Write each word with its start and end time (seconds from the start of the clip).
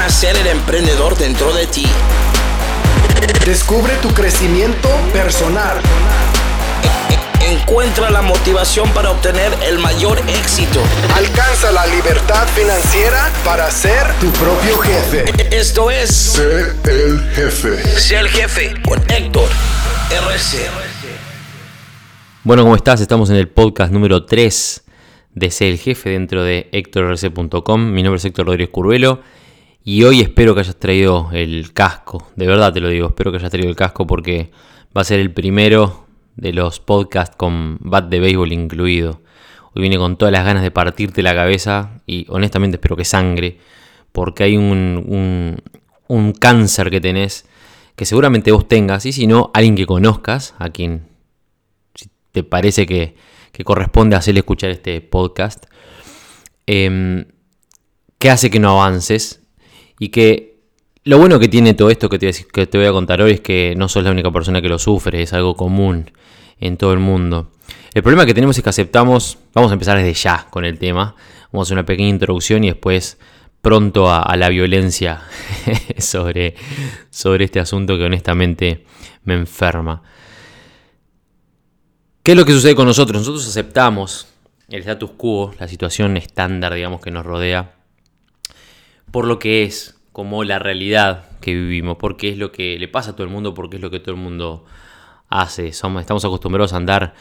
nacer 0.00 0.34
el 0.34 0.46
emprendedor 0.46 1.14
dentro 1.18 1.52
de 1.52 1.66
ti. 1.66 1.84
Descubre 3.44 3.92
tu 4.00 4.08
crecimiento 4.14 4.88
personal. 5.12 5.76
Encuentra 7.46 8.08
la 8.08 8.22
motivación 8.22 8.88
para 8.94 9.10
obtener 9.10 9.52
el 9.62 9.78
mayor 9.78 10.18
éxito. 10.26 10.80
Alcanza 11.14 11.70
la 11.70 11.86
libertad 11.86 12.48
financiera 12.48 13.30
para 13.44 13.70
ser 13.70 14.10
tu 14.20 14.30
propio 14.30 14.78
jefe. 14.78 15.24
Esto 15.54 15.90
es 15.90 16.08
Sé 16.08 16.72
el 16.84 17.20
jefe. 17.34 18.00
Sé 18.00 18.16
el 18.20 18.28
jefe 18.28 18.72
con 18.82 18.98
Héctor 19.10 19.50
RC. 20.10 20.66
Bueno, 22.42 22.62
¿cómo 22.62 22.74
estás? 22.74 23.02
Estamos 23.02 23.28
en 23.28 23.36
el 23.36 23.48
podcast 23.48 23.92
número 23.92 24.24
3 24.24 24.82
de 25.34 25.50
Sé 25.50 25.68
el 25.68 25.78
Jefe 25.78 26.08
dentro 26.08 26.42
de 26.42 26.70
HectorRC.com. 26.72 27.92
Mi 27.92 28.02
nombre 28.02 28.16
es 28.16 28.24
Héctor 28.24 28.46
Rodríguez 28.46 28.70
Curvelo 28.70 29.20
y 29.82 30.04
hoy 30.04 30.20
espero 30.20 30.54
que 30.54 30.60
hayas 30.60 30.76
traído 30.76 31.30
el 31.32 31.72
casco. 31.72 32.28
De 32.36 32.46
verdad 32.46 32.72
te 32.72 32.80
lo 32.80 32.88
digo, 32.88 33.08
espero 33.08 33.30
que 33.30 33.38
hayas 33.38 33.50
traído 33.50 33.70
el 33.70 33.76
casco 33.76 34.06
porque 34.06 34.50
va 34.96 35.00
a 35.02 35.04
ser 35.04 35.20
el 35.20 35.32
primero 35.32 36.06
de 36.36 36.52
los 36.52 36.80
podcasts 36.80 37.36
con 37.36 37.78
bat 37.80 38.08
de 38.08 38.20
béisbol 38.20 38.52
incluido. 38.52 39.22
Hoy 39.74 39.82
vine 39.82 39.96
con 39.96 40.16
todas 40.16 40.32
las 40.32 40.44
ganas 40.44 40.62
de 40.62 40.70
partirte 40.70 41.22
la 41.22 41.34
cabeza 41.34 42.02
y 42.06 42.26
honestamente 42.28 42.76
espero 42.76 42.96
que 42.96 43.04
sangre 43.04 43.58
porque 44.12 44.44
hay 44.44 44.56
un, 44.56 45.04
un, 45.06 45.62
un 46.08 46.32
cáncer 46.32 46.90
que 46.90 47.00
tenés 47.00 47.46
que 47.96 48.04
seguramente 48.04 48.52
vos 48.52 48.66
tengas 48.66 49.06
y 49.06 49.12
si 49.12 49.26
no, 49.26 49.50
alguien 49.54 49.76
que 49.76 49.86
conozcas, 49.86 50.54
a 50.58 50.70
quien 50.70 51.08
te 52.32 52.42
parece 52.42 52.86
que, 52.86 53.14
que 53.52 53.64
corresponde 53.64 54.16
hacerle 54.16 54.40
escuchar 54.40 54.70
este 54.70 55.00
podcast, 55.00 55.66
eh, 56.66 57.26
que 58.18 58.30
hace 58.30 58.50
que 58.50 58.58
no 58.58 58.70
avances 58.70 59.39
y 60.00 60.08
que 60.08 60.56
lo 61.04 61.18
bueno 61.18 61.38
que 61.38 61.46
tiene 61.46 61.74
todo 61.74 61.90
esto 61.90 62.08
que 62.08 62.18
te, 62.18 62.78
voy 62.78 62.86
a 62.86 62.92
contar 62.92 63.20
hoy 63.20 63.32
es 63.32 63.40
que 63.40 63.74
no 63.76 63.88
sos 63.88 64.02
la 64.02 64.10
única 64.10 64.32
persona 64.32 64.60
que 64.60 64.68
lo 64.68 64.78
sufre, 64.78 65.22
es 65.22 65.32
algo 65.34 65.54
común 65.54 66.10
en 66.58 66.78
todo 66.78 66.94
el 66.94 66.98
mundo. 66.98 67.52
El 67.92 68.02
problema 68.02 68.24
que 68.24 68.32
tenemos 68.32 68.56
es 68.56 68.64
que 68.64 68.70
aceptamos, 68.70 69.38
vamos 69.54 69.70
a 69.70 69.74
empezar 69.74 69.98
desde 69.98 70.14
ya 70.14 70.46
con 70.50 70.64
el 70.64 70.78
tema, 70.78 71.14
vamos 71.52 71.66
a 71.66 71.68
hacer 71.68 71.76
una 71.76 71.86
pequeña 71.86 72.08
introducción 72.08 72.64
y 72.64 72.68
después 72.68 73.18
pronto 73.60 74.10
a, 74.10 74.22
a 74.22 74.36
la 74.38 74.48
violencia 74.48 75.22
sobre, 75.98 76.54
sobre 77.10 77.44
este 77.44 77.60
asunto 77.60 77.98
que 77.98 78.04
honestamente 78.04 78.86
me 79.24 79.34
enferma. 79.34 80.02
¿Qué 82.22 82.32
es 82.32 82.38
lo 82.38 82.46
que 82.46 82.52
sucede 82.52 82.74
con 82.74 82.86
nosotros? 82.86 83.20
Nosotros 83.20 83.46
aceptamos 83.46 84.28
el 84.70 84.80
status 84.80 85.10
quo, 85.10 85.52
la 85.60 85.68
situación 85.68 86.16
estándar, 86.16 86.72
digamos, 86.72 87.02
que 87.02 87.10
nos 87.10 87.26
rodea, 87.26 87.79
por 89.10 89.26
lo 89.26 89.38
que 89.38 89.64
es, 89.64 90.00
como 90.12 90.44
la 90.44 90.58
realidad 90.58 91.24
que 91.40 91.54
vivimos, 91.54 91.96
porque 91.98 92.28
es 92.28 92.38
lo 92.38 92.52
que 92.52 92.78
le 92.78 92.88
pasa 92.88 93.10
a 93.10 93.12
todo 93.14 93.24
el 93.24 93.32
mundo, 93.32 93.54
porque 93.54 93.76
es 93.76 93.82
lo 93.82 93.90
que 93.90 94.00
todo 94.00 94.14
el 94.14 94.20
mundo 94.20 94.64
hace. 95.28 95.72
Somos, 95.72 96.00
estamos 96.00 96.24
acostumbrados 96.24 96.72
a 96.72 96.76
andar 96.76 97.14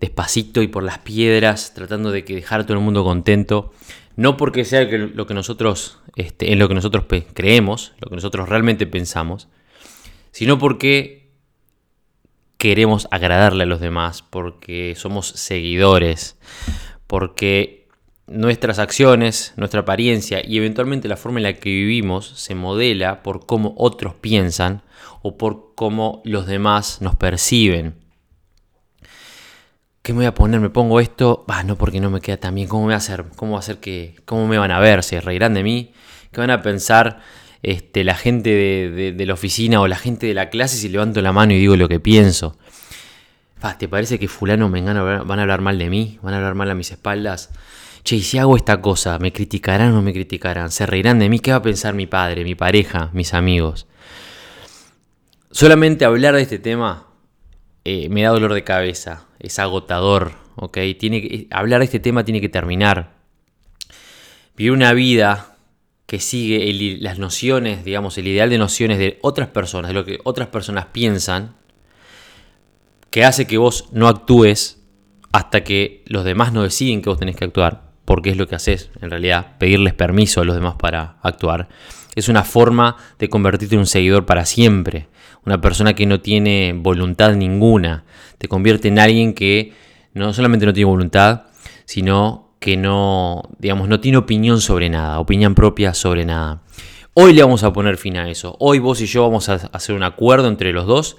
despacito 0.00 0.62
y 0.62 0.68
por 0.68 0.82
las 0.82 0.98
piedras, 0.98 1.74
tratando 1.74 2.10
de 2.10 2.24
que 2.24 2.34
dejar 2.34 2.60
a 2.60 2.62
todo 2.64 2.76
el 2.76 2.84
mundo 2.84 3.04
contento. 3.04 3.72
No 4.16 4.36
porque 4.36 4.64
sea 4.64 4.84
lo 4.84 5.26
que 5.26 5.34
nosotros, 5.34 6.00
este, 6.16 6.52
en 6.52 6.58
lo 6.58 6.68
que 6.68 6.74
nosotros 6.74 7.04
creemos, 7.34 7.92
lo 8.00 8.08
que 8.08 8.16
nosotros 8.16 8.48
realmente 8.48 8.86
pensamos, 8.86 9.48
sino 10.30 10.58
porque 10.58 11.30
queremos 12.56 13.08
agradarle 13.10 13.64
a 13.64 13.66
los 13.66 13.80
demás, 13.80 14.22
porque 14.22 14.94
somos 14.96 15.28
seguidores, 15.28 16.38
porque 17.06 17.85
nuestras 18.26 18.78
acciones, 18.78 19.52
nuestra 19.56 19.80
apariencia 19.80 20.40
y 20.44 20.56
eventualmente 20.58 21.08
la 21.08 21.16
forma 21.16 21.38
en 21.38 21.44
la 21.44 21.52
que 21.54 21.70
vivimos 21.70 22.26
se 22.36 22.54
modela 22.54 23.22
por 23.22 23.46
cómo 23.46 23.74
otros 23.78 24.14
piensan 24.14 24.82
o 25.22 25.36
por 25.36 25.74
cómo 25.74 26.22
los 26.24 26.46
demás 26.46 27.00
nos 27.00 27.16
perciben. 27.16 27.94
¿Qué 30.02 30.12
me 30.12 30.18
voy 30.18 30.26
a 30.26 30.34
poner? 30.34 30.60
¿Me 30.60 30.70
pongo 30.70 31.00
esto? 31.00 31.44
No 31.64 31.76
porque 31.76 32.00
no 32.00 32.10
me 32.10 32.20
queda 32.20 32.36
tan 32.36 32.54
bien. 32.54 32.68
¿Cómo 32.68 32.86
me 32.86 32.94
a 32.94 32.98
hacer? 32.98 33.24
¿Cómo 33.34 33.52
va 33.52 33.58
a 33.58 33.60
hacer 33.60 33.78
que.? 33.78 34.14
¿Cómo 34.24 34.46
me 34.46 34.56
van 34.56 34.70
a 34.70 34.78
ver? 34.78 35.02
¿Se 35.02 35.20
reirán 35.20 35.54
de 35.54 35.64
mí? 35.64 35.92
¿Qué 36.30 36.40
van 36.40 36.50
a 36.50 36.62
pensar 36.62 37.22
este, 37.62 38.04
la 38.04 38.14
gente 38.14 38.50
de, 38.54 39.26
la 39.26 39.34
oficina 39.34 39.80
o 39.80 39.88
la 39.88 39.96
gente 39.96 40.26
de 40.26 40.34
la 40.34 40.48
clase 40.48 40.76
si 40.76 40.88
levanto 40.88 41.20
la 41.22 41.32
mano 41.32 41.54
y 41.54 41.58
digo 41.58 41.74
lo 41.76 41.88
que 41.88 41.98
pienso? 41.98 42.56
¿Te 43.80 43.88
parece 43.88 44.20
que 44.20 44.28
fulano 44.28 44.68
me 44.68 44.80
van 44.80 44.96
a 44.96 45.42
hablar 45.42 45.60
mal 45.60 45.76
de 45.76 45.90
mí? 45.90 46.20
¿Van 46.22 46.34
a 46.34 46.36
hablar 46.36 46.54
mal 46.54 46.70
a 46.70 46.76
mis 46.76 46.92
espaldas? 46.92 47.50
Che, 48.06 48.20
si 48.20 48.38
hago 48.38 48.54
esta 48.54 48.80
cosa, 48.80 49.18
¿me 49.18 49.32
criticarán 49.32 49.90
o 49.90 49.94
no 49.96 50.02
me 50.02 50.12
criticarán? 50.12 50.70
¿Se 50.70 50.86
reirán 50.86 51.18
de 51.18 51.28
mí? 51.28 51.40
¿Qué 51.40 51.50
va 51.50 51.56
a 51.56 51.62
pensar 51.62 51.92
mi 51.92 52.06
padre, 52.06 52.44
mi 52.44 52.54
pareja, 52.54 53.10
mis 53.12 53.34
amigos? 53.34 53.88
Solamente 55.50 56.04
hablar 56.04 56.36
de 56.36 56.42
este 56.42 56.60
tema 56.60 57.08
eh, 57.84 58.08
me 58.08 58.22
da 58.22 58.28
dolor 58.28 58.54
de 58.54 58.62
cabeza, 58.62 59.26
es 59.40 59.58
agotador, 59.58 60.34
¿ok? 60.54 60.78
Tiene 60.96 61.20
que, 61.20 61.48
hablar 61.50 61.80
de 61.80 61.86
este 61.86 61.98
tema 61.98 62.24
tiene 62.24 62.40
que 62.40 62.48
terminar. 62.48 63.16
Vivir 64.56 64.70
una 64.70 64.92
vida 64.92 65.56
que 66.06 66.20
sigue 66.20 66.72
las 67.00 67.18
nociones, 67.18 67.84
digamos, 67.84 68.16
el 68.18 68.28
ideal 68.28 68.50
de 68.50 68.58
nociones 68.58 68.98
de 68.98 69.18
otras 69.20 69.48
personas, 69.48 69.88
de 69.88 69.94
lo 69.94 70.04
que 70.04 70.20
otras 70.22 70.46
personas 70.46 70.86
piensan, 70.92 71.56
que 73.10 73.24
hace 73.24 73.48
que 73.48 73.58
vos 73.58 73.88
no 73.90 74.06
actúes 74.06 74.80
hasta 75.32 75.64
que 75.64 76.04
los 76.06 76.24
demás 76.24 76.52
no 76.52 76.62
deciden 76.62 77.02
que 77.02 77.08
vos 77.08 77.18
tenés 77.18 77.34
que 77.34 77.46
actuar, 77.46 77.85
porque 78.06 78.30
es 78.30 78.38
lo 78.38 78.48
que 78.48 78.54
haces, 78.54 78.90
en 79.02 79.10
realidad, 79.10 79.58
pedirles 79.58 79.92
permiso 79.92 80.40
a 80.40 80.44
los 80.44 80.54
demás 80.54 80.76
para 80.78 81.16
actuar. 81.22 81.68
Es 82.14 82.30
una 82.30 82.44
forma 82.44 82.96
de 83.18 83.28
convertirte 83.28 83.74
en 83.74 83.80
un 83.80 83.86
seguidor 83.86 84.24
para 84.24 84.46
siempre, 84.46 85.08
una 85.44 85.60
persona 85.60 85.94
que 85.94 86.06
no 86.06 86.20
tiene 86.20 86.72
voluntad 86.74 87.34
ninguna, 87.34 88.04
te 88.38 88.48
convierte 88.48 88.88
en 88.88 88.98
alguien 88.98 89.34
que 89.34 89.74
no 90.14 90.32
solamente 90.32 90.64
no 90.64 90.72
tiene 90.72 90.90
voluntad, 90.90 91.42
sino 91.84 92.54
que 92.58 92.76
no, 92.76 93.42
digamos, 93.58 93.88
no 93.88 94.00
tiene 94.00 94.16
opinión 94.18 94.60
sobre 94.60 94.88
nada, 94.88 95.18
opinión 95.18 95.54
propia 95.54 95.92
sobre 95.92 96.24
nada. 96.24 96.62
Hoy 97.12 97.32
le 97.32 97.42
vamos 97.42 97.64
a 97.64 97.72
poner 97.72 97.96
fin 97.96 98.16
a 98.16 98.30
eso. 98.30 98.56
Hoy 98.60 98.78
vos 98.78 99.00
y 99.00 99.06
yo 99.06 99.22
vamos 99.22 99.48
a 99.48 99.54
hacer 99.54 99.94
un 99.94 100.02
acuerdo 100.02 100.48
entre 100.48 100.72
los 100.72 100.86
dos. 100.86 101.16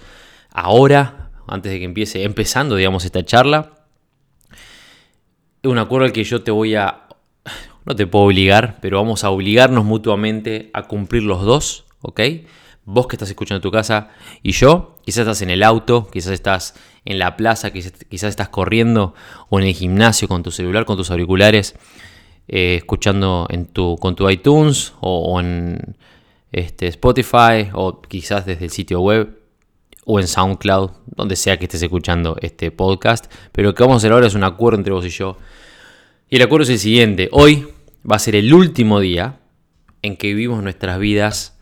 Ahora, 0.51 1.29
antes 1.47 1.71
de 1.71 1.79
que 1.79 1.85
empiece, 1.85 2.23
empezando, 2.23 2.75
digamos, 2.75 3.05
esta 3.05 3.23
charla. 3.23 3.76
Un 5.67 5.79
acuerdo 5.79 6.05
al 6.05 6.13
que 6.13 6.23
yo 6.23 6.41
te 6.43 6.51
voy 6.51 6.75
a... 6.75 7.03
No 7.85 7.95
te 7.95 8.07
puedo 8.07 8.25
obligar, 8.25 8.79
pero 8.81 8.97
vamos 8.97 9.23
a 9.23 9.29
obligarnos 9.29 9.85
mutuamente 9.85 10.69
a 10.73 10.83
cumplir 10.83 11.23
los 11.23 11.43
dos, 11.43 11.85
¿ok? 12.01 12.21
Vos 12.83 13.07
que 13.07 13.15
estás 13.15 13.29
escuchando 13.29 13.57
en 13.57 13.61
tu 13.61 13.71
casa 13.71 14.09
y 14.43 14.51
yo, 14.51 14.97
quizás 15.05 15.19
estás 15.19 15.41
en 15.41 15.49
el 15.49 15.63
auto, 15.63 16.09
quizás 16.11 16.33
estás 16.33 16.75
en 17.05 17.19
la 17.19 17.37
plaza, 17.37 17.71
quizás, 17.71 17.93
quizás 18.09 18.29
estás 18.29 18.49
corriendo 18.49 19.13
o 19.49 19.59
en 19.59 19.67
el 19.67 19.73
gimnasio 19.73 20.27
con 20.27 20.43
tu 20.43 20.51
celular, 20.51 20.85
con 20.85 20.97
tus 20.97 21.11
auriculares, 21.11 21.75
eh, 22.49 22.75
escuchando 22.75 23.47
en 23.49 23.65
tu, 23.65 23.95
con 23.97 24.15
tu 24.15 24.29
iTunes 24.29 24.93
o, 24.99 25.33
o 25.33 25.39
en 25.39 25.95
este, 26.51 26.87
Spotify 26.87 27.69
o 27.73 28.01
quizás 28.01 28.45
desde 28.45 28.65
el 28.65 28.71
sitio 28.71 29.01
web 29.01 29.36
o 30.09 30.21
en 30.21 30.27
SoundCloud, 30.27 30.91
donde 31.05 31.35
sea 31.35 31.57
que 31.57 31.65
estés 31.65 31.83
escuchando 31.83 32.37
este 32.41 32.71
podcast. 32.71 33.29
Pero 33.51 33.67
lo 33.67 33.75
que 33.75 33.83
vamos 33.83 33.95
a 33.95 33.97
hacer 33.97 34.13
ahora 34.13 34.27
es 34.27 34.35
un 34.35 34.45
acuerdo 34.45 34.77
entre 34.77 34.93
vos 34.93 35.05
y 35.05 35.09
yo. 35.09 35.37
Y 36.29 36.37
el 36.37 36.43
acuerdo 36.43 36.63
es 36.63 36.69
el 36.69 36.79
siguiente. 36.79 37.27
Hoy 37.33 37.67
va 38.09 38.15
a 38.15 38.19
ser 38.19 38.37
el 38.37 38.53
último 38.53 39.01
día 39.01 39.41
en 40.01 40.15
que 40.15 40.27
vivimos 40.27 40.63
nuestras 40.63 40.97
vidas 40.97 41.59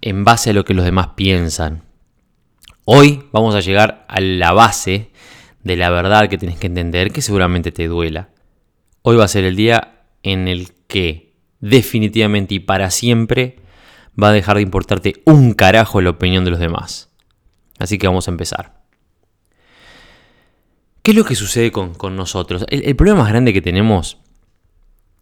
en 0.00 0.24
base 0.24 0.50
a 0.50 0.52
lo 0.52 0.64
que 0.64 0.72
los 0.72 0.84
demás 0.84 1.08
piensan. 1.16 1.82
Hoy 2.84 3.24
vamos 3.32 3.56
a 3.56 3.60
llegar 3.60 4.06
a 4.08 4.20
la 4.20 4.52
base 4.52 5.10
de 5.64 5.76
la 5.76 5.90
verdad 5.90 6.28
que 6.28 6.38
tienes 6.38 6.60
que 6.60 6.68
entender, 6.68 7.10
que 7.10 7.22
seguramente 7.22 7.72
te 7.72 7.88
duela. 7.88 8.28
Hoy 9.02 9.16
va 9.16 9.24
a 9.24 9.28
ser 9.28 9.42
el 9.42 9.56
día 9.56 10.04
en 10.22 10.46
el 10.46 10.68
que 10.86 11.34
definitivamente 11.58 12.54
y 12.54 12.60
para 12.60 12.92
siempre 12.92 13.56
va 14.20 14.28
a 14.28 14.32
dejar 14.32 14.56
de 14.56 14.62
importarte 14.62 15.14
un 15.24 15.54
carajo 15.54 16.00
la 16.00 16.10
opinión 16.10 16.44
de 16.44 16.52
los 16.52 16.60
demás. 16.60 17.07
Así 17.78 17.98
que 17.98 18.06
vamos 18.06 18.28
a 18.28 18.30
empezar. 18.30 18.78
¿Qué 21.02 21.12
es 21.12 21.16
lo 21.16 21.24
que 21.24 21.34
sucede 21.34 21.72
con, 21.72 21.94
con 21.94 22.16
nosotros? 22.16 22.66
El, 22.68 22.94
problema 22.96 23.20
más 23.20 23.30
grande 23.30 23.52
que 23.52 23.62
tenemos 23.62 24.18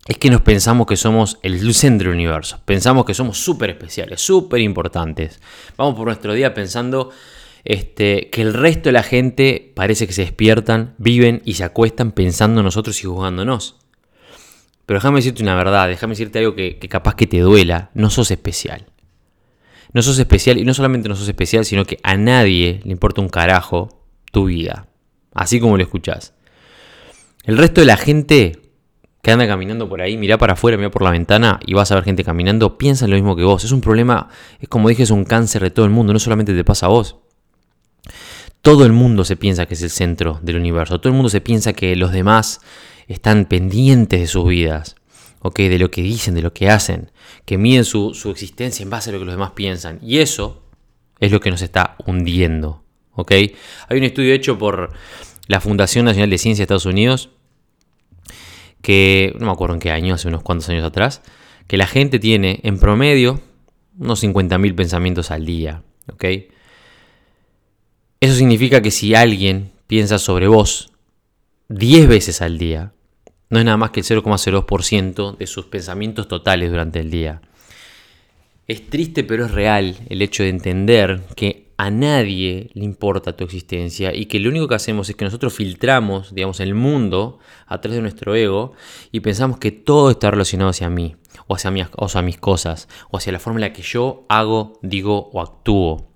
es 0.09 0.19
que 0.19 0.31
nos 0.31 0.41
pensamos 0.41 0.87
que 0.87 0.97
somos 0.97 1.39
el 1.43 1.75
centro 1.75 2.09
del 2.09 2.17
universo. 2.17 2.61
Pensamos 2.65 3.05
que 3.05 3.15
somos 3.15 3.39
súper 3.39 3.71
especiales, 3.71 4.21
súper 4.21 4.61
importantes. 4.61 5.41
Vamos 5.77 5.95
por 5.95 6.07
nuestro 6.07 6.33
día 6.33 6.55
pensando 6.55 7.11
este, 7.65 8.31
que 8.31 8.43
el 8.43 8.55
resto 8.55 8.89
de 8.89 8.95
la 8.95 9.03
gente 9.03 9.73
parece 9.77 10.07
que 10.07 10.13
se 10.13 10.23
despiertan, 10.23 10.95
viven 10.99 11.43
y 11.45 11.55
se 11.55 11.65
acuestan 11.65 12.13
pensando 12.13 12.61
en 12.61 12.65
nosotros 12.65 13.01
y 13.01 13.07
juzgándonos. 13.07 13.77
Pero 14.87 14.99
déjame 14.99 15.19
decirte 15.19 15.43
una 15.43 15.55
verdad, 15.55 15.89
déjame 15.89 16.13
decirte 16.13 16.41
algo 16.41 16.55
que 16.55 16.79
capaz 16.89 17.15
que 17.15 17.27
te 17.27 17.39
duela. 17.39 17.91
No 17.95 18.11
sos 18.11 18.33
especial. 18.33 18.87
No 19.93 20.03
sos 20.03 20.19
especial 20.19 20.59
y 20.59 20.65
no 20.65 20.75
solamente 20.75 21.09
no 21.09 21.17
sos 21.17 21.29
especial, 21.29 21.65
sino 21.65 21.85
que 21.85 21.99
a 22.03 22.17
nadie 22.17 22.81
le 22.85 22.93
importa 22.93 23.21
un 23.21 23.29
carajo 23.29 24.03
tu 24.33 24.47
vida. 24.47 24.89
Así 25.35 25.61
como 25.61 25.77
lo 25.77 25.83
escuchás. 25.83 26.35
El 27.45 27.59
resto 27.59 27.81
de 27.81 27.87
la 27.87 27.97
gente 27.97 28.61
que 29.23 29.33
anda 29.33 29.47
caminando 29.47 29.89
por 29.89 30.01
ahí, 30.01 30.17
mira 30.17 30.39
para 30.39 30.53
afuera, 30.53 30.77
mira 30.77 30.91
por 30.91 31.03
la 31.03 31.11
ventana 31.11 31.59
y 31.67 31.75
vas 31.75 31.91
a 31.91 31.97
ver 31.97 32.05
gente 32.05 32.23
caminando, 32.23 32.79
piensa 32.79 33.09
lo 33.09 33.17
mismo 33.17 33.35
que 33.35 33.43
vos. 33.43 33.65
Es 33.65 33.73
un 33.73 33.81
problema, 33.81 34.29
es 34.61 34.69
como 34.69 34.89
dije, 34.89 35.03
es 35.03 35.11
un 35.11 35.25
cáncer 35.25 35.63
de 35.63 35.71
todo 35.71 35.85
el 35.85 35.91
mundo, 35.91 36.13
no 36.13 36.19
solamente 36.21 36.55
te 36.55 36.63
pasa 36.63 36.87
a 36.87 36.91
vos. 36.91 37.17
Todo 38.63 38.87
el 38.87 38.93
mundo 38.93 39.25
se 39.25 39.37
piensa 39.37 39.67
que 39.67 39.75
es 39.75 39.83
el 39.83 39.91
centro 39.91 40.39
del 40.43 40.57
universo, 40.57 41.01
todo 41.01 41.09
el 41.09 41.15
mundo 41.15 41.29
se 41.29 41.41
piensa 41.41 41.73
que 41.73 41.97
los 41.97 42.13
demás 42.13 42.61
están 43.09 43.47
pendientes 43.47 44.21
de 44.21 44.27
sus 44.29 44.47
vidas, 44.47 44.95
de 45.55 45.79
lo 45.79 45.91
que 45.91 46.03
dicen, 46.03 46.35
de 46.35 46.43
lo 46.43 46.53
que 46.53 46.69
hacen, 46.69 47.11
que 47.45 47.59
miden 47.59 47.85
su, 47.85 48.15
su 48.15 48.31
existencia 48.31 48.83
en 48.83 48.91
base 48.91 49.11
a 49.11 49.13
lo 49.13 49.19
que 49.19 49.25
los 49.25 49.35
demás 49.35 49.53
piensan. 49.53 49.99
Y 50.03 50.19
eso 50.19 50.63
es 51.21 51.33
lo 51.33 51.41
que 51.41 51.51
nos 51.51 51.63
está 51.63 51.97
hundiendo. 52.07 52.83
Hay 53.29 53.55
un 53.91 54.05
estudio 54.05 54.35
hecho 54.35 54.59
por 54.59 54.93
la 55.47 55.61
Fundación 55.61 56.05
Nacional 56.05 56.31
de 56.31 56.39
Ciencia 56.39 56.63
de 56.63 56.65
Estados 56.65 56.87
Unidos 56.87 57.31
que, 58.83 59.35
no 59.39 59.47
me 59.47 59.53
acuerdo 59.53 59.75
en 59.75 59.81
qué 59.81 59.91
año, 59.91 60.15
hace 60.15 60.29
unos 60.29 60.43
cuantos 60.43 60.69
años 60.69 60.85
atrás, 60.85 61.23
que 61.67 61.77
la 61.77 61.87
gente 61.87 62.19
tiene 62.19 62.61
en 62.63 62.79
promedio 62.79 63.41
unos 63.99 64.23
50.000 64.23 64.75
pensamientos 64.75 65.31
al 65.31 65.45
día. 65.45 65.83
Eso 68.21 68.35
significa 68.35 68.83
que 68.83 68.91
si 68.91 69.15
alguien 69.15 69.73
piensa 69.87 70.19
sobre 70.19 70.47
vos 70.47 70.93
10 71.69 72.07
veces 72.07 72.43
al 72.43 72.59
día, 72.59 72.93
no 73.49 73.59
es 73.59 73.65
nada 73.65 73.77
más 73.77 73.91
que 73.91 74.01
el 74.01 74.07
0,02% 74.07 75.37
de 75.37 75.47
sus 75.47 75.67
pensamientos 75.67 76.29
totales 76.29 76.71
durante 76.71 77.01
el 77.01 77.11
día. 77.11 77.41
Es 78.67 78.89
triste 78.89 79.23
pero 79.23 79.45
es 79.45 79.53
real 79.53 79.97
el 80.09 80.23
hecho 80.23 80.43
de 80.43 80.49
entender 80.49 81.23
que 81.37 81.67
a 81.79 81.91
nadie 81.91 82.71
le 82.73 82.85
importa 82.85 83.37
tu 83.37 83.45
existencia 83.45 84.15
y 84.15 84.27
que 84.27 84.41
lo 84.41 84.49
único 84.49 84.67
que 84.67 84.75
hacemos 84.75 85.09
es 85.09 85.17
que 85.17 85.25
nosotros 85.25 85.55
filtramos, 85.55 86.35
digamos, 86.35 86.61
el 86.61 86.75
mundo 86.75 87.39
a 87.67 87.81
través 87.81 87.97
de 87.97 88.03
nuestro 88.03 88.35
ego 88.35 88.73
y 89.13 89.21
pensamos 89.21 89.59
que 89.59 89.73
todo 89.73 90.11
está 90.11 90.31
relacionado 90.31 90.71
hacia 90.71 90.89
mí 90.89 91.17
o 91.47 91.55
hacia, 91.55 91.91
o 91.97 92.07
hacia 92.07 92.23
mis 92.23 92.39
cosas 92.39 92.89
o 93.11 93.19
hacia 93.19 93.33
la 93.33 93.39
forma 93.39 93.59
en 93.59 93.63
la 93.63 93.73
que 93.73 93.83
yo 93.83 94.25
hago, 94.29 94.79
digo 94.83 95.31
o 95.33 95.41
actúo. 95.41 96.11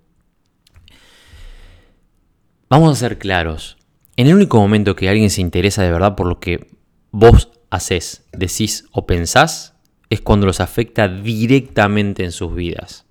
Vamos 2.70 2.92
a 2.92 2.96
ser 2.96 3.18
claros. 3.18 3.76
En 4.16 4.28
el 4.28 4.34
único 4.34 4.58
momento 4.58 4.96
que 4.96 5.08
alguien 5.08 5.30
se 5.30 5.40
interesa 5.40 5.82
de 5.82 5.90
verdad 5.90 6.14
por 6.16 6.26
lo 6.26 6.40
que 6.40 6.79
vos 7.10 7.50
haces, 7.70 8.24
decís 8.32 8.86
o 8.92 9.06
pensás, 9.06 9.74
es 10.10 10.20
cuando 10.20 10.46
los 10.46 10.60
afecta 10.60 11.08
directamente 11.08 12.24
en 12.24 12.32
sus 12.32 12.54
vidas. 12.54 13.06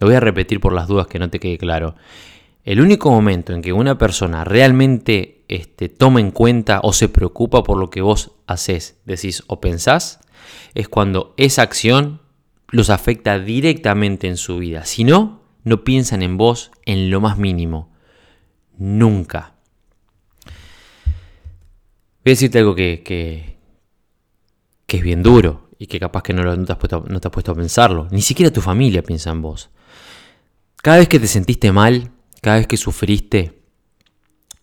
Lo 0.00 0.08
voy 0.08 0.16
a 0.16 0.20
repetir 0.20 0.60
por 0.60 0.72
las 0.72 0.88
dudas 0.88 1.06
que 1.06 1.18
no 1.18 1.30
te 1.30 1.40
quede 1.40 1.58
claro. 1.58 1.96
El 2.64 2.80
único 2.80 3.10
momento 3.10 3.52
en 3.52 3.62
que 3.62 3.72
una 3.72 3.98
persona 3.98 4.44
realmente 4.44 5.44
este, 5.48 5.88
toma 5.88 6.20
en 6.20 6.30
cuenta 6.30 6.80
o 6.82 6.92
se 6.92 7.08
preocupa 7.08 7.62
por 7.62 7.78
lo 7.78 7.90
que 7.90 8.00
vos 8.00 8.32
haces, 8.46 8.98
decís 9.04 9.44
o 9.46 9.60
pensás, 9.60 10.20
es 10.74 10.88
cuando 10.88 11.34
esa 11.36 11.62
acción 11.62 12.20
los 12.68 12.90
afecta 12.90 13.38
directamente 13.38 14.28
en 14.28 14.36
su 14.36 14.58
vida. 14.58 14.84
Si 14.84 15.04
no, 15.04 15.42
no 15.62 15.84
piensan 15.84 16.22
en 16.22 16.36
vos 16.36 16.70
en 16.84 17.10
lo 17.10 17.20
más 17.20 17.38
mínimo. 17.38 17.92
Nunca. 18.76 19.53
Voy 22.24 22.30
a 22.30 22.32
decirte 22.32 22.58
algo 22.58 22.74
que, 22.74 23.02
que, 23.04 23.58
que 24.86 24.96
es 24.96 25.02
bien 25.02 25.22
duro 25.22 25.68
y 25.78 25.86
que 25.86 26.00
capaz 26.00 26.22
que 26.22 26.32
no, 26.32 26.64
te 26.64 26.72
has 26.72 26.78
puesto, 26.78 27.04
no 27.06 27.20
te 27.20 27.28
has 27.28 27.32
puesto 27.32 27.52
a 27.52 27.54
pensarlo. 27.54 28.08
Ni 28.10 28.22
siquiera 28.22 28.50
tu 28.50 28.62
familia 28.62 29.02
piensa 29.02 29.30
en 29.30 29.42
vos. 29.42 29.68
Cada 30.76 30.98
vez 30.98 31.08
que 31.08 31.20
te 31.20 31.26
sentiste 31.26 31.70
mal, 31.72 32.12
cada 32.40 32.56
vez 32.56 32.66
que 32.66 32.78
sufriste 32.78 33.60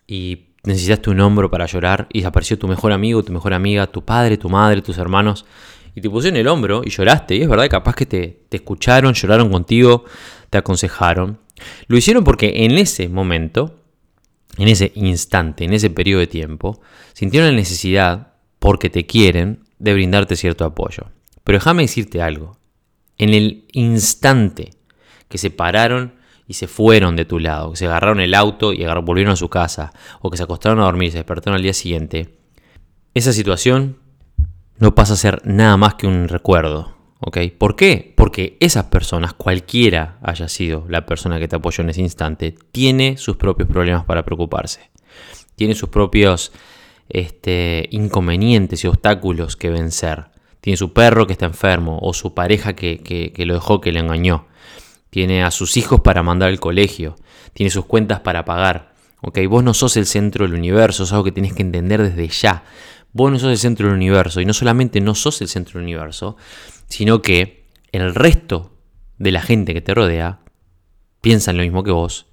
y 0.07 0.47
necesitaste 0.63 1.11
un 1.11 1.19
hombro 1.19 1.51
para 1.51 1.67
llorar 1.67 2.07
y 2.11 2.23
apareció 2.23 2.57
tu 2.57 2.67
mejor 2.67 2.91
amigo, 2.91 3.23
tu 3.23 3.31
mejor 3.31 3.53
amiga, 3.53 3.85
tu 3.85 4.03
padre, 4.03 4.37
tu 4.37 4.49
madre, 4.49 4.81
tus 4.81 4.97
hermanos, 4.97 5.45
y 5.93 6.01
te 6.01 6.09
pusieron 6.09 6.39
el 6.39 6.47
hombro 6.47 6.81
y 6.83 6.89
lloraste, 6.89 7.35
y 7.35 7.41
es 7.41 7.49
verdad, 7.49 7.69
capaz 7.69 7.95
que 7.95 8.05
te, 8.05 8.45
te 8.49 8.57
escucharon, 8.57 9.13
lloraron 9.13 9.51
contigo, 9.51 10.05
te 10.49 10.57
aconsejaron. 10.57 11.39
Lo 11.87 11.97
hicieron 11.97 12.23
porque 12.23 12.65
en 12.65 12.71
ese 12.77 13.09
momento, 13.09 13.80
en 14.57 14.67
ese 14.67 14.91
instante, 14.95 15.63
en 15.63 15.73
ese 15.73 15.89
periodo 15.89 16.19
de 16.19 16.27
tiempo, 16.27 16.81
sintieron 17.13 17.49
la 17.49 17.55
necesidad, 17.55 18.33
porque 18.59 18.89
te 18.89 19.05
quieren, 19.05 19.63
de 19.79 19.93
brindarte 19.93 20.35
cierto 20.35 20.65
apoyo. 20.65 21.05
Pero 21.43 21.57
déjame 21.57 21.83
decirte 21.83 22.21
algo. 22.21 22.57
En 23.17 23.33
el 23.33 23.65
instante 23.71 24.71
que 25.27 25.37
se 25.37 25.49
pararon 25.49 26.15
y 26.47 26.53
se 26.53 26.67
fueron 26.67 27.15
de 27.15 27.25
tu 27.25 27.39
lado, 27.39 27.71
que 27.71 27.77
se 27.77 27.85
agarraron 27.85 28.19
el 28.19 28.33
auto 28.33 28.73
y 28.73 28.85
volvieron 28.85 29.33
a 29.33 29.37
su 29.37 29.49
casa, 29.49 29.93
o 30.21 30.29
que 30.29 30.37
se 30.37 30.43
acostaron 30.43 30.79
a 30.79 30.83
dormir 30.83 31.09
y 31.09 31.11
se 31.11 31.17
despertaron 31.17 31.55
al 31.55 31.63
día 31.63 31.73
siguiente, 31.73 32.37
esa 33.13 33.33
situación 33.33 33.97
no 34.77 34.93
pasa 34.93 35.13
a 35.13 35.17
ser 35.17 35.41
nada 35.45 35.77
más 35.77 35.95
que 35.95 36.07
un 36.07 36.27
recuerdo. 36.27 37.00
¿Por 37.21 37.75
qué? 37.75 38.13
Porque 38.17 38.57
esas 38.59 38.85
personas, 38.85 39.33
cualquiera 39.33 40.17
haya 40.23 40.49
sido 40.49 40.85
la 40.89 41.05
persona 41.05 41.37
que 41.37 41.47
te 41.47 41.55
apoyó 41.55 41.83
en 41.83 41.91
ese 41.91 42.01
instante, 42.01 42.55
tiene 42.71 43.17
sus 43.17 43.37
propios 43.37 43.69
problemas 43.69 44.05
para 44.05 44.25
preocuparse. 44.25 44.89
Tiene 45.55 45.75
sus 45.75 45.89
propios 45.89 46.51
este, 47.09 47.87
inconvenientes 47.91 48.83
y 48.83 48.87
obstáculos 48.87 49.55
que 49.55 49.69
vencer. 49.69 50.25
Tiene 50.61 50.77
su 50.77 50.93
perro 50.93 51.27
que 51.27 51.33
está 51.33 51.45
enfermo 51.45 51.99
o 52.01 52.13
su 52.13 52.33
pareja 52.33 52.73
que, 52.73 53.33
lo 53.45 53.53
dejó, 53.53 53.81
que 53.81 53.91
le 53.91 53.99
engañó. 53.99 54.47
Tiene 55.11 55.43
a 55.43 55.51
sus 55.51 55.77
hijos 55.77 56.01
para 56.01 56.23
mandar 56.23 56.49
al 56.49 56.59
colegio. 56.59 57.15
Tiene 57.53 57.69
sus 57.69 57.85
cuentas 57.85 58.21
para 58.21 58.45
pagar. 58.45 58.93
¿ok? 59.21 59.37
Vos 59.47 59.63
no 59.63 59.75
sos 59.75 59.95
el 59.97 60.07
centro 60.07 60.45
del 60.45 60.55
universo, 60.55 61.03
es 61.03 61.11
algo 61.11 61.23
que 61.23 61.31
tienes 61.31 61.53
que 61.53 61.61
entender 61.61 62.01
desde 62.01 62.27
ya. 62.29 62.63
Vos 63.13 63.31
no 63.31 63.37
sos 63.37 63.51
el 63.51 63.57
centro 63.57 63.87
del 63.87 63.95
universo 63.95 64.41
y 64.41 64.45
no 64.45 64.53
solamente 64.53 65.01
no 65.01 65.15
sos 65.15 65.41
el 65.41 65.49
centro 65.49 65.73
del 65.73 65.83
universo, 65.83 66.37
sino 66.91 67.21
que 67.21 67.65
el 67.91 68.13
resto 68.13 68.73
de 69.17 69.31
la 69.31 69.41
gente 69.41 69.73
que 69.73 69.81
te 69.81 69.93
rodea 69.93 70.39
piensan 71.21 71.57
lo 71.57 71.63
mismo 71.63 71.83
que 71.83 71.91
vos 71.91 72.27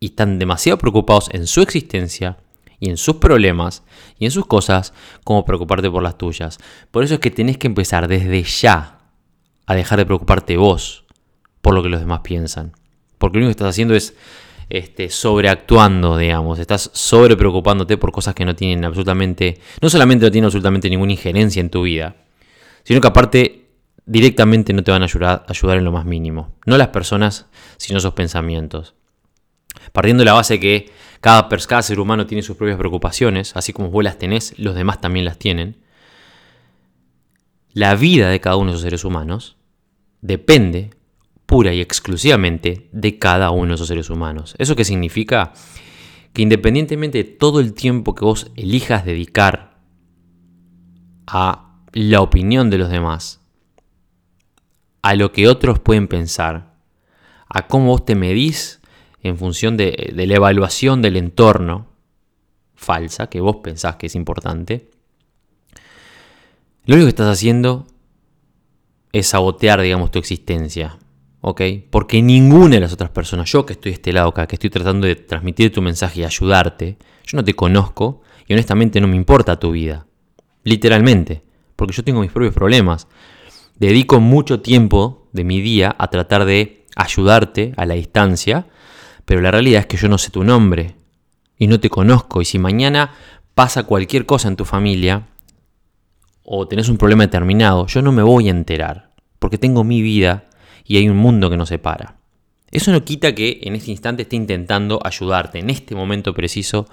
y 0.00 0.06
están 0.06 0.38
demasiado 0.38 0.78
preocupados 0.78 1.30
en 1.32 1.46
su 1.46 1.62
existencia 1.62 2.38
y 2.80 2.90
en 2.90 2.96
sus 2.96 3.16
problemas 3.16 3.84
y 4.18 4.24
en 4.24 4.30
sus 4.30 4.46
cosas 4.46 4.94
como 5.22 5.44
preocuparte 5.44 5.90
por 5.90 6.02
las 6.02 6.18
tuyas. 6.18 6.58
Por 6.90 7.04
eso 7.04 7.14
es 7.14 7.20
que 7.20 7.30
tenés 7.30 7.56
que 7.56 7.68
empezar 7.68 8.08
desde 8.08 8.42
ya 8.42 8.98
a 9.66 9.74
dejar 9.74 9.98
de 9.98 10.06
preocuparte 10.06 10.56
vos 10.56 11.04
por 11.60 11.74
lo 11.74 11.82
que 11.82 11.90
los 11.90 12.00
demás 12.00 12.20
piensan. 12.20 12.72
Porque 13.18 13.38
lo 13.38 13.44
único 13.44 13.50
que 13.50 13.62
estás 13.62 13.70
haciendo 13.70 13.94
es 13.94 14.16
este, 14.70 15.10
sobreactuando, 15.10 16.16
digamos. 16.16 16.58
Estás 16.58 16.90
sobre 16.94 17.36
preocupándote 17.36 17.96
por 17.96 18.10
cosas 18.10 18.34
que 18.34 18.44
no 18.44 18.56
tienen 18.56 18.84
absolutamente, 18.84 19.60
no 19.80 19.88
solamente 19.88 20.24
no 20.24 20.32
tienen 20.32 20.46
absolutamente 20.46 20.90
ninguna 20.90 21.12
injerencia 21.12 21.60
en 21.60 21.70
tu 21.70 21.82
vida, 21.82 22.16
sino 22.82 23.00
que 23.00 23.08
aparte 23.08 23.69
directamente 24.06 24.72
no 24.72 24.82
te 24.82 24.90
van 24.90 25.02
a 25.02 25.06
ayudar, 25.06 25.44
ayudar 25.48 25.78
en 25.78 25.84
lo 25.84 25.92
más 25.92 26.04
mínimo. 26.04 26.54
No 26.66 26.76
las 26.76 26.88
personas, 26.88 27.46
sino 27.76 27.98
esos 27.98 28.14
pensamientos. 28.14 28.94
Partiendo 29.92 30.22
de 30.22 30.26
la 30.26 30.32
base 30.32 30.58
que 30.58 30.90
cada, 31.20 31.48
cada 31.48 31.82
ser 31.82 32.00
humano 32.00 32.26
tiene 32.26 32.42
sus 32.42 32.56
propias 32.56 32.78
preocupaciones, 32.78 33.56
así 33.56 33.72
como 33.72 33.90
vos 33.90 34.04
las 34.04 34.18
tenés, 34.18 34.58
los 34.58 34.74
demás 34.74 35.00
también 35.00 35.24
las 35.24 35.38
tienen. 35.38 35.78
La 37.72 37.94
vida 37.94 38.28
de 38.28 38.40
cada 38.40 38.56
uno 38.56 38.66
de 38.66 38.72
esos 38.72 38.82
seres 38.82 39.04
humanos 39.04 39.56
depende 40.20 40.90
pura 41.46 41.72
y 41.72 41.80
exclusivamente 41.80 42.88
de 42.92 43.18
cada 43.18 43.50
uno 43.50 43.68
de 43.68 43.74
esos 43.74 43.88
seres 43.88 44.10
humanos. 44.10 44.54
¿Eso 44.58 44.76
qué 44.76 44.84
significa? 44.84 45.52
Que 46.32 46.42
independientemente 46.42 47.18
de 47.18 47.24
todo 47.24 47.60
el 47.60 47.74
tiempo 47.74 48.14
que 48.14 48.24
vos 48.24 48.50
elijas 48.56 49.04
dedicar 49.04 49.78
a 51.26 51.76
la 51.92 52.20
opinión 52.20 52.70
de 52.70 52.78
los 52.78 52.88
demás, 52.88 53.39
a 55.02 55.14
lo 55.14 55.32
que 55.32 55.48
otros 55.48 55.78
pueden 55.78 56.08
pensar, 56.08 56.74
a 57.48 57.66
cómo 57.66 57.86
vos 57.86 58.04
te 58.04 58.14
medís 58.14 58.80
en 59.22 59.36
función 59.36 59.76
de, 59.76 60.12
la 60.14 60.34
evaluación 60.34 61.02
del 61.02 61.16
entorno 61.16 61.88
falsa, 62.74 63.28
que 63.28 63.40
vos 63.40 63.56
pensás 63.56 63.96
que 63.96 64.06
es 64.06 64.14
importante, 64.14 64.90
lo 66.86 66.94
único 66.94 67.06
que 67.06 67.10
estás 67.10 67.28
haciendo 67.28 67.86
es 69.12 69.28
sabotear, 69.28 69.80
digamos, 69.80 70.10
tu 70.10 70.18
existencia. 70.18 70.98
¿Ok? 71.42 71.62
Porque 71.90 72.20
ninguna 72.20 72.74
de 72.74 72.80
las 72.80 72.92
otras 72.92 73.10
personas, 73.10 73.50
yo 73.50 73.64
que 73.64 73.72
estoy 73.72 73.92
de 73.92 73.94
este 73.94 74.12
lado 74.12 74.28
acá, 74.28 74.46
que 74.46 74.56
estoy 74.56 74.70
tratando 74.70 75.06
de 75.06 75.16
transmitir 75.16 75.72
tu 75.72 75.80
mensaje 75.80 76.20
y 76.20 76.24
ayudarte, 76.24 76.98
yo 77.24 77.36
no 77.36 77.44
te 77.44 77.54
conozco 77.54 78.22
y 78.46 78.52
honestamente 78.52 79.00
no 79.00 79.08
me 79.08 79.16
importa 79.16 79.58
tu 79.58 79.70
vida. 79.70 80.06
Literalmente. 80.64 81.42
Porque 81.76 81.94
yo 81.94 82.04
tengo 82.04 82.20
mis 82.20 82.30
propios 82.30 82.54
problemas. 82.54 83.08
Dedico 83.80 84.20
mucho 84.20 84.60
tiempo 84.60 85.28
de 85.32 85.42
mi 85.42 85.60
día 85.60 85.96
a 85.98 86.08
tratar 86.08 86.44
de 86.44 86.86
ayudarte 86.94 87.72
a 87.76 87.86
la 87.86 87.94
distancia 87.94 88.66
pero 89.30 89.42
la 89.42 89.52
realidad 89.52 89.82
es 89.82 89.86
que 89.86 89.96
yo 89.96 90.08
no 90.08 90.18
sé 90.18 90.30
tu 90.30 90.42
nombre 90.42 90.96
y 91.56 91.68
no 91.68 91.78
te 91.78 91.88
conozco. 91.88 92.42
Y 92.42 92.44
si 92.44 92.58
mañana 92.58 93.12
pasa 93.54 93.84
cualquier 93.84 94.26
cosa 94.26 94.48
en 94.48 94.56
tu 94.56 94.64
familia 94.64 95.28
o 96.42 96.66
tenés 96.66 96.88
un 96.88 96.96
problema 96.96 97.22
determinado, 97.22 97.86
yo 97.86 98.02
no 98.02 98.10
me 98.10 98.24
voy 98.24 98.48
a 98.48 98.50
enterar, 98.50 99.10
porque 99.38 99.56
tengo 99.56 99.84
mi 99.84 100.02
vida 100.02 100.48
y 100.84 100.96
hay 100.96 101.08
un 101.08 101.16
mundo 101.16 101.48
que 101.48 101.56
nos 101.56 101.68
separa. 101.68 102.16
Eso 102.72 102.90
no 102.90 103.04
quita 103.04 103.36
que 103.36 103.60
en 103.62 103.76
este 103.76 103.92
instante 103.92 104.22
esté 104.22 104.34
intentando 104.34 104.98
ayudarte, 105.04 105.60
en 105.60 105.70
este 105.70 105.94
momento 105.94 106.34
preciso 106.34 106.88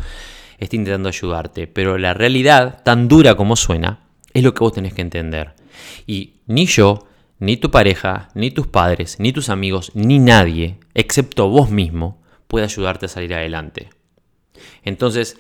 esté 0.60 0.76
intentando 0.76 1.10
ayudarte, 1.10 1.66
pero 1.66 1.98
la 1.98 2.14
realidad, 2.14 2.84
tan 2.84 3.08
dura 3.08 3.34
como 3.34 3.56
suena, 3.56 4.02
Es 4.32 4.44
lo 4.44 4.54
que 4.54 4.60
vos 4.60 4.74
tenés 4.74 4.94
que 4.94 5.02
entender. 5.02 5.56
Y 6.06 6.42
ni 6.46 6.66
yo, 6.66 7.08
ni 7.40 7.58
tu 7.58 7.72
pareja, 7.72 8.30
ni 8.34 8.52
tus 8.52 8.68
padres, 8.68 9.20
ni 9.20 9.32
tus 9.32 9.50
amigos, 9.50 9.92
ni 9.94 10.20
nadie, 10.20 10.78
excepto 10.94 11.50
vos 11.50 11.70
mismo, 11.70 12.22
puede 12.48 12.66
ayudarte 12.66 13.06
a 13.06 13.10
salir 13.10 13.34
adelante. 13.34 13.90
Entonces, 14.84 15.38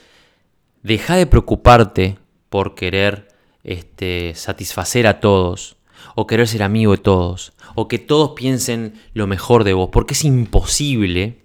deja 0.84 1.15
de 1.15 1.25
preocuparte 1.25 2.17
por 2.50 2.75
querer 2.75 3.27
este, 3.63 4.34
satisfacer 4.36 5.08
a 5.08 5.20
todos, 5.20 5.77
o 6.15 6.27
querer 6.27 6.48
ser 6.48 6.63
amigo 6.63 6.94
de 6.94 6.98
todos, 7.00 7.53
o 7.75 7.88
que 7.88 8.00
todos 8.00 8.32
piensen 8.32 8.94
lo 9.13 9.27
mejor 9.27 9.63
de 9.63 9.74
vos, 9.74 9.89
porque 9.91 10.13
es 10.13 10.24
imposible, 10.24 11.44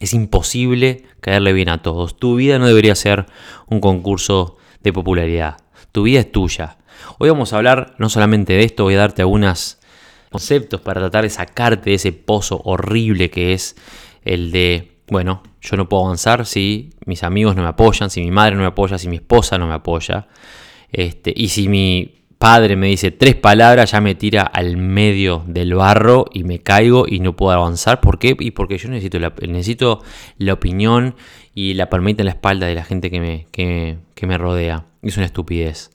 es 0.00 0.14
imposible 0.14 1.04
caerle 1.20 1.52
bien 1.52 1.68
a 1.68 1.82
todos. 1.82 2.16
Tu 2.16 2.36
vida 2.36 2.58
no 2.58 2.66
debería 2.66 2.94
ser 2.94 3.26
un 3.66 3.80
concurso 3.80 4.56
de 4.82 4.92
popularidad, 4.92 5.58
tu 5.92 6.04
vida 6.04 6.20
es 6.20 6.30
tuya. 6.30 6.78
Hoy 7.18 7.30
vamos 7.30 7.52
a 7.52 7.56
hablar 7.56 7.94
no 7.98 8.08
solamente 8.08 8.54
de 8.54 8.64
esto, 8.64 8.84
voy 8.84 8.94
a 8.94 8.98
darte 8.98 9.22
algunos 9.22 9.78
conceptos 10.30 10.80
para 10.80 11.00
tratar 11.00 11.24
de 11.24 11.30
sacarte 11.30 11.90
de 11.90 11.96
ese 11.96 12.12
pozo 12.12 12.60
horrible 12.64 13.30
que 13.30 13.52
es 13.52 13.76
el 14.24 14.52
de, 14.52 14.98
bueno, 15.08 15.42
yo 15.60 15.76
no 15.76 15.88
puedo 15.88 16.04
avanzar 16.04 16.46
si 16.46 16.90
mis 17.06 17.22
amigos 17.22 17.56
no 17.56 17.62
me 17.62 17.68
apoyan, 17.68 18.10
si 18.10 18.20
mi 18.20 18.30
madre 18.30 18.54
no 18.54 18.62
me 18.62 18.68
apoya, 18.68 18.98
si 18.98 19.08
mi 19.08 19.16
esposa 19.16 19.58
no 19.58 19.66
me 19.66 19.74
apoya. 19.74 20.28
Este, 20.92 21.32
y 21.36 21.48
si 21.48 21.68
mi 21.68 22.20
padre 22.40 22.74
me 22.74 22.86
dice 22.86 23.10
tres 23.10 23.34
palabras, 23.34 23.90
ya 23.92 24.00
me 24.00 24.14
tira 24.14 24.42
al 24.42 24.78
medio 24.78 25.44
del 25.46 25.74
barro 25.74 26.24
y 26.32 26.42
me 26.44 26.60
caigo 26.60 27.04
y 27.06 27.20
no 27.20 27.36
puedo 27.36 27.52
avanzar. 27.52 28.00
¿Por 28.00 28.18
qué? 28.18 28.34
Y 28.38 28.52
porque 28.52 28.78
yo 28.78 28.88
necesito 28.88 29.18
la, 29.18 29.34
necesito 29.46 30.02
la 30.38 30.54
opinión 30.54 31.16
y 31.54 31.74
la 31.74 31.90
palmita 31.90 32.22
en 32.22 32.26
la 32.26 32.32
espalda 32.32 32.66
de 32.66 32.74
la 32.74 32.84
gente 32.84 33.10
que 33.10 33.20
me, 33.20 33.46
que, 33.52 34.26
me 34.26 34.38
rodea. 34.38 34.86
Es 35.02 35.18
una 35.18 35.26
estupidez. 35.26 35.90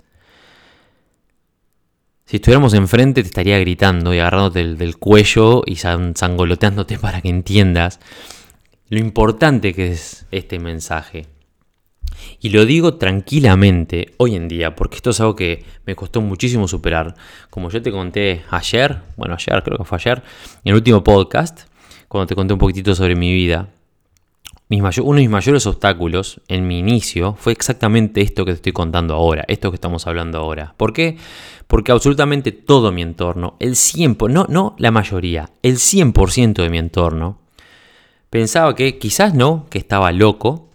Si 2.27 2.38
estuviéramos 2.38 2.74
enfrente 2.74 3.22
te 3.22 3.27
estaría 3.27 3.60
gritando 3.60 4.12
y 4.12 4.17
agarrándote 4.17 4.75
del, 4.75 4.98
cuello 4.98 5.62
y 5.63 5.75
sangoloteándote 5.75 6.98
para 7.00 7.22
que 7.22 7.29
entiendas 7.29 8.00
lo 8.89 8.98
importante 8.98 9.75
que 9.75 9.91
es 9.91 10.25
este 10.32 10.58
mensaje. 10.58 11.27
Y 12.39 12.50
lo 12.50 12.65
digo 12.65 12.96
tranquilamente 12.96 14.15
hoy 14.17 14.36
en 14.36 14.48
día, 14.48 14.75
porque 14.75 14.96
esto 14.96 15.12
es 15.12 15.20
algo 15.20 15.36
que 15.36 15.65
me 15.86 15.96
costó 15.96 16.20
muchísimo 16.22 16.67
superar. 16.67 17.13
Como 17.51 17.70
yo 17.70 17.82
te 17.82 17.91
conté 17.91 18.44
ayer, 18.50 19.01
bueno, 19.17 19.36
ayer 19.36 19.62
creo 19.63 19.77
que 19.77 19.84
fue 19.84 19.98
ayer, 19.98 20.24
en 20.63 20.72
el 20.72 20.75
último 20.75 21.03
podcast, 21.03 21.62
cuando 22.08 22.25
te 22.25 22.36
conté 22.36 22.53
un 22.53 22.60
poquitito 22.60 22.96
sobre 22.96 23.15
mi 23.15 23.34
vida, 23.34 23.70
uno 24.69 25.15
de 25.15 25.22
mis 25.22 25.29
mayores 25.29 25.65
obstáculos 25.67 26.41
en 26.48 26.67
mi 26.67 26.79
inicio 26.79 27.36
fue 27.39 27.53
exactamente 27.53 28.22
esto 28.22 28.45
que 28.45 28.51
te 28.51 28.55
estoy 28.55 28.72
contando 28.72 29.13
ahora, 29.13 29.45
esto 29.48 29.69
que 29.72 29.75
estamos 29.75 30.07
hablando 30.07 30.39
ahora. 30.39 30.74
¿Por 30.77 30.91
qué? 30.93 31.17
Porque 31.67 31.91
absolutamente 31.91 32.51
todo 32.51 32.91
mi 32.91 33.01
entorno, 33.01 33.55
el 33.60 33.75
100%, 33.75 34.29
no, 34.29 34.45
no 34.50 34.75
la 34.77 34.91
mayoría, 34.91 35.51
el 35.62 35.75
100% 35.77 36.53
de 36.53 36.69
mi 36.69 36.77
entorno, 36.77 37.39
pensaba 38.29 38.75
que 38.75 38.98
quizás 38.98 39.34
no, 39.34 39.67
que 39.69 39.77
estaba 39.77 40.12
loco, 40.12 40.69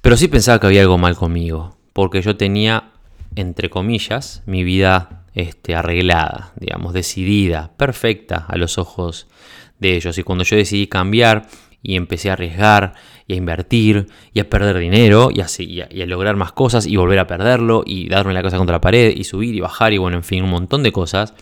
pero 0.00 0.16
sí 0.16 0.28
pensaba 0.28 0.58
que 0.58 0.66
había 0.66 0.80
algo 0.80 0.98
mal 0.98 1.16
conmigo, 1.16 1.76
porque 1.92 2.22
yo 2.22 2.36
tenía, 2.36 2.92
entre 3.36 3.68
comillas, 3.68 4.42
mi 4.46 4.64
vida 4.64 5.24
este, 5.34 5.74
arreglada, 5.74 6.52
digamos, 6.56 6.94
decidida, 6.94 7.72
perfecta 7.76 8.46
a 8.48 8.56
los 8.56 8.78
ojos 8.78 9.26
de 9.78 9.96
ellos. 9.96 10.16
Y 10.18 10.22
cuando 10.22 10.44
yo 10.44 10.56
decidí 10.56 10.86
cambiar 10.86 11.46
y 11.82 11.96
empecé 11.96 12.30
a 12.30 12.34
arriesgar 12.34 12.94
y 13.26 13.34
a 13.34 13.36
invertir 13.36 14.06
y 14.32 14.40
a 14.40 14.50
perder 14.50 14.78
dinero 14.78 15.30
y 15.32 15.40
a, 15.40 15.46
y 15.58 16.02
a, 16.02 16.06
lograr 16.06 16.36
más 16.36 16.52
cosas 16.52 16.86
y 16.86 16.96
volver 16.96 17.18
a 17.18 17.26
perderlo 17.26 17.82
y 17.86 18.08
darme 18.08 18.34
la 18.34 18.42
casa 18.42 18.58
contra 18.58 18.76
la 18.76 18.80
pared 18.80 19.14
y 19.16 19.24
subir 19.24 19.54
y 19.54 19.60
bajar 19.60 19.92
y 19.92 19.98
bueno, 19.98 20.16
en 20.16 20.24
fin, 20.24 20.44
un 20.44 20.50
montón 20.50 20.82
de 20.82 20.92
cosas, 20.92 21.34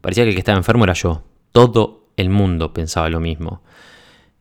parecía 0.00 0.24
que 0.24 0.30
el 0.30 0.34
que 0.34 0.40
estaba 0.40 0.58
enfermo 0.58 0.84
era 0.84 0.92
yo. 0.92 1.22
Todo 1.52 2.06
el 2.16 2.30
mundo 2.30 2.72
pensaba 2.72 3.08
lo 3.08 3.20
mismo. 3.20 3.62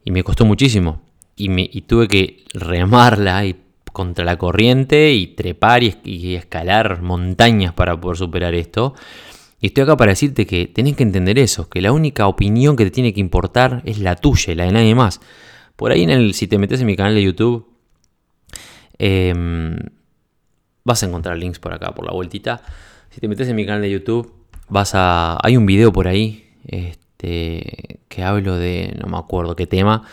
Y 0.03 0.11
me 0.11 0.23
costó 0.23 0.45
muchísimo 0.45 1.01
y, 1.35 1.81
tuve 1.81 2.07
que 2.07 2.43
remarla 2.53 3.45
y 3.45 3.55
contra 3.91 4.23
la 4.23 4.37
corriente 4.37 5.11
y 5.11 5.27
trepar 5.27 5.83
y, 5.83 6.35
escalar 6.35 7.01
montañas 7.01 7.73
para 7.73 7.99
poder 7.99 8.17
superar 8.17 8.53
esto. 8.53 8.93
Y 9.61 9.67
estoy 9.67 9.83
acá 9.83 9.95
para 9.95 10.11
decirte 10.11 10.45
que 10.45 10.67
tenés 10.67 10.95
que 10.95 11.03
entender 11.03 11.39
eso, 11.39 11.69
que 11.69 11.81
la 11.81 11.91
única 11.91 12.27
opinión 12.27 12.75
que 12.75 12.83
te 12.83 12.91
tiene 12.91 13.13
que 13.13 13.19
importar 13.19 13.81
es 13.85 13.99
la 13.99 14.15
tuya 14.15 14.53
y 14.53 14.55
la 14.55 14.65
de 14.65 14.71
nadie 14.71 14.95
más. 14.95 15.21
Por 15.75 15.91
ahí, 15.91 16.03
en 16.03 16.09
el, 16.09 16.33
si 16.33 16.47
te 16.47 16.57
metes 16.57 16.81
en 16.81 16.87
mi 16.87 16.95
canal 16.95 17.15
de 17.15 17.23
YouTube, 17.23 17.67
em, 18.97 19.77
vas 20.83 21.03
a 21.03 21.05
encontrar 21.05 21.37
links 21.37 21.59
por 21.59 21.73
acá, 21.73 21.93
por 21.93 22.05
la 22.05 22.11
vueltita. 22.11 22.61
Si 23.11 23.21
te 23.21 23.27
metes 23.27 23.47
en 23.47 23.55
mi 23.55 23.65
canal 23.65 23.81
de 23.81 23.91
YouTube, 23.91 24.33
vas 24.67 24.93
a. 24.95 25.37
Hay 25.43 25.57
un 25.57 25.65
video 25.65 25.93
por 25.93 26.07
ahí 26.07 26.49
este, 26.65 27.99
que 28.09 28.23
hablo 28.23 28.57
de. 28.57 28.97
No 28.99 29.09
me 29.09 29.17
acuerdo 29.17 29.55
qué 29.55 29.67
tema 29.67 30.03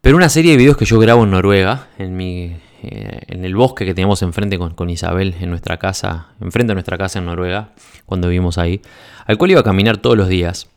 pero 0.00 0.16
una 0.16 0.30
serie 0.30 0.52
de 0.52 0.56
videos 0.56 0.76
que 0.76 0.86
yo 0.86 0.98
grabo 0.98 1.24
en 1.24 1.30
Noruega, 1.30 1.88
en, 1.98 2.16
mi, 2.16 2.56
eh, 2.82 3.20
en 3.28 3.44
el 3.44 3.54
bosque 3.54 3.84
que 3.84 3.94
teníamos 3.94 4.22
enfrente 4.22 4.58
con, 4.58 4.74
con, 4.74 4.90
Isabel, 4.90 5.36
en 5.40 5.50
nuestra 5.50 5.76
casa, 5.78 6.28
enfrente 6.40 6.70
de 6.70 6.74
nuestra 6.74 6.96
casa 6.96 7.18
en 7.18 7.26
Noruega, 7.26 7.72
cuando 8.06 8.28
vivimos 8.28 8.58
ahí, 8.58 8.80
al 9.26 9.38
cual 9.38 9.50
iba 9.52 9.60
a 9.60 9.64
caminar 9.64 9.98
todos 9.98 10.16
los 10.16 10.28
días, 10.28 10.68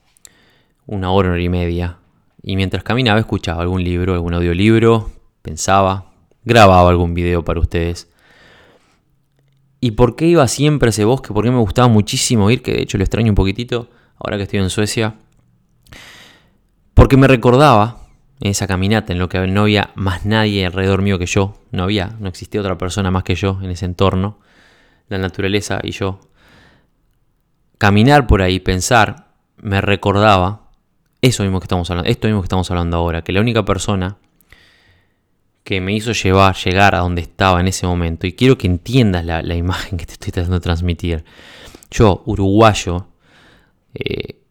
una 0.86 1.12
hora, 1.12 1.30
una 1.30 1.36
hora 1.36 1.44
y 1.44 1.50
media. 1.50 1.98
Y 2.42 2.56
mientras 2.56 2.84
caminaba 2.84 3.20
escuchaba 3.20 3.62
algún 3.62 3.84
libro, 3.84 4.14
algún 4.14 4.34
audiolibro, 4.34 5.12
pensaba, 5.42 6.12
grababa 6.44 6.90
algún 6.90 7.14
video 7.14 7.44
para 7.46 7.60
ustedes. 7.60 8.10
¿Y 9.80 9.92
por 9.92 10.16
qué 10.16 10.28
iba 10.28 10.48
siempre 10.48 10.88
a 10.88 10.92
ese 10.92 11.06
bosque? 11.06 11.34
Porque 11.34 11.52
me 11.52 11.60
gustaba 11.60 11.88
muchísimo 11.88 12.50
ir, 12.52 12.62
que 12.62 12.74
de 12.74 12.82
hecho 12.82 12.98
lo 12.98 13.04
extraño 13.04 13.32
un 13.32 13.36
poquitito, 13.36 13.90
ahora 14.18 14.38
que 14.38 14.44
estoy 14.44 14.60
en 14.60 14.70
Suecia. 14.70 15.16
Porque 16.94 17.18
me 17.18 17.28
recordaba 17.28 18.03
en 18.44 18.52
esa 18.52 18.68
caminata 18.68 19.14
en 19.14 19.20
lo 19.20 19.30
que 19.30 19.40
no 19.48 19.62
había 19.62 19.92
más 19.96 20.26
nadie 20.26 20.66
alrededor 20.66 21.02
mío 21.02 21.18
que 21.18 21.26
yo, 21.26 21.54
no 21.72 21.84
había, 21.84 22.18
no 22.20 22.28
existía 22.28 22.60
otra 22.60 22.78
persona 22.78 23.10
más 23.10 23.24
que 23.24 23.36
yo 23.36 23.58
en 23.62 23.70
ese 23.70 23.86
entorno, 23.86 24.38
la 25.08 25.18
naturaleza 25.18 25.80
y 25.82 25.92
yo. 25.92 26.20
Caminar 27.78 28.28
por 28.28 28.42
ahí, 28.42 28.60
pensar, 28.60 29.28
me 29.56 29.80
recordaba 29.80 30.72
eso 31.22 31.44
mismo 31.44 31.62
que 31.62 31.66
estamos 31.66 31.90
hablando, 31.90 32.12
esto 32.12 32.28
mismo 32.28 32.42
que 32.42 32.48
estamos 32.48 32.70
hablando 32.70 32.98
ahora, 32.98 33.22
que 33.22 33.32
la 33.32 33.40
única 33.40 33.64
persona 33.64 34.18
que 35.64 35.80
me 35.80 35.94
hizo 35.94 36.12
llevar, 36.12 36.54
llegar 36.58 36.96
a 36.96 37.00
donde 37.00 37.22
estaba 37.22 37.62
en 37.62 37.70
ese 37.70 37.88
momento, 37.88 38.28
y 38.28 38.34
quiero 38.34 38.58
que 38.58 38.68
entiendas 38.68 39.24
la, 39.24 39.56
imagen 39.56 39.98
que 39.98 40.06
te 40.06 40.14
estoy 40.14 40.34
tratando 40.34 40.58
de 40.58 40.64
transmitir. 40.64 41.24
Yo, 41.90 42.24
uruguayo, 42.26 43.08
eh, 43.94 44.43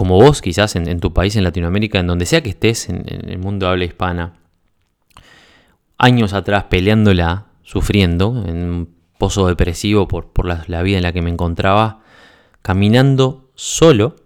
como 0.00 0.14
vos 0.14 0.40
quizás 0.40 0.76
en, 0.76 0.98
tu 0.98 1.12
país, 1.12 1.36
en 1.36 1.44
Latinoamérica, 1.44 1.98
en 2.00 2.06
donde 2.06 2.24
sea 2.24 2.42
que 2.42 2.48
estés, 2.48 2.88
en, 2.88 3.04
el 3.06 3.36
mundo 3.36 3.66
de 3.66 3.72
habla 3.72 3.84
hispana, 3.84 4.32
años 5.98 6.32
atrás 6.32 6.64
peleándola, 6.70 7.48
sufriendo, 7.64 8.46
en 8.48 8.56
un 8.70 8.94
pozo 9.18 9.46
depresivo 9.46 10.08
por, 10.08 10.46
la, 10.46 10.82
vida 10.82 10.96
en 10.96 11.02
la 11.02 11.12
que 11.12 11.20
me 11.20 11.28
encontraba, 11.28 12.00
caminando 12.62 13.50
solo, 13.56 14.16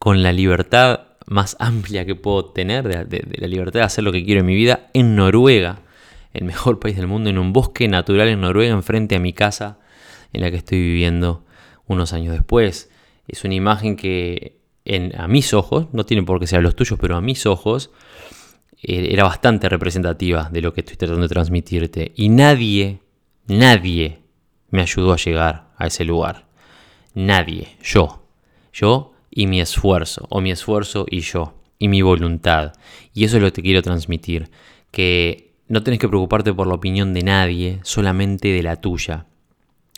con 0.00 0.24
la 0.24 0.32
libertad 0.32 1.02
más 1.26 1.54
amplia 1.60 2.04
que 2.04 2.16
puedo 2.16 2.46
tener, 2.46 3.06
de, 3.06 3.28
la 3.38 3.46
libertad 3.46 3.78
de 3.78 3.86
hacer 3.86 4.02
lo 4.02 4.10
que 4.10 4.24
quiero 4.24 4.40
en 4.40 4.46
mi 4.46 4.56
vida, 4.56 4.88
en 4.92 5.14
Noruega, 5.14 5.82
el 6.32 6.44
mejor 6.44 6.80
país 6.80 6.96
del 6.96 7.06
mundo, 7.06 7.30
en 7.30 7.38
un 7.38 7.52
bosque 7.52 7.86
natural 7.86 8.26
en 8.26 8.40
Noruega, 8.40 8.74
enfrente 8.74 9.14
a 9.14 9.20
mi 9.20 9.32
casa, 9.32 9.78
en 10.32 10.40
la 10.40 10.50
que 10.50 10.56
estoy 10.56 10.80
viviendo 10.80 11.44
unos 11.86 12.12
años 12.12 12.32
después. 12.32 12.90
Es 13.28 13.44
una 13.44 13.54
imagen 13.54 13.94
que 13.94 14.58
a 15.16 15.28
mis 15.28 15.52
ojos, 15.52 15.86
no 15.92 16.04
tiene 16.04 16.22
por 16.22 16.40
qué 16.40 16.46
ser 16.46 16.62
los 16.62 16.74
tuyos, 16.74 16.98
pero 16.98 17.16
a 17.16 17.20
mis 17.20 17.44
ojos 17.46 17.90
eh, 18.82 19.08
era 19.10 19.24
bastante 19.24 19.68
representativa 19.68 20.48
de 20.50 20.62
lo 20.62 20.72
que 20.72 20.80
estoy 20.80 20.96
tratando 20.96 21.22
de 21.22 21.28
transmitirte. 21.28 22.12
Y 22.16 22.30
nadie, 22.30 23.00
nadie 23.46 24.20
me 24.70 24.82
ayudó 24.82 25.12
a 25.12 25.16
llegar 25.16 25.68
a 25.76 25.86
ese 25.86 26.04
lugar. 26.04 26.46
Nadie, 27.14 27.76
yo. 27.82 28.24
Yo 28.72 29.12
y 29.30 29.46
mi 29.46 29.60
esfuerzo, 29.60 30.26
o 30.30 30.40
mi 30.40 30.50
esfuerzo 30.50 31.06
y 31.08 31.20
yo, 31.20 31.54
y 31.78 31.88
mi 31.88 32.02
voluntad. 32.02 32.72
Y 33.12 33.24
eso 33.24 33.36
es 33.36 33.42
lo 33.42 33.48
que 33.48 33.56
te 33.56 33.62
quiero 33.62 33.82
transmitir, 33.82 34.50
que 34.90 35.52
no 35.68 35.82
tenés 35.82 36.00
que 36.00 36.08
preocuparte 36.08 36.52
por 36.52 36.66
la 36.66 36.74
opinión 36.74 37.12
de 37.12 37.22
nadie, 37.22 37.80
solamente 37.82 38.48
de 38.48 38.62
la 38.62 38.76
tuya. 38.76 39.26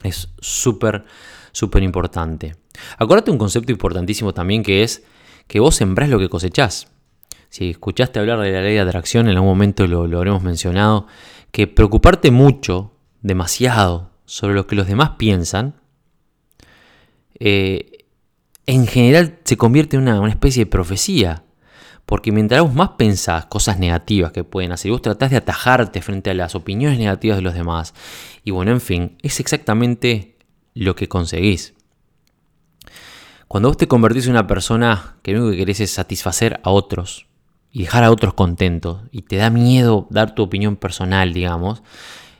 Es 0.02 0.28
súper, 0.40 1.04
súper 1.52 1.82
importante. 1.82 2.56
Acuérdate 2.98 3.30
un 3.30 3.38
concepto 3.38 3.72
importantísimo 3.72 4.32
también 4.32 4.62
que 4.62 4.82
es 4.82 5.02
que 5.46 5.60
vos 5.60 5.74
sembrás 5.74 6.08
lo 6.08 6.18
que 6.18 6.28
cosechás. 6.28 6.88
Si 7.48 7.70
escuchaste 7.70 8.20
hablar 8.20 8.38
de 8.40 8.52
la 8.52 8.62
ley 8.62 8.74
de 8.74 8.80
atracción, 8.80 9.28
en 9.28 9.34
algún 9.34 9.48
momento 9.48 9.86
lo, 9.86 10.04
habremos 10.04 10.42
mencionado, 10.42 11.08
que 11.50 11.66
preocuparte 11.66 12.30
mucho, 12.30 12.92
demasiado, 13.22 14.10
sobre 14.24 14.54
lo 14.54 14.68
que 14.68 14.76
los 14.76 14.86
demás 14.86 15.10
piensan, 15.18 15.74
eh, 17.40 18.04
en 18.66 18.86
general 18.86 19.38
se 19.42 19.56
convierte 19.56 19.96
en 19.96 20.02
una, 20.02 20.28
especie 20.28 20.64
de 20.64 20.70
profecía. 20.70 21.42
Porque 22.06 22.30
mientras 22.30 22.62
vos 22.62 22.74
más 22.74 22.90
pensás 22.90 23.46
cosas 23.46 23.78
negativas 23.78 24.30
que 24.30 24.44
pueden 24.44 24.70
hacer, 24.70 24.92
vos 24.92 25.02
tratás 25.02 25.30
de 25.30 25.36
atajarte 25.36 26.02
frente 26.02 26.30
a 26.30 26.34
las 26.34 26.54
opiniones 26.54 26.98
negativas 26.98 27.38
de 27.38 27.42
los 27.42 27.54
demás, 27.54 27.94
y 28.44 28.52
bueno, 28.52 28.70
en 28.70 28.80
fin, 28.80 29.16
es 29.22 29.40
exactamente 29.40 30.36
lo 30.74 30.94
que 30.94 31.08
conseguís. 31.08 31.74
Cuando 33.48 33.68
vos 33.68 33.76
te 33.76 33.88
convertís 33.88 34.26
en 34.26 34.32
una 34.32 34.46
persona 34.46 35.16
que 35.22 35.32
lo 35.32 35.40
único 35.40 35.52
que 35.52 35.58
querés 35.58 35.80
es 35.80 35.90
satisfacer 35.90 36.60
a 36.62 36.70
otros 36.70 37.26
y 37.72 37.82
dejar 37.82 38.04
a 38.04 38.10
otros 38.10 38.34
contentos, 38.34 39.02
y 39.10 39.22
te 39.22 39.36
da 39.36 39.50
miedo 39.50 40.06
dar 40.10 40.34
tu 40.34 40.42
opinión 40.42 40.76
personal, 40.76 41.32
digamos, 41.32 41.82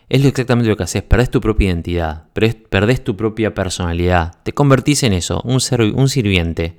es 0.09 0.25
exactamente 0.25 0.69
lo 0.69 0.77
que 0.77 0.83
haces, 0.83 1.03
perdés 1.03 1.31
tu 1.31 1.41
propia 1.41 1.69
identidad, 1.69 2.25
perdés 2.33 3.05
tu 3.05 3.17
propia 3.17 3.55
personalidad, 3.55 4.37
te 4.43 4.53
convertís 4.53 5.05
en 5.05 5.13
eso, 5.13 5.41
un, 5.45 5.61
un 5.95 6.09
sirviente, 6.09 6.79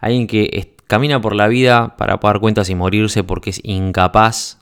alguien 0.00 0.26
que 0.26 0.74
camina 0.86 1.20
por 1.20 1.34
la 1.34 1.48
vida 1.48 1.96
para 1.96 2.20
pagar 2.20 2.40
cuentas 2.40 2.70
y 2.70 2.74
morirse 2.74 3.24
porque 3.24 3.50
es 3.50 3.60
incapaz 3.64 4.58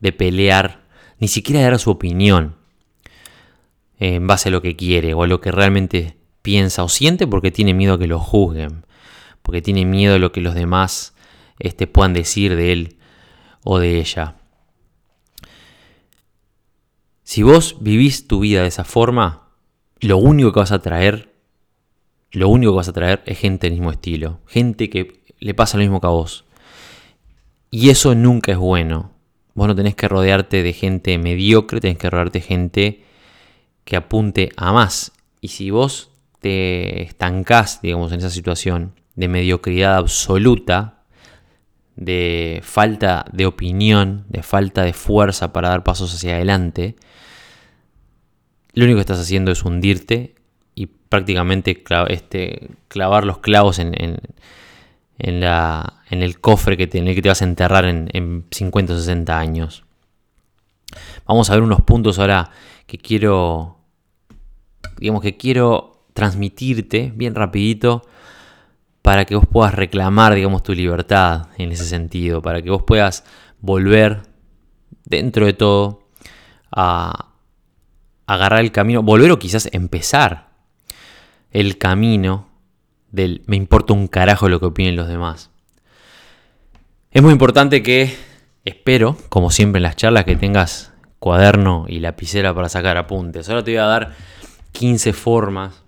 de 0.00 0.12
pelear, 0.12 0.80
ni 1.18 1.28
siquiera 1.28 1.60
de 1.60 1.70
dar 1.70 1.78
su 1.78 1.90
opinión 1.90 2.55
en 3.98 4.26
base 4.26 4.48
a 4.48 4.52
lo 4.52 4.62
que 4.62 4.76
quiere 4.76 5.14
o 5.14 5.22
a 5.22 5.26
lo 5.26 5.40
que 5.40 5.50
realmente 5.50 6.16
piensa 6.42 6.84
o 6.84 6.88
siente 6.88 7.26
porque 7.26 7.50
tiene 7.50 7.74
miedo 7.74 7.94
a 7.94 7.98
que 7.98 8.06
lo 8.06 8.20
juzguen, 8.20 8.84
porque 9.42 9.62
tiene 9.62 9.84
miedo 9.84 10.14
a 10.14 10.18
lo 10.18 10.32
que 10.32 10.40
los 10.40 10.54
demás 10.54 11.14
este, 11.58 11.86
puedan 11.86 12.12
decir 12.12 12.56
de 12.56 12.72
él 12.72 12.96
o 13.64 13.78
de 13.78 13.98
ella. 13.98 14.36
Si 17.24 17.42
vos 17.42 17.76
vivís 17.80 18.28
tu 18.28 18.40
vida 18.40 18.62
de 18.62 18.68
esa 18.68 18.84
forma, 18.84 19.48
lo 19.98 20.18
único 20.18 20.52
que 20.52 20.60
vas 20.60 20.72
a 20.72 20.80
traer, 20.80 21.34
lo 22.30 22.48
único 22.48 22.72
que 22.72 22.76
vas 22.76 22.88
a 22.88 22.92
traer 22.92 23.22
es 23.26 23.38
gente 23.38 23.66
del 23.66 23.74
mismo 23.74 23.90
estilo, 23.90 24.40
gente 24.46 24.90
que 24.90 25.22
le 25.40 25.54
pasa 25.54 25.78
lo 25.78 25.82
mismo 25.82 26.00
que 26.00 26.06
a 26.06 26.10
vos. 26.10 26.44
Y 27.70 27.90
eso 27.90 28.14
nunca 28.14 28.52
es 28.52 28.58
bueno. 28.58 29.10
Vos 29.54 29.66
no 29.66 29.74
tenés 29.74 29.96
que 29.96 30.06
rodearte 30.06 30.62
de 30.62 30.72
gente 30.72 31.18
mediocre, 31.18 31.80
tenés 31.80 31.98
que 31.98 32.10
rodearte 32.10 32.38
de 32.38 32.44
gente 32.44 33.05
que 33.86 33.96
apunte 33.96 34.50
a 34.56 34.72
más. 34.72 35.12
Y 35.40 35.48
si 35.48 35.70
vos 35.70 36.10
te 36.40 37.04
estancás, 37.04 37.80
digamos, 37.80 38.12
en 38.12 38.18
esa 38.18 38.30
situación 38.30 38.92
de 39.14 39.28
mediocridad 39.28 39.96
absoluta, 39.96 41.04
de 41.94 42.60
falta 42.62 43.24
de 43.32 43.46
opinión, 43.46 44.26
de 44.28 44.42
falta 44.42 44.82
de 44.82 44.92
fuerza 44.92 45.52
para 45.52 45.68
dar 45.70 45.84
pasos 45.84 46.12
hacia 46.12 46.34
adelante, 46.34 46.96
lo 48.72 48.84
único 48.84 48.96
que 48.96 49.02
estás 49.02 49.20
haciendo 49.20 49.52
es 49.52 49.62
hundirte 49.62 50.34
y 50.74 50.86
prácticamente 50.86 51.82
este, 52.08 52.68
clavar 52.88 53.24
los 53.24 53.38
clavos 53.38 53.78
en, 53.78 53.94
en, 55.16 55.40
la, 55.40 56.02
en 56.10 56.24
el 56.24 56.40
cofre 56.40 56.76
que 56.76 56.88
te, 56.88 56.98
en 56.98 57.06
el 57.06 57.14
que 57.14 57.22
te 57.22 57.28
vas 57.28 57.40
a 57.40 57.46
enterrar 57.46 57.84
en, 57.84 58.10
en 58.12 58.46
50 58.50 58.92
o 58.92 58.96
60 58.98 59.38
años. 59.38 59.84
Vamos 61.24 61.48
a 61.48 61.54
ver 61.54 61.62
unos 61.62 61.82
puntos 61.82 62.18
ahora 62.18 62.50
que 62.86 62.98
quiero, 62.98 63.75
digamos 64.98 65.22
que 65.22 65.36
quiero 65.36 66.04
transmitirte 66.12 67.12
bien 67.14 67.34
rapidito 67.34 68.02
para 69.02 69.24
que 69.24 69.36
vos 69.36 69.46
puedas 69.46 69.74
reclamar, 69.74 70.34
digamos, 70.34 70.62
tu 70.62 70.72
libertad 70.72 71.48
en 71.58 71.70
ese 71.70 71.84
sentido, 71.84 72.42
para 72.42 72.62
que 72.62 72.70
vos 72.70 72.82
puedas 72.82 73.24
volver 73.60 74.22
dentro 75.04 75.46
de 75.46 75.52
todo 75.52 76.08
a, 76.72 77.32
agarrar 78.26 78.60
el 78.60 78.72
camino, 78.72 79.02
volver 79.02 79.30
o 79.30 79.38
quizás 79.38 79.68
empezar 79.72 80.48
el 81.52 81.78
camino 81.78 82.48
del 83.12 83.42
me 83.46 83.56
importa 83.56 83.92
un 83.92 84.08
carajo 84.08 84.48
lo 84.48 84.58
que 84.58 84.66
opinen 84.66 84.96
los 84.96 85.08
demás. 85.08 85.50
Es 87.12 87.22
muy 87.22 87.32
importante 87.32 87.82
que, 87.82 88.14
espero, 88.64 89.16
como 89.28 89.50
siempre 89.50 89.78
en 89.78 89.84
las 89.84 89.96
charlas, 89.96 90.24
que 90.24 90.36
tengas 90.36 90.92
cuaderno 91.18 91.86
y 91.88 92.00
lapicera 92.00 92.54
para 92.54 92.68
sacar 92.68 92.96
apuntes. 92.96 93.48
Ahora 93.48 93.64
te 93.64 93.70
voy 93.70 93.78
a 93.78 93.84
dar 93.84 94.14
15 94.78 95.12
formas, 95.12 95.82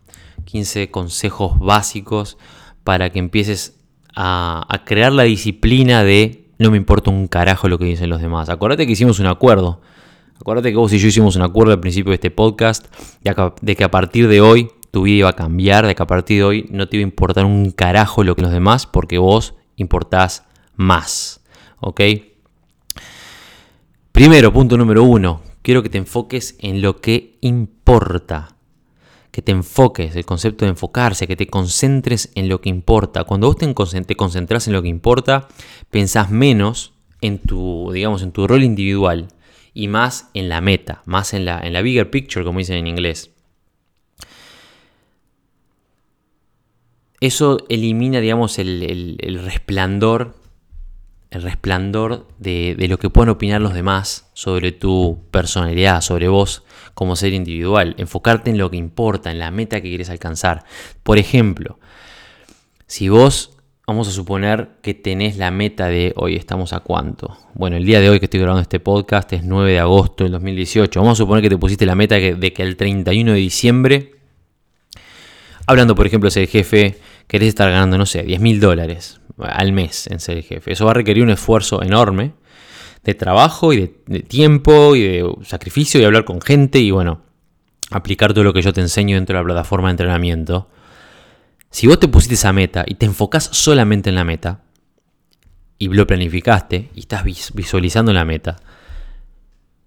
15 0.45 0.91
consejos 0.91 1.59
básicos 1.59 2.39
para 2.85 3.11
que 3.11 3.19
empieces 3.19 3.79
a, 4.15 4.83
crear 4.85 5.13
la 5.13 5.25
disciplina 5.25 6.05
de 6.05 6.51
no 6.59 6.71
me 6.71 6.77
importa 6.77 7.11
un 7.11 7.29
carajo 7.29 7.69
lo 7.69 7.79
que 7.79 7.85
dicen 7.85 8.11
los 8.11 8.21
demás. 8.21 8.49
Acuérdate 8.49 8.87
que 8.87 8.93
hicimos 8.93 9.21
un 9.21 9.27
acuerdo 9.27 9.81
Acuérdate 10.41 10.71
que 10.71 10.77
vos 10.77 10.93
y 10.93 10.99
yo 10.99 11.09
hicimos 11.09 11.35
un 11.35 11.43
acuerdo 11.43 11.73
al 11.73 11.81
principio 11.81 12.11
de 12.11 12.15
este 12.15 12.31
podcast 12.31 12.87
de 13.61 13.77
que 13.77 13.85
a 13.85 13.91
partir 13.91 14.29
de 14.29 14.41
hoy 14.41 14.71
tu 14.93 15.03
vida 15.03 15.17
iba 15.19 15.29
a 15.31 15.37
cambiar, 15.37 15.85
de 15.85 15.97
que 15.97 16.03
a 16.03 16.07
partir 16.07 16.39
de 16.39 16.45
hoy 16.45 16.67
no 16.71 16.89
te 16.89 16.97
iba 16.97 17.03
a 17.03 17.09
importar 17.09 17.45
un 17.45 17.73
carajo 17.73 18.23
lo 18.23 18.37
que 18.37 18.43
los 18.43 18.53
demás, 18.53 18.87
porque 18.87 19.19
vos 19.19 19.55
importás 19.75 20.45
más. 20.77 21.43
¿Ok? 21.81 22.01
Primero, 24.13 24.53
punto 24.53 24.77
número 24.77 25.03
uno, 25.03 25.43
quiero 25.63 25.83
que 25.83 25.89
te 25.89 25.99
enfoques 25.99 26.57
en 26.61 26.83
lo 26.83 27.01
que 27.01 27.37
importa. 27.41 28.58
Que 29.31 29.43
te 29.43 29.53
enfoques, 29.53 30.17
el 30.17 30.25
concepto 30.25 30.65
de 30.65 30.71
enfocarse, 30.71 31.27
que 31.27 31.37
te 31.37 31.47
concentres 31.47 32.31
en 32.35 32.49
lo 32.49 32.61
que 32.61 32.69
importa. 32.69 33.25
Cuando 33.25 33.47
vos 33.47 33.57
te 33.59 34.17
concentras 34.17 34.67
en 34.67 34.73
lo 34.73 34.83
que 34.83 34.89
importa, 34.89 35.49
pensás 35.91 36.31
menos 36.31 36.93
en 37.21 37.39
tu, 37.39 37.91
digamos, 37.93 38.23
en 38.23 38.33
tu 38.33 38.47
rol 38.47 38.63
individual 38.63 39.29
y 39.75 39.89
más 39.89 40.31
en 40.35 40.49
la 40.49 40.61
meta, 40.61 41.03
más 41.05 41.35
en 41.35 41.45
la, 41.45 41.61
en 41.61 41.73
la 41.73 41.83
bigger 41.83 42.11
picture, 42.11 42.45
como 42.45 42.59
dicen 42.59 42.77
en 42.79 42.87
inglés. 42.87 43.31
Eso 47.21 47.59
elimina, 47.69 48.21
digamos, 48.21 48.59
el, 48.59 49.41
resplandor, 49.45 50.37
el 51.31 51.43
resplandor 51.43 52.27
de, 52.39 52.75
de, 52.79 52.89
lo 52.89 52.99
que 52.99 53.11
pueden 53.11 53.29
opinar 53.29 53.61
los 53.61 53.75
demás 53.75 54.31
sobre 54.33 54.73
tu 54.73 55.25
personalidad, 55.31 56.01
sobre 56.01 56.29
vos 56.29 56.65
como 56.95 57.17
ser 57.17 57.33
individual. 57.33 57.95
Enfocarte 57.99 58.51
en 58.51 58.59
lo 58.59 58.71
que 58.71 58.77
importa, 58.77 59.31
en 59.31 59.39
la 59.39 59.51
meta 59.51 59.81
que 59.81 59.89
quieres 59.89 60.11
alcanzar. 60.11 60.65
Por 61.03 61.19
ejemplo, 61.19 61.79
si 62.87 63.09
vos 63.09 63.59
Vamos 63.89 64.07
a 64.07 64.11
suponer 64.11 64.69
que 64.83 64.93
tenés 64.93 65.39
la 65.39 65.51
meta 65.51 65.87
de 65.87 66.13
hoy, 66.17 66.37
estamos 66.37 66.75
a 66.75 66.81
cuánto. 66.81 67.39
Bueno, 67.55 67.79
el 67.79 67.87
día 67.87 68.03
de 68.03 68.11
hoy 68.11 68.19
que 68.19 68.27
estoy 68.27 68.39
grabando 68.39 68.61
este 68.61 68.81
podcast 68.81 69.33
es 69.33 69.45
9 69.45 69.73
de 69.73 69.79
agosto 69.79 70.25
del 70.25 70.33
2018. 70.35 71.01
Vamos 71.01 71.19
a 71.19 71.23
suponer 71.23 71.43
que 71.43 71.49
te 71.49 71.57
pusiste 71.57 71.87
la 71.87 71.95
meta 71.95 72.17
de 72.17 72.53
que 72.53 72.63
el 72.63 72.77
31 72.77 73.33
de 73.33 73.39
diciembre, 73.39 74.13
hablando 75.67 75.95
por 75.95 76.07
ejemplo 76.07 76.27
de 76.27 76.33
ser 76.33 76.49
jefe, 76.49 76.99
querés 77.29 77.51
estar 77.51 77.71
ganando, 77.71 77.97
no 77.97 78.07
sé, 78.07 78.25
10 78.25 78.41
mil 78.41 78.59
dólares 78.59 79.21
al 79.39 79.73
mes 79.73 80.09
en 80.09 80.19
ser 80.19 80.43
jefe. 80.43 80.73
Eso 80.73 80.87
va 80.87 80.91
a 80.91 80.95
requerir 80.95 81.23
un 81.23 81.31
esfuerzo 81.31 81.83
enorme 81.83 82.33
de 83.05 83.15
trabajo 83.15 83.73
y 83.73 83.77
de, 83.77 83.95
de 84.07 84.21
tiempo 84.21 84.97
y 84.97 85.03
de 85.03 85.33
sacrificio 85.45 86.01
y 86.01 86.05
hablar 86.05 86.25
con 86.25 86.41
gente 86.41 86.81
y 86.81 86.91
bueno, 86.91 87.23
aplicar 87.93 88.33
todo 88.33 88.43
lo 88.43 88.53
que 88.53 88.63
yo 88.63 88.73
te 88.73 88.81
enseño 88.81 89.15
dentro 89.15 89.37
de 89.37 89.43
la 89.43 89.47
plataforma 89.47 89.89
de 89.89 89.93
entrenamiento 89.93 90.69
si 91.71 91.87
vos 91.87 92.01
te 92.01 92.09
pusiste 92.09 92.35
esa 92.35 92.53
meta 92.53 92.85
y 92.87 92.95
te 92.95 93.07
enfocás 93.07 93.45
solamente 93.53 94.09
en 94.09 94.17
la 94.17 94.25
meta, 94.25 94.63
y 95.79 95.89
lo 95.89 96.07
planificaste, 96.07 96.91
y 96.95 97.01
estás 97.01 97.23
visualizando 97.55 98.13
la 98.13 98.25
meta, 98.25 98.57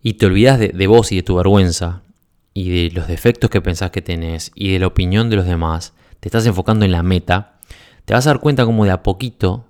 y 0.01 0.13
te 0.13 0.25
olvidas 0.25 0.59
de, 0.59 0.87
vos 0.87 1.11
y 1.11 1.17
de 1.17 1.23
tu 1.23 1.35
vergüenza, 1.35 2.03
y 2.53 2.69
de 2.69 2.95
los 2.95 3.07
defectos 3.07 3.49
que 3.49 3.61
pensás 3.61 3.91
que 3.91 4.01
tenés, 4.01 4.51
y 4.55 4.71
de 4.71 4.79
la 4.79 4.87
opinión 4.87 5.29
de 5.29 5.35
los 5.35 5.45
demás, 5.45 5.93
te 6.21 6.29
estás 6.29 6.45
enfocando 6.45 6.85
en 6.85 6.93
la 6.93 7.03
meta, 7.03 7.59
te 8.05 8.13
vas 8.13 8.25
a 8.25 8.29
dar 8.29 8.39
cuenta 8.39 8.65
como 8.65 8.85
de 8.85 8.91
a 8.91 9.03
poquito, 9.03 9.65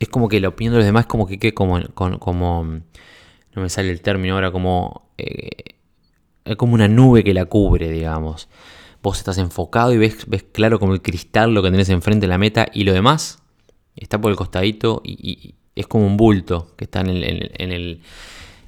es 0.00 0.08
como 0.08 0.28
que 0.28 0.40
la 0.40 0.48
opinión 0.48 0.72
de 0.72 0.78
los 0.78 0.86
demás 0.86 1.02
es 1.02 1.06
como 1.06 1.28
que, 1.28 1.54
como, 1.54 1.78
no 1.78 3.62
me 3.62 3.68
sale 3.68 3.90
el 3.90 4.00
término 4.00 4.34
ahora, 4.34 4.50
como, 4.50 5.10
eh, 5.16 5.76
es 6.44 6.56
como 6.56 6.74
una 6.74 6.88
nube 6.88 7.22
que 7.22 7.32
la 7.32 7.44
cubre, 7.44 7.90
digamos. 7.90 8.48
Vos 9.02 9.18
estás 9.18 9.38
enfocado 9.38 9.92
y 9.92 9.98
ves, 9.98 10.24
ves 10.26 10.44
claro 10.50 10.80
como 10.80 10.94
el 10.94 11.02
cristal 11.02 11.54
lo 11.54 11.62
que 11.62 11.70
tenés 11.70 11.90
enfrente 11.90 12.24
de 12.24 12.28
la 12.28 12.38
meta 12.38 12.66
y 12.72 12.84
lo 12.84 12.92
demás 12.92 13.42
está 13.96 14.20
por 14.20 14.30
el 14.30 14.36
costadito 14.36 15.00
y, 15.04 15.54
es 15.76 15.88
como 15.88 16.06
un 16.06 16.16
bulto 16.16 16.72
que 16.76 16.84
está 16.84 17.00
en, 17.00 17.08
el, 17.08 18.00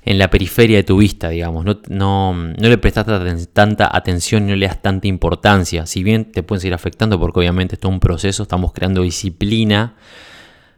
la 0.07 0.31
periferia 0.31 0.77
de 0.77 0.85
tu 0.85 0.99
vista, 0.99 1.29
digamos. 1.29 1.65
No, 1.65 1.81
no, 1.89 2.33
no 2.33 2.69
le 2.69 2.79
prestas 2.79 3.07
tanta 3.53 3.95
atención, 3.95 4.47
no 4.47 4.55
le 4.55 4.67
das 4.67 4.81
tanta 4.81 5.09
importancia. 5.09 5.85
Si 5.87 6.05
bien 6.05 6.31
te 6.31 6.45
pueden 6.45 6.61
seguir 6.61 6.75
afectando, 6.75 7.19
porque 7.19 7.41
obviamente 7.41 7.75
esto 7.75 7.89
es 7.89 7.93
un 7.95 8.01
proceso, 8.01 8.45
estamos 8.45 8.73
creando 8.73 9.03
disciplina. 9.03 9.97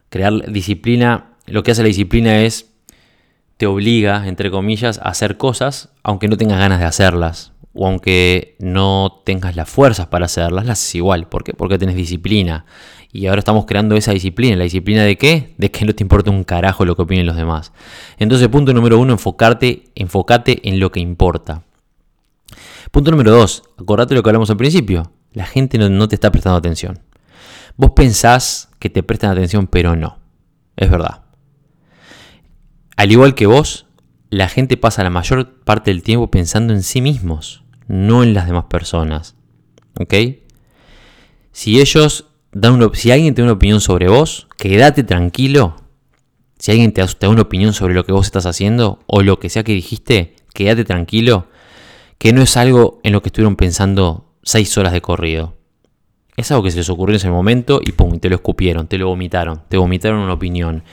Crear 0.09 0.51
disciplina, 0.51 1.35
lo 1.45 1.61
que 1.61 1.71
hace 1.71 1.83
la 1.83 1.89
disciplina 1.89 2.41
es, 2.41 2.71
te 3.57 3.67
obliga, 3.67 4.27
entre 4.27 4.49
comillas, 4.49 4.97
a 4.97 5.09
hacer 5.09 5.37
cosas, 5.37 5.89
aunque 6.01 6.27
no 6.27 6.35
tengas 6.35 6.57
ganas 6.57 6.79
de 6.79 6.85
hacerlas 6.85 7.51
o 7.73 7.87
aunque 7.87 8.55
no 8.59 9.21
tengas 9.25 9.55
las 9.55 9.69
fuerzas 9.69 10.07
para 10.07 10.25
hacerlas, 10.25 10.65
las 10.65 10.79
haces 10.79 10.95
igual. 10.95 11.27
¿Por 11.27 11.43
qué? 11.43 11.53
Porque 11.53 11.77
tenés 11.77 11.95
disciplina. 11.95 12.65
Y 13.11 13.25
ahora 13.27 13.39
estamos 13.39 13.65
creando 13.65 13.95
esa 13.95 14.11
disciplina. 14.11 14.55
¿La 14.55 14.65
disciplina 14.65 15.03
de 15.03 15.17
qué? 15.17 15.55
De 15.57 15.71
que 15.71 15.85
no 15.85 15.93
te 15.93 16.03
importa 16.03 16.29
un 16.29 16.43
carajo 16.43 16.85
lo 16.85 16.95
que 16.95 17.01
opinen 17.01 17.25
los 17.25 17.35
demás. 17.35 17.71
Entonces, 18.17 18.47
punto 18.49 18.73
número 18.73 18.99
uno, 18.99 19.13
enfocarte, 19.13 19.85
enfócate 19.95 20.67
en 20.69 20.79
lo 20.79 20.91
que 20.91 20.99
importa. 20.99 21.63
Punto 22.91 23.11
número 23.11 23.31
dos, 23.31 23.63
acordate 23.77 24.15
lo 24.15 24.23
que 24.23 24.29
hablamos 24.29 24.49
al 24.49 24.57
principio. 24.57 25.11
La 25.33 25.45
gente 25.45 25.77
no, 25.77 25.89
no 25.89 26.07
te 26.07 26.15
está 26.15 26.31
prestando 26.31 26.57
atención. 26.57 26.99
Vos 27.77 27.91
pensás 27.91 28.69
que 28.79 28.89
te 28.89 29.03
prestan 29.03 29.31
atención, 29.31 29.67
pero 29.67 29.95
no. 29.95 30.19
Es 30.75 30.89
verdad. 30.89 31.23
al 32.95 33.11
igual 33.11 33.35
que 33.35 33.45
vos, 33.45 33.87
la 34.29 34.47
gente 34.47 34.77
pasa 34.77 35.03
la 35.03 35.09
mayor 35.09 35.61
parte 35.63 35.91
del 35.91 36.03
tiempo 36.03 36.29
pensando 36.29 36.73
en 36.73 36.83
sí 36.83 37.01
mismos, 37.01 37.63
no 37.87 38.23
en 38.23 38.33
las 38.33 38.47
demás 38.47 38.65
personas. 38.65 39.35
¿Ok? 39.99 40.13
Si 41.51 41.81
ellos 41.81 42.28
si 42.93 43.11
alguien 43.11 43.35
tiene 43.35 43.49
una 43.49 43.55
opinión 43.55 43.81
sobre 43.81 44.09
vos, 44.09 44.47
quédate 44.57 45.03
tranquilo. 45.03 45.75
Si 46.57 46.71
alguien 46.71 46.91
te 46.91 47.01
da 47.01 47.29
una 47.29 47.43
opinión 47.43 47.73
sobre 47.73 47.93
lo 47.93 48.05
que 48.05 48.11
vos 48.11 48.25
estás 48.25 48.45
haciendo 48.45 48.99
o 49.07 49.21
lo 49.21 49.39
que 49.39 49.49
sea 49.49 49.63
que 49.63 49.73
dijiste, 49.73 50.35
quédate 50.53 50.83
tranquilo, 50.83 51.47
que 52.17 52.33
no 52.33 52.41
es 52.41 52.57
algo 52.57 52.99
en 53.03 53.13
lo 53.13 53.21
que 53.21 53.29
estuvieron 53.29 53.55
pensando 53.55 54.33
seis 54.43 54.77
horas 54.77 54.93
de 54.93 55.01
corrido. 55.01 55.55
Es 56.35 56.51
algo 56.51 56.63
que 56.63 56.71
se 56.71 56.77
les 56.77 56.89
ocurrió 56.89 57.13
en 57.13 57.17
ese 57.17 57.29
momento 57.29 57.81
y 57.85 57.93
pum, 57.93 58.19
te 58.19 58.29
lo 58.29 58.35
escupieron, 58.35 58.87
te 58.87 58.97
lo 58.97 59.07
vomitaron, 59.07 59.61
te 59.69 59.77
vomitaron 59.77 60.19
una 60.19 60.33
opinión 60.33 60.83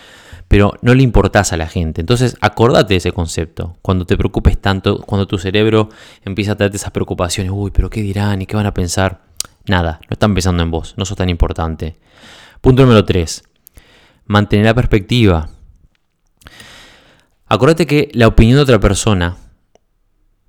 pero 0.48 0.74
no 0.82 0.94
le 0.94 1.02
importás 1.02 1.52
a 1.52 1.56
la 1.56 1.66
gente. 1.66 2.00
Entonces, 2.00 2.36
acordate 2.40 2.94
de 2.94 2.98
ese 2.98 3.12
concepto. 3.12 3.76
Cuando 3.82 4.06
te 4.06 4.16
preocupes 4.16 4.58
tanto, 4.58 5.00
cuando 5.00 5.26
tu 5.26 5.38
cerebro 5.38 5.88
empieza 6.24 6.52
a 6.52 6.56
traerte 6.56 6.76
esas 6.76 6.92
preocupaciones, 6.92 7.52
uy, 7.54 7.70
pero 7.72 7.90
¿qué 7.90 8.00
dirán 8.00 8.42
y 8.42 8.46
qué 8.46 8.56
van 8.56 8.66
a 8.66 8.74
pensar? 8.74 9.25
Nada, 9.68 10.00
no 10.08 10.14
están 10.14 10.34
pensando 10.34 10.62
en 10.62 10.70
vos, 10.70 10.94
no 10.96 11.04
sos 11.04 11.16
tan 11.16 11.28
importante. 11.28 11.96
Punto 12.60 12.82
número 12.82 13.04
3. 13.04 13.42
Mantener 14.26 14.66
la 14.66 14.74
perspectiva. 14.74 15.50
Acordate 17.46 17.86
que 17.86 18.10
la 18.12 18.26
opinión 18.26 18.56
de 18.56 18.62
otra 18.62 18.80
persona 18.80 19.36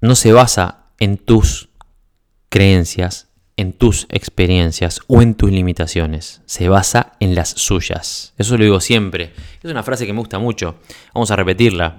no 0.02 0.16
se 0.16 0.32
basa 0.32 0.86
en 1.00 1.18
tus 1.18 1.70
creencias, 2.50 3.28
en 3.56 3.74
tus 3.74 4.06
experiencias 4.10 5.02
o 5.08 5.22
en 5.22 5.36
tus 5.36 5.52
limitaciones, 5.52 6.42
se 6.46 6.70
basa 6.70 7.14
en 7.20 7.36
las 7.36 7.50
suyas. 7.50 8.34
Eso 8.38 8.58
lo 8.58 8.64
digo 8.64 8.80
siempre. 8.80 9.34
Es 9.62 9.70
una 9.70 9.84
frase 9.84 10.06
que 10.06 10.14
me 10.14 10.20
gusta 10.20 10.40
mucho. 10.40 10.80
Vamos 11.14 11.32
a 11.32 11.36
repetirla. 11.36 11.98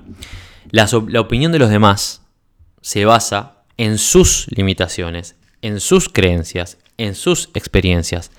La, 0.71 0.89
la, 1.09 1.21
opinión 1.21 1.53
de 1.53 1.59
los 1.59 1.71
demás 1.71 2.23
se 2.81 3.05
basa 3.05 3.65
en 3.77 3.99
sus 3.99 4.47
limitaciones, 4.49 5.37
en 5.63 5.81
sus 5.81 6.09
creencias, 6.09 6.79
en 6.99 7.15
sus 7.15 7.51
experiencias, 7.55 8.31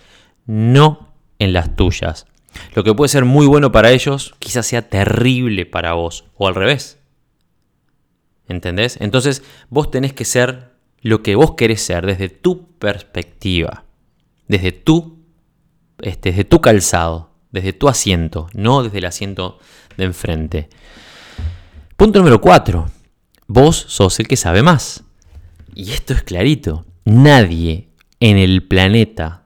no 0.45 1.13
en 1.39 1.53
las 1.53 1.75
tuyas. 1.75 2.27
Lo 2.75 2.83
que 2.83 2.93
puede 2.93 3.09
ser 3.09 3.25
muy 3.25 3.47
bueno 3.47 3.71
para 3.71 3.91
ellos, 3.91 4.35
quizás 4.39 4.67
sea 4.67 4.87
terrible 4.87 5.65
para 5.65 5.93
vos, 5.93 6.25
o 6.35 6.47
al 6.47 6.55
revés. 6.55 6.99
¿Entendés? 8.47 8.97
Entonces 8.99 9.43
vos 9.69 9.89
tenés 9.91 10.13
que 10.13 10.25
ser 10.25 10.73
lo 11.01 11.23
que 11.23 11.35
vos 11.35 11.55
querés 11.55 11.81
ser 11.81 12.05
desde 12.05 12.29
tu 12.29 12.67
perspectiva, 12.77 13.85
desde 14.47 14.71
tu, 14.71 15.19
este, 16.01 16.29
desde 16.29 16.43
tu 16.43 16.59
calzado, 16.59 17.31
desde 17.51 17.73
tu 17.73 17.87
asiento, 17.87 18.49
no 18.53 18.83
desde 18.83 18.97
el 18.97 19.05
asiento 19.05 19.59
de 19.97 20.05
enfrente. 20.05 20.69
Punto 21.95 22.19
número 22.19 22.41
4. 22.41 22.89
Vos 23.47 23.85
sos 23.87 24.19
el 24.19 24.27
que 24.27 24.37
sabe 24.37 24.63
más. 24.63 25.03
Y 25.75 25.91
esto 25.91 26.13
es 26.13 26.23
clarito. 26.23 26.85
Nadie 27.05 27.88
en 28.19 28.37
el 28.37 28.63
planeta 28.63 29.43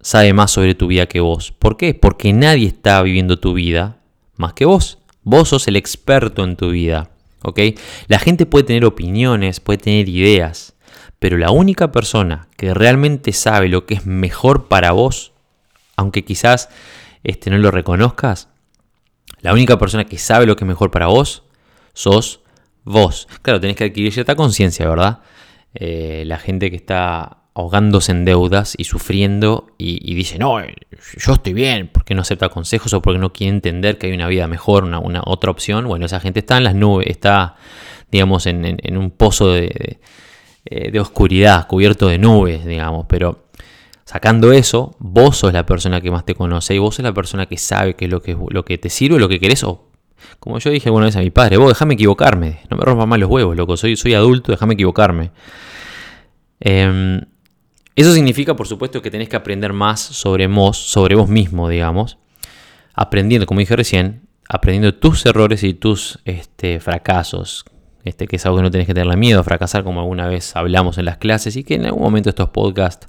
sabe 0.00 0.32
más 0.32 0.50
sobre 0.50 0.74
tu 0.74 0.88
vida 0.88 1.06
que 1.06 1.20
vos. 1.20 1.52
¿Por 1.52 1.76
qué? 1.76 1.94
Porque 1.94 2.32
nadie 2.32 2.66
está 2.66 3.02
viviendo 3.02 3.38
tu 3.38 3.54
vida 3.54 3.98
más 4.36 4.52
que 4.52 4.64
vos. 4.64 4.98
Vos 5.22 5.50
sos 5.50 5.68
el 5.68 5.76
experto 5.76 6.44
en 6.44 6.56
tu 6.56 6.70
vida. 6.70 7.10
La 8.08 8.18
gente 8.18 8.46
puede 8.46 8.64
tener 8.64 8.84
opiniones, 8.84 9.60
puede 9.60 9.78
tener 9.78 10.08
ideas, 10.08 10.74
pero 11.18 11.36
la 11.38 11.50
única 11.50 11.90
persona 11.90 12.48
que 12.56 12.72
realmente 12.72 13.32
sabe 13.32 13.68
lo 13.68 13.84
que 13.86 13.94
es 13.94 14.06
mejor 14.06 14.68
para 14.68 14.92
vos, 14.92 15.32
aunque 15.96 16.24
quizás 16.24 16.68
este, 17.24 17.50
no 17.50 17.58
lo 17.58 17.70
reconozcas, 17.70 18.48
la 19.40 19.52
única 19.52 19.78
persona 19.78 20.04
que 20.04 20.18
sabe 20.18 20.46
lo 20.46 20.54
que 20.54 20.64
es 20.64 20.68
mejor 20.68 20.92
para 20.92 21.08
vos, 21.08 21.42
sos 21.94 22.40
vos. 22.84 23.28
Claro, 23.42 23.60
tenés 23.60 23.76
que 23.76 23.84
adquirir 23.84 24.12
cierta 24.12 24.36
conciencia, 24.36 24.88
¿verdad? 24.88 25.20
Eh, 25.74 26.24
la 26.26 26.38
gente 26.38 26.70
que 26.70 26.76
está 26.76 27.38
ahogándose 27.54 28.12
en 28.12 28.24
deudas 28.24 28.74
y 28.78 28.84
sufriendo 28.84 29.66
y, 29.76 30.14
dice, 30.14 30.38
no, 30.38 30.60
yo 30.60 31.32
estoy 31.32 31.52
bien, 31.52 31.90
porque 31.92 32.14
no 32.14 32.22
acepta 32.22 32.48
consejos 32.48 32.94
o 32.94 33.02
porque 33.02 33.18
no 33.18 33.32
quiere 33.32 33.54
entender 33.54 33.98
que 33.98 34.06
hay 34.06 34.12
una 34.14 34.26
vida 34.26 34.46
mejor, 34.46 34.84
una, 34.84 35.22
otra 35.24 35.50
opción. 35.50 35.86
Bueno, 35.86 36.06
esa 36.06 36.20
gente 36.20 36.40
está 36.40 36.56
en 36.56 36.64
las 36.64 36.74
nubes, 36.74 37.08
está, 37.08 37.56
digamos, 38.10 38.46
en, 38.46 38.96
un 38.96 39.10
pozo 39.10 39.52
de, 39.52 39.98
de, 40.64 41.00
oscuridad, 41.00 41.66
cubierto 41.66 42.08
de 42.08 42.18
nubes, 42.18 42.64
digamos, 42.64 43.04
pero 43.06 43.44
sacando 44.06 44.52
eso, 44.52 44.96
vos 44.98 45.36
sos 45.36 45.52
la 45.52 45.66
persona 45.66 46.00
que 46.00 46.10
más 46.10 46.24
te 46.24 46.34
conoce 46.34 46.74
y 46.74 46.78
vos 46.78 46.94
sos 46.94 47.04
la 47.04 47.12
persona 47.12 47.46
que 47.46 47.58
sabe 47.58 47.94
qué 47.94 48.06
es 48.06 48.10
lo 48.10 48.22
que, 48.22 48.36
lo 48.48 48.64
que 48.64 48.78
te 48.78 48.88
sirve, 48.88 49.18
lo 49.18 49.28
que 49.28 49.40
querés 49.40 49.62
o... 49.64 49.91
Como 50.38 50.58
yo 50.58 50.70
dije 50.70 50.88
alguna 50.88 51.06
vez 51.06 51.16
a 51.16 51.20
mi 51.20 51.30
padre, 51.30 51.56
vos 51.56 51.68
déjame 51.68 51.94
equivocarme, 51.94 52.60
no 52.70 52.76
me 52.76 52.84
rompas 52.84 53.06
más 53.06 53.18
los 53.18 53.30
huevos, 53.30 53.56
loco, 53.56 53.76
soy, 53.76 53.96
soy 53.96 54.14
adulto, 54.14 54.52
déjame 54.52 54.74
equivocarme. 54.74 55.30
Eh, 56.60 57.20
eso 57.94 58.14
significa, 58.14 58.56
por 58.56 58.66
supuesto, 58.66 59.02
que 59.02 59.10
tenés 59.10 59.28
que 59.28 59.36
aprender 59.36 59.72
más 59.72 60.00
sobre 60.00 60.46
vos, 60.46 60.78
sobre 60.78 61.14
vos 61.14 61.28
mismo, 61.28 61.68
digamos. 61.68 62.18
Aprendiendo, 62.94 63.46
como 63.46 63.60
dije 63.60 63.76
recién, 63.76 64.22
aprendiendo 64.48 64.94
tus 64.94 65.26
errores 65.26 65.62
y 65.62 65.74
tus 65.74 66.18
este, 66.24 66.80
fracasos. 66.80 67.64
Este, 68.04 68.26
que 68.26 68.36
es 68.36 68.46
algo 68.46 68.58
que 68.58 68.64
no 68.64 68.70
tenés 68.70 68.86
que 68.86 68.94
tenerle 68.94 69.16
miedo 69.16 69.40
a 69.40 69.44
fracasar, 69.44 69.84
como 69.84 70.00
alguna 70.00 70.26
vez 70.26 70.56
hablamos 70.56 70.98
en 70.98 71.04
las 71.04 71.18
clases 71.18 71.54
y 71.56 71.62
que 71.62 71.74
en 71.74 71.86
algún 71.86 72.02
momento 72.02 72.30
estos 72.30 72.48
podcasts 72.48 73.06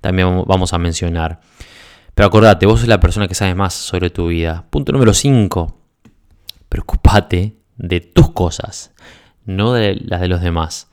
también 0.00 0.44
vamos 0.46 0.72
a 0.72 0.78
mencionar. 0.78 1.40
Pero 2.14 2.26
acordate, 2.26 2.66
vos 2.66 2.80
sos 2.80 2.88
la 2.88 3.00
persona 3.00 3.28
que 3.28 3.34
sabe 3.34 3.54
más 3.54 3.74
sobre 3.74 4.10
tu 4.10 4.28
vida. 4.28 4.64
Punto 4.70 4.92
número 4.92 5.14
5. 5.14 5.81
Preocupate 6.72 7.58
de 7.76 8.00
tus 8.00 8.30
cosas, 8.30 8.94
no 9.44 9.74
de 9.74 9.94
las 9.94 10.22
de 10.22 10.28
los 10.28 10.40
demás. 10.40 10.88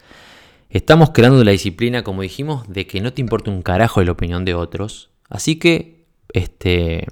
Estamos 0.69 1.11
creando 1.11 1.41
la 1.45 1.51
disciplina, 1.51 2.03
como 2.03 2.21
dijimos, 2.21 2.67
de 2.67 2.85
que 2.85 2.99
no 2.99 3.13
te 3.13 3.21
importa 3.21 3.49
un 3.49 3.61
carajo 3.61 4.03
la 4.03 4.11
opinión 4.11 4.43
de 4.43 4.55
otros. 4.55 5.09
Así 5.29 5.55
que, 5.55 6.05
este, 6.33 7.07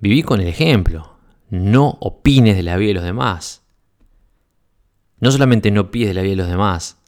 viví 0.00 0.24
con 0.24 0.40
el 0.40 0.48
ejemplo. 0.48 1.14
No 1.48 1.96
opines 2.00 2.56
de 2.56 2.64
la 2.64 2.76
vida 2.76 2.88
de 2.88 2.94
los 2.94 3.04
demás. 3.04 3.62
No 5.20 5.30
solamente 5.30 5.70
no 5.70 5.92
pides 5.92 6.08
de 6.08 6.14
la 6.14 6.22
vida 6.22 6.32
de 6.32 6.42
los 6.42 6.48
demás, 6.48 6.98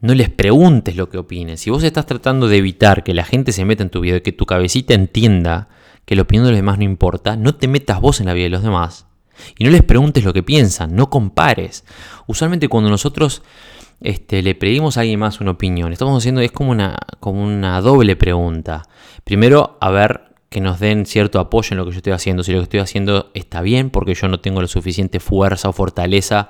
no 0.00 0.14
les 0.14 0.30
preguntes 0.30 0.94
lo 0.94 1.10
que 1.10 1.18
opinen. 1.18 1.58
Si 1.58 1.70
vos 1.70 1.82
estás 1.82 2.06
tratando 2.06 2.46
de 2.46 2.58
evitar 2.58 3.02
que 3.02 3.14
la 3.14 3.24
gente 3.24 3.50
se 3.50 3.64
meta 3.64 3.82
en 3.82 3.90
tu 3.90 4.00
vida 4.00 4.18
y 4.18 4.20
que 4.20 4.30
tu 4.30 4.46
cabecita 4.46 4.94
entienda 4.94 5.68
que 6.04 6.14
la 6.14 6.22
opinión 6.22 6.44
de 6.44 6.52
los 6.52 6.58
demás 6.58 6.78
no 6.78 6.84
importa, 6.84 7.36
no 7.36 7.56
te 7.56 7.66
metas 7.66 8.00
vos 8.00 8.20
en 8.20 8.26
la 8.26 8.34
vida 8.34 8.44
de 8.44 8.50
los 8.50 8.62
demás. 8.62 9.09
Y 9.58 9.64
no 9.64 9.70
les 9.70 9.82
preguntes 9.82 10.24
lo 10.24 10.32
que 10.32 10.42
piensan, 10.42 10.94
no 10.94 11.10
compares. 11.10 11.84
Usualmente 12.26 12.68
cuando 12.68 12.90
nosotros 12.90 13.42
este, 14.00 14.42
le 14.42 14.54
pedimos 14.54 14.96
a 14.96 15.00
alguien 15.00 15.20
más 15.20 15.40
una 15.40 15.52
opinión. 15.52 15.92
Estamos 15.92 16.18
haciendo, 16.18 16.40
es 16.40 16.52
como 16.52 16.70
una, 16.70 16.96
como 17.20 17.42
una 17.42 17.80
doble 17.80 18.16
pregunta. 18.16 18.82
Primero, 19.24 19.76
a 19.80 19.90
ver 19.90 20.30
que 20.48 20.60
nos 20.60 20.80
den 20.80 21.06
cierto 21.06 21.38
apoyo 21.38 21.68
en 21.72 21.78
lo 21.78 21.84
que 21.84 21.92
yo 21.92 21.98
estoy 21.98 22.12
haciendo. 22.12 22.42
Si 22.42 22.52
lo 22.52 22.58
que 22.58 22.64
estoy 22.64 22.80
haciendo 22.80 23.30
está 23.34 23.62
bien, 23.62 23.90
porque 23.90 24.14
yo 24.14 24.28
no 24.28 24.40
tengo 24.40 24.60
la 24.60 24.68
suficiente 24.68 25.20
fuerza 25.20 25.68
o 25.68 25.72
fortaleza 25.72 26.48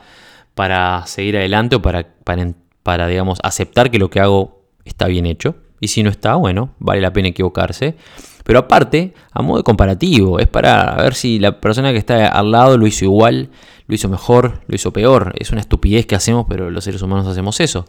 para 0.54 1.06
seguir 1.06 1.36
adelante 1.36 1.76
o 1.76 1.82
para, 1.82 2.14
para, 2.24 2.54
para, 2.82 3.06
digamos, 3.08 3.40
aceptar 3.42 3.90
que 3.90 3.98
lo 3.98 4.10
que 4.10 4.20
hago 4.20 4.62
está 4.84 5.06
bien 5.06 5.26
hecho. 5.26 5.56
Y 5.80 5.88
si 5.88 6.02
no 6.02 6.10
está, 6.10 6.34
bueno, 6.34 6.74
vale 6.78 7.00
la 7.00 7.12
pena 7.12 7.28
equivocarse. 7.28 7.96
Pero 8.44 8.58
aparte, 8.58 9.14
a 9.32 9.42
modo 9.42 9.58
de 9.58 9.64
comparativo, 9.64 10.38
es 10.38 10.48
para 10.48 10.94
ver 10.96 11.14
si 11.14 11.38
la 11.38 11.60
persona 11.60 11.92
que 11.92 11.98
está 11.98 12.26
al 12.26 12.50
lado 12.50 12.76
lo 12.76 12.86
hizo 12.86 13.04
igual, 13.04 13.50
lo 13.86 13.94
hizo 13.94 14.08
mejor, 14.08 14.60
lo 14.66 14.74
hizo 14.74 14.92
peor. 14.92 15.32
Es 15.38 15.50
una 15.50 15.60
estupidez 15.60 16.06
que 16.06 16.14
hacemos, 16.14 16.46
pero 16.48 16.70
los 16.70 16.84
seres 16.84 17.02
humanos 17.02 17.26
hacemos 17.26 17.60
eso. 17.60 17.86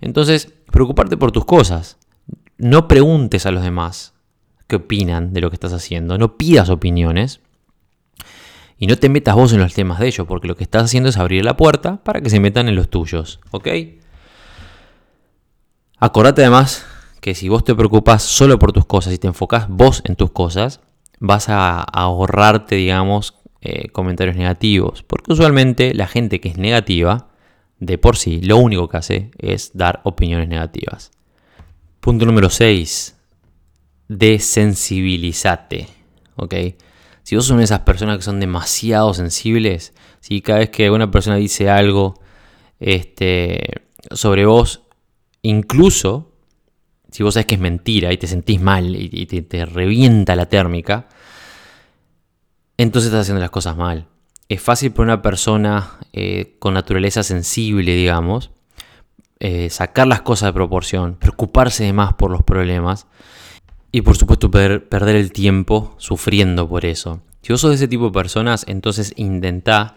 Entonces, 0.00 0.52
preocuparte 0.70 1.16
por 1.16 1.32
tus 1.32 1.44
cosas. 1.44 1.98
No 2.58 2.88
preguntes 2.88 3.46
a 3.46 3.50
los 3.50 3.62
demás 3.62 4.14
qué 4.66 4.76
opinan 4.76 5.32
de 5.32 5.40
lo 5.40 5.50
que 5.50 5.56
estás 5.56 5.72
haciendo. 5.72 6.18
No 6.18 6.36
pidas 6.36 6.68
opiniones. 6.68 7.40
Y 8.78 8.86
no 8.86 8.96
te 8.96 9.08
metas 9.08 9.34
vos 9.34 9.52
en 9.52 9.60
los 9.60 9.74
temas 9.74 9.98
de 9.98 10.06
ellos, 10.06 10.26
porque 10.26 10.48
lo 10.48 10.56
que 10.56 10.64
estás 10.64 10.84
haciendo 10.84 11.08
es 11.08 11.18
abrir 11.18 11.44
la 11.44 11.56
puerta 11.56 12.02
para 12.02 12.20
que 12.20 12.30
se 12.30 12.40
metan 12.40 12.68
en 12.68 12.76
los 12.76 12.88
tuyos. 12.88 13.40
¿Ok? 13.50 13.68
Acordate 15.98 16.42
además 16.42 16.86
que 17.20 17.34
si 17.34 17.48
vos 17.48 17.64
te 17.64 17.74
preocupas 17.74 18.22
solo 18.22 18.58
por 18.58 18.72
tus 18.72 18.86
cosas 18.86 19.12
y 19.12 19.18
te 19.18 19.26
enfocas 19.26 19.68
vos 19.68 20.02
en 20.04 20.16
tus 20.16 20.30
cosas, 20.30 20.80
vas 21.18 21.48
a 21.48 21.80
ahorrarte, 21.80 22.76
digamos, 22.76 23.34
eh, 23.60 23.88
comentarios 23.90 24.36
negativos. 24.36 25.02
Porque 25.02 25.32
usualmente 25.32 25.94
la 25.94 26.06
gente 26.06 26.40
que 26.40 26.48
es 26.48 26.56
negativa, 26.56 27.28
de 27.78 27.98
por 27.98 28.16
sí, 28.16 28.40
lo 28.40 28.56
único 28.56 28.88
que 28.88 28.96
hace 28.96 29.30
es 29.38 29.72
dar 29.74 30.00
opiniones 30.04 30.48
negativas. 30.48 31.10
Punto 32.00 32.24
número 32.24 32.48
6. 32.48 33.16
Desensibilízate. 34.08 35.88
¿Ok? 36.36 36.54
Si 37.22 37.36
vos 37.36 37.46
de 37.46 37.62
esas 37.62 37.80
personas 37.80 38.16
que 38.16 38.22
son 38.22 38.40
demasiado 38.40 39.12
sensibles, 39.14 39.92
si 40.20 40.40
cada 40.40 40.60
vez 40.60 40.70
que 40.70 40.90
una 40.90 41.10
persona 41.10 41.36
dice 41.36 41.68
algo 41.68 42.14
este, 42.80 43.82
sobre 44.12 44.46
vos, 44.46 44.82
incluso 45.42 46.29
si 47.10 47.22
vos 47.22 47.34
sabes 47.34 47.46
que 47.46 47.56
es 47.56 47.60
mentira 47.60 48.12
y 48.12 48.18
te 48.18 48.26
sentís 48.26 48.60
mal 48.60 48.94
y, 48.96 49.26
te, 49.26 49.66
revienta 49.66 50.36
la 50.36 50.46
térmica, 50.46 51.08
entonces 52.76 53.08
estás 53.08 53.22
haciendo 53.22 53.40
las 53.40 53.50
cosas 53.50 53.76
mal. 53.76 54.06
es 54.48 54.60
fácil 54.60 54.92
para 54.92 55.04
una 55.04 55.22
persona 55.22 55.98
eh, 56.12 56.56
con 56.58 56.74
naturaleza 56.74 57.22
sensible, 57.22 57.94
digamos, 57.94 58.50
eh, 59.38 59.70
sacar 59.70 60.06
las 60.06 60.20
cosas 60.22 60.48
de 60.48 60.52
proporción, 60.52 61.16
preocuparse 61.16 61.84
de 61.84 61.92
más 61.92 62.14
por 62.14 62.30
los 62.30 62.42
problemas 62.42 63.06
y 63.92 64.02
por 64.02 64.16
supuesto 64.16 64.50
perder 64.50 65.16
el 65.16 65.32
tiempo 65.32 65.94
sufriendo 65.98 66.68
por 66.68 66.84
eso. 66.84 67.22
Si 67.42 67.52
vos 67.52 67.60
sos 67.60 67.70
de 67.70 67.76
ese 67.76 67.88
tipo 67.88 68.04
de 68.04 68.10
personas, 68.12 68.64
entonces 68.68 69.14
intentá, 69.16 69.96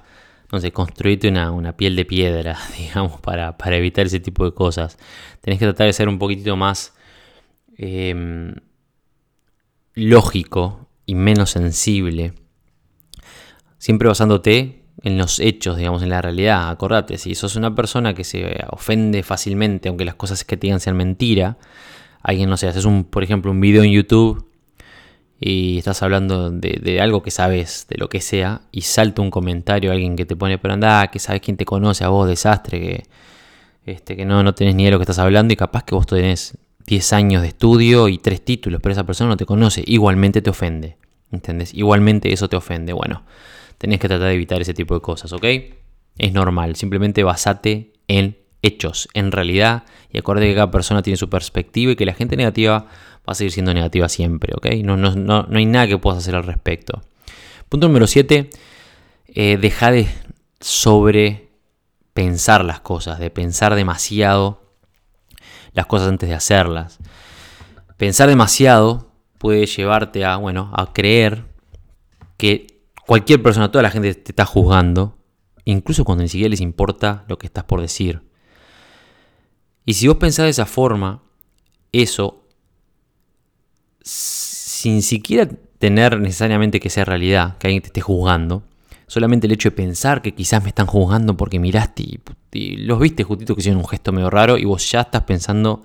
no 0.52 0.60
sé, 0.60 0.71
construirte 0.71 1.28
una, 1.30 1.76
piel 1.76 1.95
de 1.95 2.06
piedra, 2.06 2.58
digamos, 2.78 3.19
para, 3.19 3.56
evitar 3.76 4.06
ese 4.06 4.19
tipo 4.19 4.45
de 4.45 4.54
cosas. 4.54 4.97
Tenés 5.41 5.60
que 5.60 5.65
tratar 5.65 5.88
de 5.88 5.93
ser 5.93 6.08
un 6.08 6.19
poquitito 6.19 6.56
más 6.56 6.93
em, 7.77 8.55
lógico 9.93 10.89
y 11.05 11.15
menos 11.15 11.51
sensible. 11.51 12.33
Siempre 13.77 14.07
basándote 14.07 14.83
en 15.01 15.17
los 15.17 15.39
hechos, 15.39 15.77
digamos, 15.77 16.01
en 16.03 16.09
la 16.09 16.21
realidad. 16.21 16.69
Acordate, 16.69 17.17
si 17.17 17.36
sos 17.36 17.55
una 17.55 17.75
persona 17.75 18.13
que 18.13 18.23
se 18.23 18.57
ofende 18.69 19.23
fácilmente, 19.23 19.89
aunque 19.89 20.05
las 20.05 20.15
cosas 20.15 20.43
que 20.43 20.57
te 20.57 20.67
digan 20.67 20.79
sean 20.79 20.95
mentira, 20.95 21.57
alguien, 22.21 22.49
no 22.49 22.57
sé, 22.57 22.67
haces 22.67 22.86
un, 22.86 23.03
por 23.03 23.23
ejemplo, 23.23 23.51
un 23.51 23.59
video 23.59 23.83
en 23.83 23.91
YouTube 23.91 24.49
y 25.39 25.77
estás 25.77 26.01
hablando 26.03 26.51
de, 26.51 27.01
algo 27.01 27.21
que 27.21 27.31
sabes, 27.31 27.86
de 27.89 27.97
lo 27.97 28.07
que 28.07 28.21
sea, 28.21 28.62
y 28.71 28.81
salta 28.81 29.21
un 29.21 29.29
comentario 29.29 29.91
alguien 29.91 30.15
que 30.15 30.25
te 30.25 30.38
pone, 30.38 30.57
pero 30.57 30.73
anda, 30.73 31.07
que 31.07 31.19
sabes 31.19 31.41
quién 31.41 31.57
te 31.57 31.65
conoce 31.65 32.05
a 32.05 32.09
vos, 32.09 32.29
desastre, 32.29 32.79
que, 32.79 33.03
este, 33.86 34.15
que 34.15 34.23
no, 34.23 34.41
no 34.41 34.55
tenés 34.55 34.75
ni 34.75 34.83
idea 34.83 34.88
de 34.88 34.91
lo 34.93 34.99
que 34.99 35.03
estás 35.03 35.19
hablando 35.19 35.53
y 35.53 35.57
capaz 35.57 35.83
que 35.83 35.95
vos 35.95 36.05
tenés 36.05 36.57
10 36.86 37.13
años 37.13 37.41
de 37.41 37.50
estudio 37.50 38.10
y 38.10 38.17
3 38.17 38.43
títulos, 38.43 38.82
pero 38.82 38.93
esa 38.93 39.06
persona 39.06 39.30
no 39.30 39.38
te 39.38 39.46
conoce, 39.46 39.84
igualmente 39.86 40.41
te 40.41 40.50
ofende, 40.50 40.98
¿entendés? 41.32 41.74
Igualmente 41.74 42.34
eso 42.34 42.50
te 42.50 42.56
ofende, 42.56 42.93
bueno, 42.93 43.24
tenés 43.78 44.00
que 44.00 44.08
tratar 44.08 44.28
de 44.28 44.34
evitar 44.34 44.62
ese 44.62 44.74
tipo 44.74 44.93
de 44.93 45.02
cosas, 45.02 45.34
¿ok? 45.34 45.46
Es 46.17 46.34
normal, 46.34 46.76
simplemente 46.76 47.24
basate 47.24 47.93
en 48.08 48.38
hechos, 48.62 49.08
en 49.13 49.32
realidad, 49.32 49.84
y 50.12 50.17
acuérdate 50.17 50.50
que 50.50 50.56
cada 50.56 50.72
persona 50.72 51.02
tiene 51.02 51.17
su 51.17 51.30
perspectiva 51.30 51.91
y 51.91 51.96
que 51.96 52.06
la 52.06 52.13
gente 52.13 52.38
negativa 52.38 52.88
va 53.28 53.32
a 53.32 53.36
seguir 53.36 53.52
siendo 53.52 53.74
negativa 53.74 54.10
siempre, 54.10 54.54
¿ok? 54.56 54.67
No, 54.84 54.98
no, 54.98 55.15
no, 55.15 55.43
no 55.43 55.58
hay 55.58 55.65
nada 55.65 55.88
que 55.88 55.98
puedas 55.98 56.19
hacer 56.19 56.36
al 56.36 56.43
respecto. 56.43 57.02
Punto 57.69 57.88
número 57.88 58.08
7, 58.08 58.50
eh, 59.36 59.58
deja 59.60 59.91
de 59.91 60.08
sobrepensar 60.60 62.63
las 62.63 62.82
cosas, 62.82 63.19
de 63.19 63.30
pensar 63.30 63.76
demasiado 63.76 64.62
las 65.73 65.86
cosas 65.86 66.07
antes 66.07 66.29
de 66.29 66.36
hacerlas. 66.36 66.99
Pensar 67.97 68.29
demasiado 68.29 69.12
puede 69.38 69.65
llevarte 69.65 70.25
a, 70.25 70.38
bueno, 70.38 70.71
a 70.75 70.93
creer 70.93 71.45
que 72.38 72.81
cualquier 73.05 73.41
persona, 73.41 73.71
toda 73.71 73.83
la 73.83 73.91
gente 73.91 74.13
te 74.13 74.31
está 74.31 74.45
juzgando, 74.45 75.17
incluso 75.65 76.05
cuando 76.05 76.23
ni 76.23 76.29
siquiera 76.29 76.49
les 76.49 76.62
importa 76.62 77.25
lo 77.27 77.38
que 77.38 77.47
estás 77.47 77.63
por 77.63 77.81
decir. 77.81 78.21
Y 79.86 79.93
si 79.95 80.07
vos 80.07 80.17
pensás 80.17 80.45
de 80.45 80.51
esa 80.51 80.65
forma, 80.65 81.23
eso, 81.91 82.47
sin 84.01 85.01
siquiera 85.01 85.47
tener 85.77 86.19
necesariamente 86.19 86.79
que 86.79 86.89
sea 86.89 87.05
realidad, 87.05 87.57
que 87.57 87.67
alguien 87.67 87.81
te 87.81 87.88
esté 87.88 88.01
juzgando, 88.01 88.63
solamente 89.13 89.45
el 89.45 89.54
hecho 89.54 89.69
de 89.69 89.76
pensar 89.76 90.23
que 90.23 90.34
quizás 90.34 90.63
me 90.63 90.69
están 90.69 90.88
juzgando 90.88 91.38
porque 91.38 91.60
miraste 91.60 92.04
y, 92.52 92.78
los 92.78 92.99
viste 92.99 93.23
justito 93.23 93.54
que 93.54 93.62
hicieron 93.62 93.82
un 93.82 93.88
gesto 93.88 94.12
medio 94.12 94.32
raro 94.32 94.58
y 94.58 94.65
vos 94.65 94.91
ya 94.91 95.02
estás 95.02 95.21
pensando, 95.21 95.84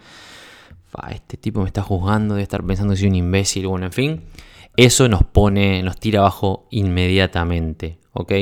este 1.11 1.37
tipo 1.37 1.61
me 1.61 1.67
está 1.67 1.83
juzgando, 1.83 2.35
debe 2.35 2.45
estar 2.45 2.65
pensando 2.65 2.95
que 2.95 3.01
soy 3.01 3.09
un 3.09 3.17
imbécil, 3.17 3.67
bueno, 3.67 3.85
en 3.85 3.93
fin, 3.93 4.23
eso 4.77 5.11
nos 5.11 5.25
pone, 5.25 5.83
nos 5.83 6.01
tira 6.01 6.21
abajo 6.21 6.69
inmediatamente, 6.71 7.99
¿ok? 8.15 8.33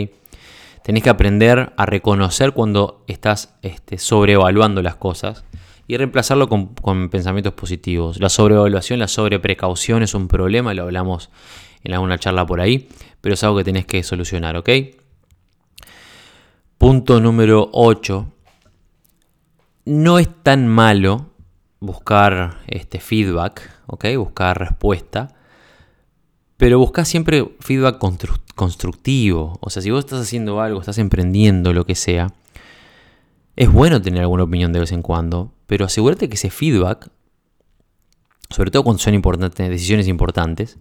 Tenés 0.85 1.03
que 1.03 1.11
aprender 1.11 1.73
a 1.77 1.85
reconocer 1.85 2.53
cuando 2.53 3.03
estás 3.09 3.57
este, 3.63 3.99
sobrevaluando 3.99 4.83
las 4.83 4.95
cosas 4.95 5.45
y 5.89 5.97
reemplazarlo 5.97 6.49
con, 6.49 7.09
pensamientos 7.11 7.55
positivos. 7.55 8.21
La 8.21 8.29
sobrevaluación, 8.29 9.01
la 9.01 9.09
sobreprecaución 9.09 10.05
es 10.05 10.15
un 10.15 10.29
problema, 10.29 10.75
lo 10.75 10.83
hablamos 10.83 11.31
en 11.87 11.95
alguna 11.95 12.19
charla 12.19 12.45
por 12.45 12.61
ahí, 12.61 12.89
pero 13.21 13.35
es 13.35 13.45
algo 13.45 13.59
que 13.59 13.65
tenés 13.65 13.87
que 13.87 14.03
solucionar, 14.03 14.57
¿ok? 14.57 14.69
Punto 16.79 17.21
número 17.21 17.71
8. 17.73 18.27
No 19.85 20.19
es 20.19 20.29
tan 20.43 20.67
malo 20.67 21.31
buscar 21.79 22.59
este 22.67 22.99
feedback, 22.99 23.71
¿ok? 23.87 24.05
Buscar 24.19 24.59
respuesta, 24.59 25.29
pero 26.57 26.81
busca 26.81 27.05
siempre 27.05 27.55
feedback 27.61 27.99
constructivo. 28.57 29.57
O 29.61 29.71
sea, 29.71 29.81
si 29.81 29.91
vos 29.91 30.01
estás 30.05 30.21
haciendo 30.21 30.61
algo, 30.61 30.81
estás 30.81 30.99
emprendiendo, 30.99 31.73
lo 31.73 31.87
que 31.87 31.95
sea, 31.95 32.33
es 33.55 33.73
bueno 33.73 34.03
tener 34.03 34.23
alguna 34.23 34.43
opinión 34.43 34.73
de 34.73 34.81
vez 34.81 34.91
en 34.91 35.03
cuando, 35.03 35.53
pero 35.69 35.85
asegúrate 35.85 36.29
que 36.29 36.35
ese 36.35 36.51
feedback, 36.51 37.11
sobre 38.51 38.73
todo 38.73 38.83
cuando 38.83 39.01
son 39.01 39.15
importantes, 39.15 39.71
decisiones 39.71 40.09
importantes, 40.09 40.79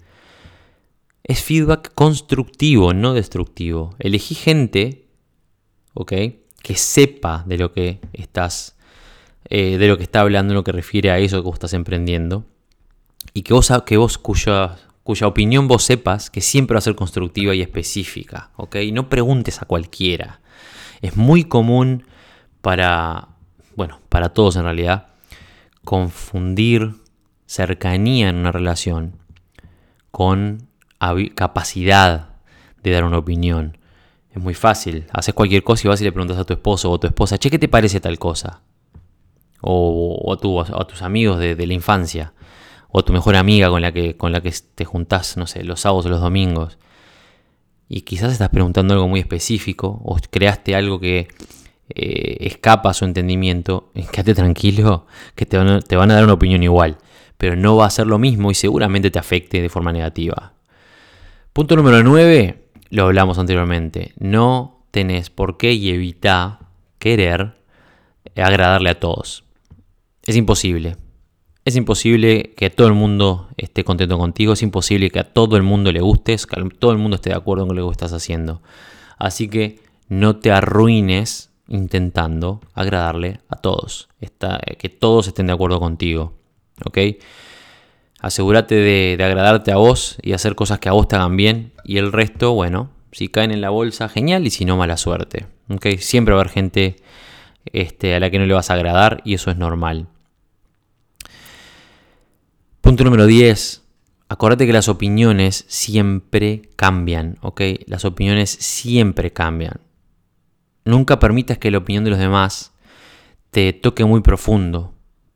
es 1.28 1.42
feedback 1.42 1.92
constructivo, 1.96 2.94
no 2.94 3.14
destructivo. 3.14 3.96
Elegí 3.98 4.36
gente, 4.36 5.08
¿ok? 5.96 6.14
Que 6.62 6.76
sepa 6.76 7.44
de 7.48 7.58
lo 7.58 7.72
que 7.72 8.00
estás, 8.14 8.76
eh, 9.50 9.78
de 9.80 9.88
lo 9.88 9.98
que 9.98 10.04
está 10.04 10.22
hablando, 10.22 10.54
lo 10.54 10.64
que 10.64 10.72
refiere 10.72 11.10
a 11.10 11.18
eso 11.18 11.38
que 11.38 11.46
vos 11.46 11.56
estás 11.56 11.74
emprendiendo. 11.74 12.46
Y 13.34 13.42
que 13.42 13.56
vos, 13.56 13.72
que 13.88 13.98
vos 13.98 14.20
cuya, 14.20 14.78
cuya 15.02 15.26
opinión 15.26 15.68
vos 15.68 15.84
sepas 15.84 16.30
que 16.30 16.42
siempre 16.42 16.76
va 16.76 16.78
a 16.78 16.82
ser 16.82 16.94
constructiva 16.94 17.56
y 17.56 17.62
específica, 17.62 18.52
¿ok? 18.56 18.76
No 18.94 19.10
preguntes 19.10 19.64
a 19.64 19.66
cualquiera. 19.66 20.42
Es 21.02 21.18
muy 21.18 21.46
común 21.46 22.06
para, 22.62 23.30
bueno, 23.76 24.00
para 24.10 24.30
todos 24.30 24.58
en 24.58 24.64
realidad, 24.64 25.08
confundir 25.84 26.94
cercanía 27.48 28.30
en 28.30 28.36
una 28.36 28.52
relación 28.52 29.16
con 30.12 30.68
capacidad 31.36 32.30
de 32.84 32.92
dar 32.92 33.04
una 33.04 33.18
opinión. 33.18 33.78
Es 34.32 34.42
muy 34.42 34.54
fácil. 34.54 35.06
Haces 35.12 35.34
cualquier 35.34 35.64
cosa 35.64 35.88
y 35.88 35.90
vas 35.90 36.02
y 36.02 36.04
le 36.04 36.12
preguntas 36.12 36.38
a 36.38 36.44
tu 36.44 36.54
esposo 36.54 36.92
o 36.92 36.96
a 36.96 37.00
tu 37.00 37.08
esposa, 37.08 37.38
che, 37.38 37.50
¿qué 37.50 37.60
te 37.60 37.68
parece 37.68 38.00
tal 38.00 38.20
cosa? 38.20 38.62
O, 39.62 40.32
a, 40.32 40.86
tus 40.86 41.02
amigos 41.02 41.40
de, 41.40 41.68
la 41.68 41.74
infancia. 41.74 42.34
O 42.90 43.00
a 43.00 43.04
tu 43.04 43.12
mejor 43.12 43.36
amiga 43.36 43.70
con 43.70 43.82
la, 43.82 43.92
que, 43.92 44.16
con 44.16 44.32
la 44.32 44.42
que 44.42 44.54
te 44.76 44.86
juntás, 44.86 45.38
no 45.38 45.48
sé, 45.48 45.64
los 45.64 45.82
sábados 45.82 46.06
o 46.06 46.10
los 46.10 46.22
domingos. 46.22 46.78
Y 47.88 48.02
quizás 48.02 48.32
estás 48.32 48.50
preguntando 48.50 48.94
algo 48.94 49.08
muy 49.08 49.20
específico 49.20 50.02
o 50.04 50.18
creaste 50.30 50.76
algo 50.76 51.00
que 51.00 51.28
eh, 51.90 52.38
escapa 52.42 52.90
a 52.90 52.94
su 52.94 53.06
entendimiento. 53.06 53.92
Quédate 54.12 54.36
tranquilo 54.36 55.08
que 55.36 55.46
te 55.46 55.58
te 55.82 55.96
van 55.96 56.12
a 56.12 56.16
dar 56.16 56.24
una 56.24 56.34
opinión 56.34 56.62
igual. 56.62 56.98
Pero 57.38 57.56
no 57.56 57.78
va 57.78 57.86
a 57.86 57.90
ser 57.90 58.08
lo 58.08 58.20
mismo 58.20 58.52
y 58.52 58.56
seguramente 58.56 59.12
te 59.12 59.20
afecte 59.20 59.62
de 59.62 59.70
forma 59.70 59.92
negativa. 59.92 60.55
Punto 61.56 61.78
número 61.78 62.04
9, 62.04 62.68
lo 62.90 63.06
hablamos 63.06 63.40
anteriormente. 63.40 64.12
No 64.20 64.84
tenés 64.92 65.30
por 65.30 65.56
qué 65.56 65.72
y 65.72 65.90
evita 65.90 66.68
querer 67.00 67.54
agradarle 68.36 68.90
a 68.90 69.00
todos. 69.00 69.46
Es 70.26 70.36
imposible. 70.36 70.98
Es 71.64 71.78
imposible 71.78 72.54
que 72.58 72.70
todo 72.70 72.88
el 72.88 72.94
mundo 72.94 73.48
esté 73.56 73.86
contento 73.86 74.18
contigo. 74.18 74.52
Es 74.52 74.64
imposible 74.64 75.10
que 75.12 75.20
a 75.20 75.32
todo 75.32 75.56
el 75.56 75.64
mundo 75.64 75.94
le 75.94 76.02
gustes, 76.02 76.46
que 76.46 76.62
todo 76.78 76.92
el 76.92 76.98
mundo 76.98 77.16
esté 77.16 77.30
de 77.30 77.38
acuerdo 77.38 77.66
con 77.66 77.78
lo 77.78 77.86
que 77.86 77.92
estás 77.94 78.12
haciendo. 78.12 78.62
Así 79.18 79.48
que 79.48 79.80
no 80.10 80.36
te 80.36 80.52
arruines 80.52 81.52
intentando 81.70 82.60
agradarle 82.74 83.40
a 83.48 83.56
todos. 83.56 84.10
que 84.78 84.90
todos 84.90 85.28
estén 85.28 85.48
de 85.48 85.54
acuerdo 85.54 85.80
contigo. 85.80 86.34
¿Ok? 86.84 86.98
Asegúrate 88.20 88.76
de, 88.76 89.24
agradarte 89.24 89.72
a 89.72 89.78
vos 89.78 90.18
y 90.22 90.34
hacer 90.34 90.56
cosas 90.56 90.80
que 90.80 90.90
a 90.90 90.94
vos 90.94 91.08
te 91.08 91.16
hagan 91.16 91.38
bien. 91.38 91.74
Y 91.84 91.98
el 91.98 92.12
resto, 92.12 92.54
bueno, 92.54 92.90
si 93.12 93.28
caen 93.28 93.52
en 93.52 93.62
la 93.62 93.70
bolsa, 93.70 94.10
genial. 94.10 94.48
Y 94.48 94.52
si 94.52 94.66
no, 94.66 94.78
mala 94.78 94.98
suerte. 94.98 95.48
¿okay? 95.70 95.98
Siempre 95.98 96.34
va 96.34 96.40
a 96.40 96.44
haber 96.44 96.54
gente 96.54 96.96
este, 97.72 98.16
a 98.16 98.20
la 98.20 98.30
que 98.30 98.40
no 98.40 98.46
le 98.46 98.54
vas 98.54 98.70
a 98.70 98.76
agradar 98.76 99.22
y 99.26 99.34
eso 99.34 99.52
es 99.52 99.58
normal. 99.58 100.08
Punto 102.82 103.04
número 103.04 103.26
10. 103.26 103.84
Acordate 104.28 104.66
que 104.66 104.74
las 104.74 104.90
opiniones 104.90 105.66
siempre 105.68 106.70
cambian, 106.76 107.38
¿ok? 107.42 107.62
Las 107.86 108.06
opiniones 108.06 108.50
siempre 108.50 109.32
cambian. 109.32 109.82
Nunca 110.84 111.20
permitas 111.20 111.58
que 111.60 111.70
la 111.70 111.78
opinión 111.78 112.04
de 112.04 112.10
los 112.10 112.20
demás 112.20 112.74
te 113.52 113.72
toque 113.74 114.04
muy 114.04 114.22
profundo. 114.22 114.95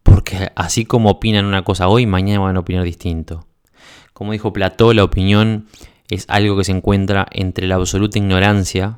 Porque 0.10 0.52
así 0.56 0.86
como 0.86 1.10
opinan 1.12 1.46
una 1.46 1.64
cosa 1.64 1.88
hoy, 1.88 2.06
mañana 2.06 2.40
van 2.40 2.58
a 2.58 2.62
opinar 2.62 2.84
distinto. 2.84 3.46
Como 4.14 4.32
dijo 4.32 4.52
Plató, 4.52 4.94
la 4.94 5.04
opinión 5.04 5.68
es 6.10 6.26
algo 6.28 6.58
que 6.58 6.64
se 6.64 6.72
encuentra 6.72 7.28
entre 7.32 7.68
la 7.68 7.76
absoluta 7.76 8.18
ignorancia 8.18 8.98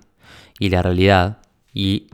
y 0.58 0.70
la 0.70 0.82
realidad. 0.82 1.40
Y 1.74 2.08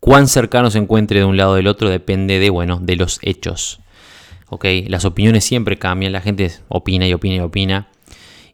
cuán 0.00 0.28
cercano 0.28 0.70
se 0.70 0.78
encuentre 0.78 1.20
de 1.20 1.24
un 1.24 1.36
lado 1.36 1.54
del 1.54 1.66
otro 1.66 1.88
depende 1.88 2.38
de, 2.38 2.50
bueno, 2.50 2.80
de 2.82 2.96
los 2.96 3.20
hechos. 3.22 3.80
Las 4.86 5.04
opiniones 5.04 5.44
siempre 5.44 5.78
cambian, 5.78 6.12
la 6.12 6.20
gente 6.20 6.52
opina 6.68 7.08
y 7.08 7.12
opina 7.14 7.36
y 7.36 7.40
opina. 7.40 7.88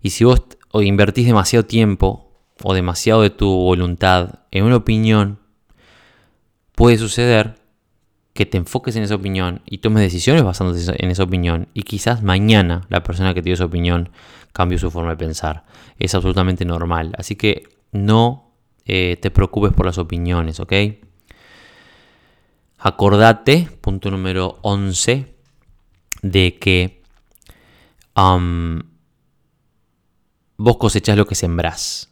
Y 0.00 0.10
si 0.10 0.24
vos 0.24 0.42
invertís 0.72 1.26
demasiado 1.26 1.66
tiempo 1.66 2.32
o 2.62 2.72
demasiado 2.72 3.22
de 3.22 3.30
tu 3.30 3.46
voluntad 3.48 4.40
en 4.50 4.64
una 4.64 4.76
opinión, 4.76 5.38
puede 6.74 6.96
suceder 6.96 7.59
que 8.32 8.46
te 8.46 8.58
enfoques 8.58 8.96
en 8.96 9.02
esa 9.02 9.16
opinión 9.16 9.62
y 9.66 9.78
tomes 9.78 10.02
decisiones 10.02 10.44
basándote 10.44 10.80
en 11.02 11.10
esa 11.10 11.24
opinión 11.24 11.68
y 11.74 11.82
quizás 11.82 12.22
mañana 12.22 12.86
la 12.88 13.02
persona 13.02 13.34
que 13.34 13.42
te 13.42 13.46
dio 13.46 13.54
esa 13.54 13.64
opinión 13.64 14.10
cambie 14.52 14.78
su 14.78 14.90
forma 14.90 15.10
de 15.10 15.16
pensar. 15.16 15.64
Es 15.98 16.14
absolutamente 16.14 16.64
normal. 16.64 17.12
Así 17.18 17.36
que 17.36 17.64
no 17.92 18.52
eh, 18.84 19.18
te 19.20 19.30
preocupes 19.30 19.72
por 19.72 19.86
las 19.86 19.98
opiniones, 19.98 20.60
¿ok? 20.60 20.72
Acordate, 22.78 23.68
punto 23.80 24.10
número 24.10 24.58
11, 24.62 25.34
de 26.22 26.58
que 26.58 27.02
vos 30.56 30.76
cosechás 30.78 31.16
lo 31.16 31.26
que 31.26 31.34
sembrás. 31.34 32.10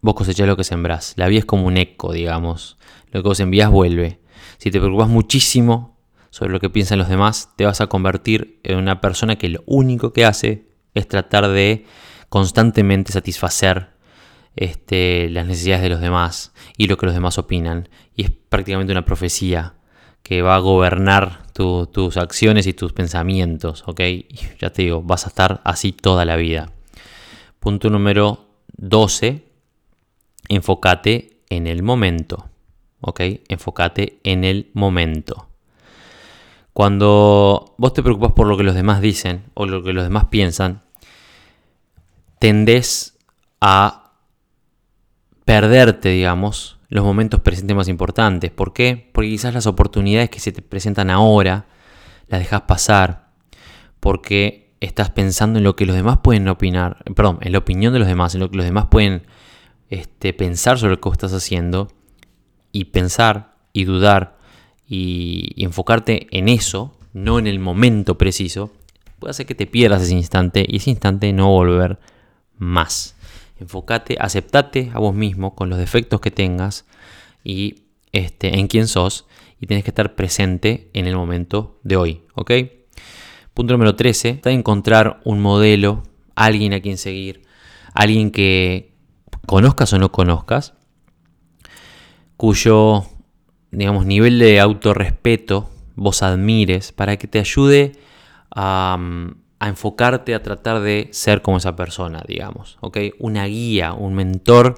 Vos 0.00 0.14
cosechás 0.14 0.46
lo 0.46 0.56
que 0.56 0.64
sembrás. 0.64 1.14
La 1.16 1.28
vida 1.28 1.40
es 1.40 1.44
como 1.44 1.66
un 1.66 1.76
eco, 1.76 2.12
digamos. 2.12 2.78
Lo 3.10 3.22
que 3.22 3.28
vos 3.28 3.40
envías 3.40 3.70
vuelve. 3.70 4.20
Si 4.58 4.70
te 4.70 4.78
preocupas 4.80 5.08
muchísimo 5.08 5.96
sobre 6.30 6.52
lo 6.52 6.60
que 6.60 6.70
piensan 6.70 6.98
los 6.98 7.08
demás, 7.08 7.50
te 7.56 7.64
vas 7.64 7.80
a 7.80 7.86
convertir 7.86 8.60
en 8.64 8.76
una 8.76 9.00
persona 9.00 9.36
que 9.36 9.48
lo 9.48 9.62
único 9.66 10.12
que 10.12 10.24
hace 10.24 10.68
es 10.94 11.08
tratar 11.08 11.48
de 11.48 11.86
constantemente 12.28 13.12
satisfacer 13.12 13.90
este, 14.56 15.30
las 15.30 15.46
necesidades 15.46 15.82
de 15.82 15.88
los 15.88 16.00
demás 16.00 16.52
y 16.76 16.88
lo 16.88 16.96
que 16.96 17.06
los 17.06 17.14
demás 17.14 17.38
opinan. 17.38 17.88
Y 18.14 18.24
es 18.24 18.30
prácticamente 18.30 18.92
una 18.92 19.04
profecía 19.04 19.74
que 20.22 20.42
va 20.42 20.56
a 20.56 20.58
gobernar 20.58 21.46
tus 21.52 22.16
acciones 22.16 22.66
y 22.66 22.74
tus 22.74 22.92
pensamientos, 22.92 23.82
¿ok? 23.86 24.00
ya 24.60 24.70
te 24.70 24.82
digo, 24.82 25.02
vas 25.02 25.24
a 25.24 25.28
estar 25.28 25.60
así 25.64 25.92
toda 25.92 26.24
la 26.24 26.36
vida. 26.36 26.72
Punto 27.58 27.90
número 27.90 28.46
12, 28.76 29.44
enfócate 30.48 31.40
en 31.50 31.66
el 31.66 31.82
momento, 31.82 32.48
¿ok? 33.00 33.20
Enfócate 33.48 34.20
en 34.24 34.44
el 34.44 34.70
momento. 34.74 35.48
Cuando 36.72 37.74
vos 37.76 37.92
te 37.92 38.02
preocupas 38.02 38.32
por 38.32 38.46
lo 38.46 38.56
que 38.56 38.62
los 38.62 38.74
demás 38.74 39.00
dicen 39.00 39.44
o 39.54 39.66
lo 39.66 39.82
que 39.82 39.92
los 39.92 40.04
demás 40.04 40.26
piensan, 40.26 40.82
tendés 42.38 43.18
a 43.60 44.12
perderte, 45.44 46.10
digamos, 46.10 46.78
los 46.88 47.04
momentos 47.04 47.40
presentes 47.40 47.76
más 47.76 47.88
importantes. 47.88 48.50
¿Por 48.50 48.72
qué? 48.72 49.10
Porque 49.12 49.30
quizás 49.30 49.54
las 49.54 49.66
oportunidades 49.66 50.30
que 50.30 50.40
se 50.40 50.52
te 50.52 50.62
presentan 50.62 51.10
ahora 51.10 51.66
las 52.28 52.40
dejas 52.40 52.62
pasar 52.62 53.28
porque 54.00 54.70
estás 54.80 55.10
pensando 55.10 55.58
en 55.58 55.64
lo 55.64 55.74
que 55.74 55.86
los 55.86 55.96
demás 55.96 56.18
pueden 56.22 56.46
opinar, 56.48 57.02
perdón, 57.14 57.38
en 57.40 57.52
la 57.52 57.58
opinión 57.58 57.92
de 57.92 57.98
los 57.98 58.08
demás, 58.08 58.34
en 58.34 58.40
lo 58.40 58.50
que 58.50 58.56
los 58.56 58.66
demás 58.66 58.86
pueden 58.86 59.26
este, 59.90 60.32
pensar 60.32 60.78
sobre 60.78 60.92
lo 60.92 61.00
que 61.00 61.08
estás 61.08 61.32
haciendo 61.32 61.88
y 62.72 62.86
pensar 62.86 63.54
y 63.72 63.84
dudar 63.84 64.38
y, 64.88 65.52
enfocarte 65.62 66.26
en 66.30 66.48
eso, 66.48 66.96
no 67.12 67.38
en 67.38 67.46
el 67.46 67.58
momento 67.58 68.16
preciso, 68.16 68.72
puede 69.18 69.30
hacer 69.30 69.46
que 69.46 69.54
te 69.54 69.66
pierdas 69.66 70.02
ese 70.02 70.14
instante 70.14 70.64
y 70.66 70.76
ese 70.76 70.90
instante 70.90 71.32
no 71.32 71.48
volver 71.48 71.98
más. 72.56 73.16
Enfócate, 73.60 74.16
aceptate 74.20 74.90
a 74.94 74.98
vos 74.98 75.14
mismo 75.14 75.54
con 75.54 75.68
los 75.68 75.78
defectos 75.78 76.20
que 76.20 76.30
tengas 76.30 76.86
y 77.44 77.82
este, 78.12 78.58
en 78.58 78.68
quién 78.68 78.88
sos 78.88 79.26
y 79.60 79.66
tienes 79.66 79.84
que 79.84 79.90
estar 79.90 80.14
presente 80.14 80.90
en 80.94 81.06
el 81.06 81.16
momento 81.16 81.80
de 81.82 81.96
hoy, 81.96 82.22
¿ok? 82.34 82.52
Punto 83.54 83.74
número 83.74 83.96
13, 83.96 84.30
está 84.30 84.50
encontrar 84.50 85.20
un 85.24 85.40
modelo, 85.40 86.04
alguien 86.36 86.72
a 86.72 86.80
quien 86.80 86.96
seguir, 86.96 87.42
alguien 87.92 88.30
que 88.30 88.92
conozcas 89.46 89.92
o 89.92 89.98
no 89.98 90.12
conozcas, 90.12 90.74
cuyo, 92.38 93.04
digamos, 93.70 94.06
nivel 94.06 94.38
de 94.38 94.60
autorrespeto 94.60 95.68
vos 95.94 96.22
admires 96.22 96.92
para 96.92 97.18
que 97.18 97.26
te 97.26 97.38
ayude 97.38 97.92
a 98.50 98.96
a 99.60 99.68
enfocarte 99.68 100.34
a 100.34 100.42
tratar 100.42 100.80
de 100.80 101.08
ser 101.12 101.42
como 101.42 101.56
esa 101.56 101.74
persona, 101.74 102.22
digamos, 102.26 102.78
¿ok? 102.80 102.98
Una 103.18 103.46
guía, 103.46 103.92
un 103.92 104.14
mentor 104.14 104.76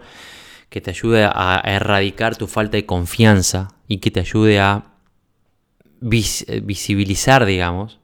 que 0.68 0.80
te 0.80 0.90
ayude 0.90 1.24
a 1.24 1.62
erradicar 1.64 2.36
tu 2.36 2.46
falta 2.46 2.76
de 2.76 2.86
confianza 2.86 3.74
y 3.88 3.98
que 3.98 4.10
te 4.10 4.20
ayude 4.20 4.60
a 4.60 4.84
visibilizar, 6.00 7.44
digamos, 7.44 7.98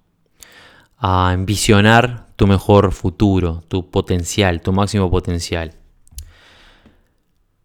a 0.98 1.30
envisionar 1.32 2.26
tu 2.36 2.46
mejor 2.46 2.92
futuro, 2.92 3.62
tu 3.68 3.90
potencial, 3.90 4.60
tu 4.60 4.72
máximo 4.72 5.10
potencial. 5.10 5.74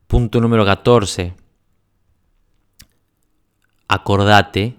Punto 0.08 0.40
número 0.40 0.66
14. 0.66 1.34
Acordate 3.94 4.78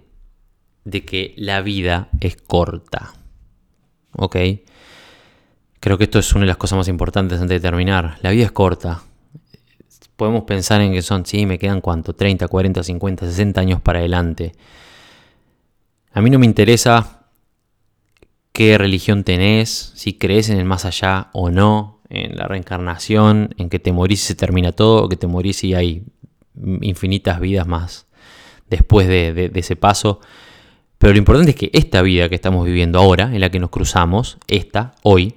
de 0.84 1.04
que 1.04 1.34
la 1.36 1.60
vida 1.60 2.08
es 2.20 2.36
corta. 2.36 3.12
¿ok? 4.16 4.36
Creo 5.80 5.98
que 5.98 6.04
esto 6.04 6.18
es 6.18 6.32
una 6.32 6.42
de 6.42 6.46
las 6.46 6.56
cosas 6.56 6.78
más 6.78 6.88
importantes 6.88 7.38
antes 7.38 7.60
de 7.60 7.60
terminar. 7.60 8.16
La 8.22 8.30
vida 8.30 8.46
es 8.46 8.52
corta. 8.52 9.02
Podemos 10.16 10.44
pensar 10.44 10.80
en 10.80 10.94
que 10.94 11.02
son, 11.02 11.26
sí, 11.26 11.44
me 11.44 11.58
quedan 11.58 11.82
cuánto, 11.82 12.14
30, 12.14 12.48
40, 12.48 12.82
50, 12.82 13.26
60 13.26 13.60
años 13.60 13.82
para 13.82 13.98
adelante. 13.98 14.52
A 16.14 16.22
mí 16.22 16.30
no 16.30 16.38
me 16.38 16.46
interesa 16.46 17.26
qué 18.52 18.78
religión 18.78 19.24
tenés, 19.24 19.92
si 19.94 20.14
crees 20.14 20.48
en 20.48 20.56
el 20.56 20.64
más 20.64 20.86
allá 20.86 21.28
o 21.34 21.50
no, 21.50 22.00
en 22.08 22.34
la 22.34 22.48
reencarnación, 22.48 23.54
en 23.58 23.68
que 23.68 23.78
te 23.78 23.92
morís 23.92 24.22
y 24.22 24.26
se 24.28 24.34
termina 24.36 24.72
todo, 24.72 25.04
o 25.04 25.08
que 25.10 25.16
te 25.16 25.26
morís 25.26 25.64
y 25.64 25.74
hay 25.74 26.06
infinitas 26.80 27.40
vidas 27.40 27.66
más 27.66 28.06
después 28.72 29.06
de, 29.06 29.50
ese 29.54 29.76
paso. 29.76 30.20
Pero 30.98 31.12
lo 31.12 31.18
importante 31.18 31.50
es 31.50 31.56
que 31.56 31.70
esta 31.72 32.02
vida 32.02 32.28
que 32.28 32.34
estamos 32.34 32.64
viviendo 32.64 32.98
ahora, 32.98 33.34
en 33.34 33.40
la 33.40 33.50
que 33.50 33.60
nos 33.60 33.70
cruzamos, 33.70 34.38
esta, 34.48 34.94
hoy, 35.02 35.36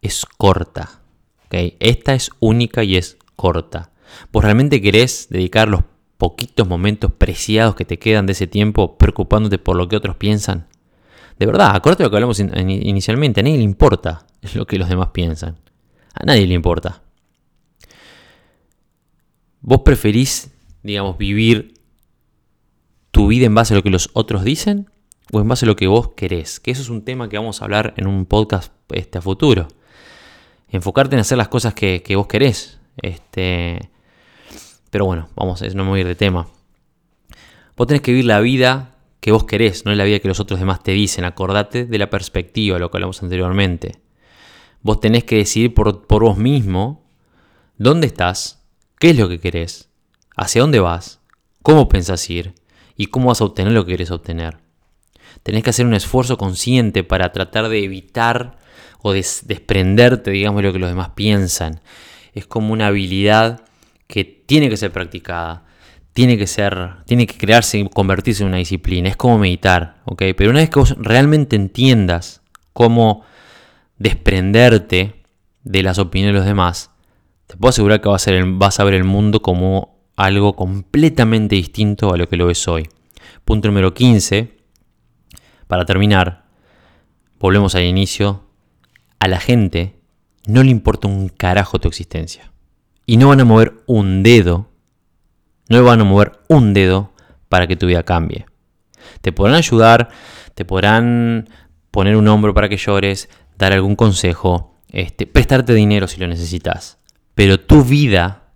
es 0.00 0.24
corta. 0.24 1.00
Esta 1.50 2.14
es 2.14 2.30
única 2.40 2.84
y 2.84 2.96
es 2.96 3.18
corta. 3.36 3.90
¿Vos 4.32 4.44
realmente 4.44 4.80
querés 4.80 5.28
dedicar 5.30 5.68
los 5.68 5.82
poquitos 6.18 6.68
momentos 6.68 7.12
preciados 7.12 7.74
que 7.74 7.84
te 7.84 7.98
quedan 7.98 8.26
de 8.26 8.32
ese 8.32 8.46
tiempo 8.46 8.96
preocupándote 8.96 9.58
por 9.58 9.76
lo 9.76 9.88
que 9.88 9.96
otros 9.96 10.16
piensan? 10.16 10.66
De 11.38 11.46
verdad, 11.46 11.74
acuérdate 11.74 12.02
de 12.02 12.06
lo 12.06 12.10
que 12.10 12.16
hablamos 12.16 12.40
inicialmente, 12.40 13.40
a 13.40 13.42
nadie 13.42 13.58
le 13.58 13.62
importa 13.64 14.26
lo 14.54 14.66
que 14.66 14.78
los 14.78 14.88
demás 14.88 15.08
piensan. 15.12 15.58
A 16.14 16.24
nadie 16.24 16.46
le 16.46 16.54
importa. 16.54 17.02
¿Vos 19.60 19.80
preferís, 19.84 20.50
digamos, 20.82 21.18
vivir 21.18 21.77
tu 23.10 23.28
vida 23.28 23.46
en 23.46 23.54
base 23.54 23.74
a 23.74 23.76
lo 23.76 23.82
que 23.82 23.90
los 23.90 24.10
otros 24.14 24.44
dicen? 24.44 24.90
o 25.32 25.40
en 25.40 25.48
base 25.48 25.66
a 25.66 25.68
lo 25.68 25.76
que 25.76 25.86
vos 25.86 26.10
querés. 26.14 26.60
Que 26.60 26.70
eso 26.70 26.82
es 26.82 26.88
un 26.88 27.04
tema 27.04 27.28
que 27.28 27.36
vamos 27.36 27.60
a 27.60 27.64
hablar 27.64 27.94
en 27.96 28.06
un 28.06 28.26
podcast 28.26 28.72
este, 28.90 29.18
a 29.18 29.22
futuro. 29.22 29.68
Enfocarte 30.68 31.16
en 31.16 31.20
hacer 31.20 31.38
las 31.38 31.48
cosas 31.48 31.74
que, 31.74 32.02
vos 32.16 32.26
querés. 32.26 32.78
Este, 33.00 33.90
pero 34.90 35.06
bueno, 35.06 35.28
vamos, 35.34 35.62
no 35.74 35.84
me 35.84 35.90
voy 35.90 35.98
a 35.98 36.02
ir 36.02 36.06
de 36.08 36.14
tema. 36.14 36.48
Vos 37.76 37.86
tenés 37.86 38.02
que 38.02 38.10
vivir 38.10 38.26
la 38.26 38.40
vida 38.40 38.94
que 39.20 39.32
vos 39.32 39.44
querés, 39.44 39.84
no 39.84 39.92
es 39.92 39.98
la 39.98 40.04
vida 40.04 40.20
que 40.20 40.28
los 40.28 40.40
otros 40.40 40.60
demás 40.60 40.82
te 40.82 40.92
dicen. 40.92 41.24
Acordate 41.24 41.84
de 41.86 41.98
la 41.98 42.10
perspectiva, 42.10 42.78
lo 42.78 42.90
que 42.90 42.96
hablamos 42.96 43.22
anteriormente. 43.22 44.00
Vos 44.82 45.00
tenés 45.00 45.24
que 45.24 45.36
decidir 45.36 45.74
por, 45.74 46.06
por 46.06 46.22
vos 46.22 46.38
mismo 46.38 47.04
dónde 47.76 48.06
estás, 48.06 48.64
qué 48.98 49.10
es 49.10 49.18
lo 49.18 49.28
que 49.28 49.40
querés, 49.40 49.90
hacia 50.36 50.62
dónde 50.62 50.80
vas, 50.80 51.20
cómo 51.62 51.88
pensás 51.88 52.28
ir 52.30 52.54
y 52.98 53.06
cómo 53.06 53.28
vas 53.28 53.40
a 53.40 53.44
obtener 53.44 53.72
lo 53.72 53.86
que 53.86 53.92
querés 53.92 54.10
obtener 54.10 54.58
tenés 55.42 55.62
que 55.62 55.70
hacer 55.70 55.86
un 55.86 55.94
esfuerzo 55.94 56.36
consciente 56.36 57.04
para 57.04 57.32
tratar 57.32 57.68
de 57.68 57.84
evitar 57.84 58.58
o 59.00 59.12
desprenderte, 59.12 60.30
digamos, 60.30 60.62
de 60.62 60.68
lo 60.68 60.72
que 60.72 60.78
los 60.78 60.90
demás 60.90 61.10
piensan. 61.14 61.80
Es 62.34 62.46
como 62.46 62.72
una 62.72 62.88
habilidad 62.88 63.62
que 64.06 64.24
tiene 64.24 64.68
que 64.68 64.76
ser 64.76 64.92
practicada, 64.92 65.64
tiene 66.12 66.36
que 66.36 66.46
ser, 66.46 66.96
tiene 67.06 67.26
que 67.26 67.38
crearse 67.38 67.78
y 67.78 67.88
convertirse 67.88 68.42
en 68.42 68.48
una 68.48 68.58
disciplina. 68.58 69.08
Es 69.08 69.16
como 69.16 69.38
meditar, 69.38 69.96
¿ok? 70.04 70.22
Pero 70.36 70.50
una 70.50 70.60
vez 70.60 70.70
que 70.70 70.80
vos 70.80 70.96
realmente 70.98 71.56
entiendas 71.56 72.42
cómo 72.72 73.24
desprenderte 73.98 75.22
de 75.62 75.82
las 75.82 75.98
opiniones 75.98 76.34
de 76.34 76.38
los 76.40 76.46
demás, 76.46 76.90
te 77.46 77.56
puedo 77.56 77.70
asegurar 77.70 78.00
que 78.00 78.08
vas 78.08 78.26
a, 78.26 78.32
vas 78.44 78.80
a 78.80 78.84
ver 78.84 78.94
el 78.94 79.04
mundo 79.04 79.42
como 79.42 79.97
algo 80.18 80.56
completamente 80.56 81.54
distinto 81.54 82.12
a 82.12 82.16
lo 82.16 82.28
que 82.28 82.36
lo 82.36 82.46
ves 82.46 82.66
hoy. 82.66 82.88
Punto 83.44 83.68
número 83.68 83.94
15 83.94 84.58
para 85.68 85.84
terminar, 85.84 86.44
volvemos 87.38 87.76
al 87.76 87.84
inicio, 87.84 88.44
a 89.20 89.28
la 89.28 89.38
gente 89.38 90.00
no 90.44 90.64
le 90.64 90.70
importa 90.70 91.06
un 91.06 91.28
carajo 91.28 91.78
tu 91.78 91.86
existencia. 91.86 92.50
Y 93.06 93.16
no 93.16 93.28
van 93.28 93.40
a 93.40 93.44
mover 93.44 93.74
un 93.86 94.24
dedo, 94.24 94.68
no 95.68 95.84
van 95.84 96.00
a 96.00 96.04
mover 96.04 96.40
un 96.48 96.74
dedo 96.74 97.12
para 97.48 97.68
que 97.68 97.76
tu 97.76 97.86
vida 97.86 98.02
cambie. 98.02 98.46
Te 99.20 99.30
podrán 99.30 99.54
ayudar, 99.54 100.08
te 100.54 100.64
podrán 100.64 101.48
poner 101.92 102.16
un 102.16 102.26
hombro 102.26 102.54
para 102.54 102.68
que 102.68 102.76
llores, 102.76 103.28
dar 103.56 103.72
algún 103.72 103.94
consejo, 103.94 104.74
este, 104.90 105.28
prestarte 105.28 105.74
dinero 105.74 106.08
si 106.08 106.18
lo 106.18 106.26
necesitas. 106.26 106.98
Pero 107.36 107.60
tu 107.60 107.84
vida, 107.84 108.47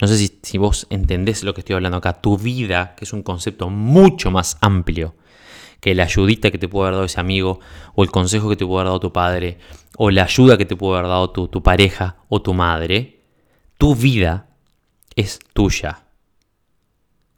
no 0.00 0.06
sé 0.06 0.30
si, 0.42 0.58
vos 0.58 0.86
entendés 0.90 1.42
lo 1.42 1.54
que 1.54 1.60
estoy 1.60 1.74
hablando 1.74 1.98
acá, 1.98 2.20
tu 2.20 2.36
vida, 2.36 2.94
que 2.96 3.04
es 3.04 3.12
un 3.12 3.22
concepto 3.22 3.70
mucho 3.70 4.30
más 4.30 4.58
amplio 4.60 5.14
que 5.80 5.94
la 5.94 6.04
ayudita 6.04 6.50
que 6.50 6.58
te 6.58 6.68
puede 6.68 6.88
haber 6.88 6.94
dado 6.94 7.06
ese 7.06 7.20
amigo, 7.20 7.60
o 7.94 8.02
el 8.02 8.10
consejo 8.10 8.48
que 8.48 8.56
te 8.56 8.66
puede 8.66 8.80
haber 8.80 8.88
dado 8.88 9.00
tu 9.00 9.12
padre, 9.12 9.58
o 9.96 10.10
la 10.10 10.24
ayuda 10.24 10.58
que 10.58 10.64
te 10.64 10.76
puede 10.76 10.98
haber 10.98 11.08
dado 11.08 11.30
tu 11.30 11.62
pareja 11.62 12.16
o 12.28 12.42
tu 12.42 12.54
madre, 12.54 13.22
tu 13.78 13.94
vida 13.94 14.48
es 15.14 15.38
tuya. 15.52 16.04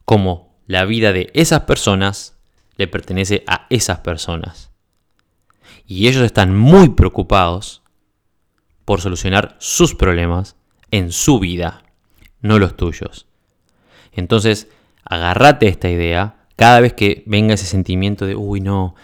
Como 0.05 0.57
la 0.67 0.85
vida 0.85 1.13
de 1.13 1.31
esas 1.35 1.61
personas 1.63 2.39
le 2.77 2.89
pertenece 2.89 3.45
a 3.47 3.67
esas 3.71 3.99
personas. 4.01 4.71
Y 5.87 6.09
ellos 6.09 6.23
están 6.23 6.57
muy 6.57 6.91
preocupados 6.91 7.83
por 8.85 9.01
solucionar 9.01 9.57
sus 9.59 9.95
problemas 9.95 10.57
en 10.91 11.13
su 11.13 11.39
vida, 11.39 11.83
no 12.41 12.59
los 12.59 12.77
tuyos. 12.77 13.27
Entonces, 14.13 14.69
agárrate 15.05 15.69
esta 15.69 15.89
idea 15.89 16.39
cada 16.57 16.81
vez 16.81 16.93
que 16.93 17.23
venga 17.27 17.55
ese 17.55 17.67
sentimiento 17.67 18.27
de, 18.27 18.35
uy, 18.35 18.61
no, 18.61 18.97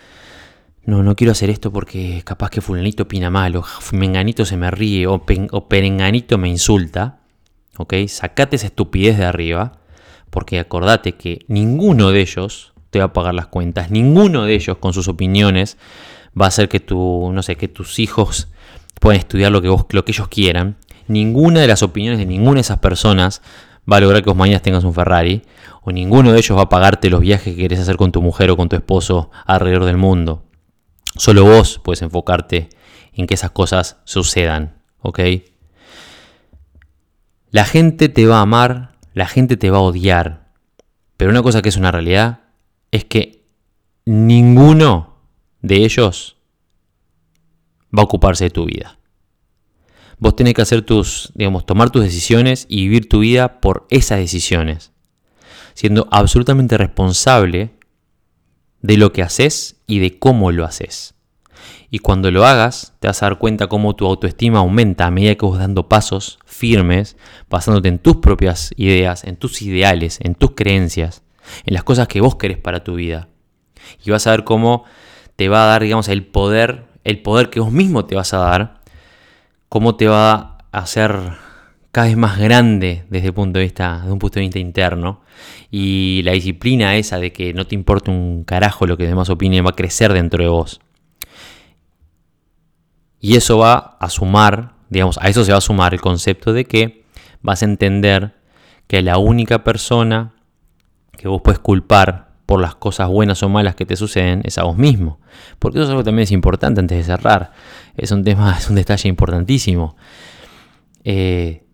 no, 0.85 1.03
no 1.03 1.15
quiero 1.15 1.31
hacer 1.31 1.51
esto 1.51 1.73
porque 1.73 2.23
capaz 2.25 2.51
que 2.51 2.61
fulanito 2.61 3.05
opina 3.05 3.31
mal, 3.31 3.55
o 3.57 3.65
menganito 3.93 4.45
se 4.45 4.57
me 4.57 4.71
ríe, 4.71 5.07
o, 5.07 5.25
o 5.53 5.69
perenganito 5.69 6.37
me 6.37 6.49
insulta, 6.49 7.21
¿ok? 7.79 7.95
Sacate 8.09 8.57
esa 8.57 8.67
estupidez 8.67 9.19
de 9.19 9.25
arriba, 9.25 9.79
porque 10.31 10.59
acordate 10.59 11.13
que 11.13 11.45
ninguno 11.47 12.11
de 12.11 12.23
ellos 12.23 12.73
te 12.91 12.99
va 12.99 13.07
a 13.07 13.13
pagar 13.13 13.35
las 13.35 13.47
cuentas, 13.47 13.91
ninguno 13.91 14.45
de 14.45 14.55
ellos 14.55 14.79
con 14.79 14.93
sus 14.93 15.07
opiniones 15.07 15.79
va 16.39 16.47
a 16.47 16.49
hacer 16.49 16.69
que 16.69 16.81
tu, 16.81 17.31
no 17.33 17.43
sé, 17.45 17.57
que 17.57 17.69
tus 17.69 18.01
hijos 18.01 18.49
puedan 19.01 19.19
estudiar 19.19 19.53
lo 19.53 19.63
que, 19.63 19.69
lo 19.69 20.05
que 20.05 20.13
ellos 20.13 20.27
quieran, 20.27 20.77
ninguna 21.09 21.61
de 21.61 21.67
las 21.67 21.83
opiniones 21.83 22.19
de 22.19 22.27
ninguna 22.27 22.55
de 22.55 22.61
esas 22.63 22.79
personas 22.79 23.43
va 23.91 23.99
a 23.99 24.01
lograr 24.01 24.23
que 24.23 24.31
vos 24.31 24.37
mañana 24.37 24.61
tengas 24.61 24.85
un 24.85 24.95
Ferrari, 24.95 25.43
o 25.83 25.93
ninguno 25.93 26.33
de 26.33 26.39
ellos 26.39 26.57
va 26.57 26.63
a 26.63 26.69
pagarte 26.69 27.11
los 27.11 27.21
viajes 27.21 27.55
que 27.55 27.61
querés 27.61 27.81
hacer 27.81 27.97
con 27.97 28.13
tu 28.13 28.23
mujer 28.23 28.51
o 28.51 28.57
con 28.57 28.69
tu 28.69 28.77
esposo 28.77 29.31
alrededor 29.45 29.85
del 29.85 29.99
mundo. 29.99 30.45
Solo 31.17 31.45
vos 31.45 31.81
puedes 31.85 32.03
enfocarte 32.03 32.71
en 33.13 33.27
que 33.27 33.35
esas 33.35 33.51
cosas 33.51 33.99
sucedan, 34.05 34.83
¿ok? 35.01 35.21
La 37.51 37.65
gente 37.65 38.09
te 38.09 38.27
va 38.27 38.39
a 38.39 38.43
amar, 38.43 38.97
la 39.13 39.27
gente 39.27 39.57
te 39.57 39.71
va 39.71 39.79
a 39.79 39.83
odiar, 39.83 40.49
pero 41.17 41.31
una 41.31 41.43
cosa 41.43 41.63
que 41.63 41.69
es 41.69 41.77
una 41.77 41.93
realidad 41.93 42.41
es 42.91 43.05
que 43.05 43.45
ninguno 44.05 45.21
de 45.61 45.85
ellos 45.85 46.37
va 47.97 48.03
a 48.03 48.05
ocuparse 48.05 48.45
de 48.45 48.51
tu 48.51 48.65
vida. 48.65 48.99
Vos 50.19 50.37
tenés 50.37 50.55
que 50.55 50.63
hacer 50.63 50.83
tus, 50.83 51.33
digamos, 51.35 51.67
tomar 51.67 51.91
tus 51.91 52.03
decisiones 52.03 52.67
y 52.69 52.83
vivir 52.83 53.09
tu 53.09 53.21
vida 53.21 53.61
por 53.61 53.87
esas 53.91 54.19
decisiones, 54.19 54.93
siendo 55.75 56.09
absolutamente 56.11 56.79
responsable 56.79 57.75
de 58.83 58.97
lo 58.97 59.13
que 59.13 59.23
haces 59.23 59.77
y 59.87 59.99
de 59.99 60.19
cómo 60.19 60.53
lo 60.53 60.65
haces. 60.65 61.15
Y 61.91 62.01
cuando 62.01 62.31
lo 62.31 62.45
hagas, 62.45 62.95
te 62.99 63.07
vas 63.07 63.23
a 63.23 63.27
dar 63.27 63.39
cuenta 63.39 63.69
cómo 63.69 63.95
tu 63.95 64.05
autoestima 64.05 64.59
aumenta 64.59 65.07
a 65.07 65.11
medida 65.11 65.37
que 65.37 65.47
vas 65.47 65.61
dando 65.61 65.89
pasos 65.89 66.39
firmes, 66.45 67.17
basándote 67.49 67.89
en 67.89 67.99
tus 67.99 68.17
propias 68.17 68.73
ideas, 68.77 69.25
en 69.25 69.37
tus 69.37 69.63
ideales, 69.63 70.19
en 70.21 70.35
tus 70.35 70.53
creencias, 70.57 71.23
en 71.65 71.75
las 71.75 71.85
cosas 71.85 72.09
que 72.09 72.21
vos 72.21 72.37
querés 72.37 72.59
para 72.59 72.83
tu 72.83 72.97
vida. 72.97 73.29
Y 74.05 74.11
vas 74.11 74.27
a 74.27 74.33
ver 74.33 74.45
cómo 74.45 74.85
te 75.37 75.49
va 75.49 75.65
a 75.65 75.67
dar, 75.67 75.83
digamos, 75.83 76.09
el 76.09 76.27
poder, 76.27 76.85
el 77.05 77.23
poder 77.23 77.49
que 77.49 77.61
vos 77.61 77.73
mismo 77.73 78.05
te 78.07 78.17
vas 78.17 78.35
a 78.35 78.39
dar 78.39 78.81
cómo 79.75 79.97
te 79.97 80.07
va 80.07 80.59
a 80.71 80.79
hacer 80.79 81.33
cada 81.91 82.07
vez 82.07 82.17
más 82.17 82.39
grande 82.39 83.07
desde, 83.11 83.31
un 83.31 83.35
punto 83.35 83.59
de 83.59 83.65
vista 83.65 84.61
interno. 84.61 85.23
Y 85.69 86.23
la 86.23 86.31
disciplina 86.31 86.95
esa 86.95 87.19
de 87.19 87.33
que 87.33 87.53
no 87.55 87.67
te 87.67 87.75
importa 87.75 88.13
un 88.13 88.45
carajo 88.45 88.87
lo 88.87 88.97
que 88.97 89.05
demás 89.05 89.31
opinen 89.31 89.67
va 89.67 89.71
a 89.71 89.75
crecer 89.75 90.13
dentro 90.13 90.45
de 90.45 90.49
vos. 90.49 90.81
Y 93.19 93.35
eso 93.35 93.59
va 93.59 93.97
a 93.99 94.11
sumar, 94.11 94.75
digamos, 94.91 95.19
a 95.19 95.29
eso 95.29 95.45
se 95.45 95.51
va 95.51 95.59
a 95.59 95.61
sumar 95.61 95.93
el 95.93 96.01
concepto 96.01 96.53
de 96.53 96.67
que 96.67 97.03
vas 97.43 97.63
a 97.63 97.65
entender 97.65 98.37
que 98.87 99.03
la 99.03 99.19
única 99.19 99.65
persona 99.65 100.35
que 101.19 101.27
vos 101.27 101.43
puedes 101.43 101.59
culpar 101.59 102.34
por 102.47 102.61
las 102.61 102.75
cosas 102.75 103.09
buenas 103.09 103.43
o 103.43 103.49
malas 103.49 103.75
que 103.75 103.87
te 103.87 103.97
suceden 103.97 104.43
es 104.45 104.59
a 104.59 104.65
vos 104.65 104.77
mismo. 104.77 105.19
Porque 105.59 105.79
eso 105.79 105.85
es 105.85 105.91
algo 105.91 106.03
que 106.03 106.07
también 106.07 106.25
es 106.25 106.33
importante 106.33 106.81
antes 106.81 106.99
de 106.99 107.05
cerrar. 107.05 107.53
Es 107.97 108.11
un 108.11 108.23
tema, 108.25 108.57
es 108.59 108.69
un 108.69 108.77
detalle 108.77 109.09
importantísimo. 109.09 109.97
Eh, 111.05 111.65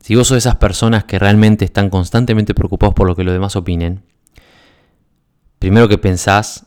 si 0.00 0.14
vos 0.14 0.28
sos 0.28 0.38
esas 0.38 0.56
personas 0.56 1.04
que 1.04 1.18
realmente 1.18 1.64
están 1.64 1.90
constantemente 1.90 2.54
preocupados 2.54 2.94
por 2.94 3.06
lo 3.06 3.14
que 3.14 3.24
los 3.24 3.32
demás 3.32 3.56
opinen, 3.56 4.02
primero 5.58 5.88
que 5.88 5.98
pensás, 5.98 6.66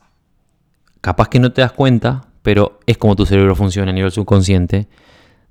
capaz 1.01 1.30
que 1.30 1.39
no 1.39 1.51
te 1.51 1.62
das 1.62 1.72
cuenta, 1.72 2.28
pero 2.43 2.80
es 2.86 2.97
como 2.97 3.16
tu 3.16 3.26
cerebro 3.26 3.56
funciona 3.56 3.91
a 3.91 3.93
nivel 3.93 4.12
subconsciente, 4.12 4.88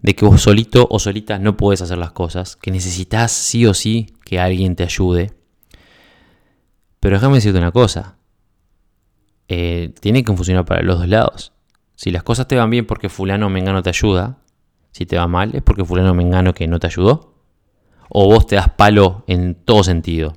de 0.01 0.15
que 0.15 0.25
vos 0.25 0.43
solito 0.43 0.89
o 0.91 0.99
solita 0.99 1.39
no 1.39 1.57
puedes 1.57 1.83
hacer 1.83 1.99
las 1.99 2.13
cosas, 2.13 2.57
que 2.57 2.71
necesitas 2.71 3.31
sí 3.31 3.67
o 3.67 3.75
sí 3.75 4.15
que 4.25 4.41
alguien 4.41 4.75
te 4.75 4.85
ayude 4.85 5.42
pero 7.03 7.17
déjame 7.17 7.35
decirte 7.35 7.59
una 7.59 7.73
cosa. 7.73 8.15
Eh, 9.49 9.93
tiene 9.99 10.23
que 10.23 10.33
funcionar 10.33 10.65
para 10.65 10.83
los 10.83 11.01
dos 11.01 11.09
lados. 11.09 11.53
Si 11.97 12.13
las 12.13 12.23
cosas 12.23 12.47
te 12.47 12.55
van 12.55 12.71
bien 12.71 12.87
porque 12.87 13.09
fulano 13.09 13.49
o 13.49 13.51
mengano 13.51 13.83
te 13.83 13.89
ayuda, 13.89 14.39
si 14.93 15.05
te 15.05 15.17
va 15.19 15.27
mal 15.27 15.51
es 15.53 15.63
porque 15.63 15.85
fulano 15.85 16.13
o 16.13 16.15
mengano 16.15 16.55
que 16.55 16.69
no 16.69 16.79
te 16.79 16.87
ayudó. 16.87 17.35
O 18.09 18.27
vos 18.27 18.47
te 18.47 18.55
das 18.55 18.69
palo 18.69 19.25
en 19.27 19.57
todo 19.57 19.83
sentido. 19.83 20.37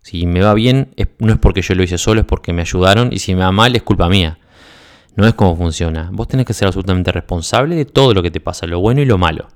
Si 0.00 0.24
me 0.24 0.40
va 0.40 0.54
bien 0.54 0.94
no 1.18 1.34
es 1.34 1.38
porque 1.38 1.60
yo 1.60 1.74
lo 1.74 1.82
hice 1.82 1.98
solo, 1.98 2.20
es 2.20 2.26
porque 2.26 2.54
me 2.54 2.62
ayudaron. 2.62 3.12
Y 3.12 3.18
si 3.18 3.34
me 3.34 3.42
va 3.42 3.52
mal 3.52 3.76
es 3.76 3.82
culpa 3.82 4.08
mía. 4.08 4.38
No 5.16 5.26
es 5.26 5.34
como 5.34 5.54
funciona. 5.54 6.08
Vos 6.14 6.28
tenés 6.28 6.46
que 6.46 6.54
ser 6.54 6.66
absolutamente 6.66 7.12
responsable 7.12 7.76
de 7.76 7.84
todo 7.84 8.14
lo 8.14 8.22
que 8.22 8.30
te 8.30 8.40
pasa, 8.40 8.66
lo 8.66 8.80
bueno 8.80 9.02
y 9.02 9.04
lo 9.04 9.18
malo 9.18 9.48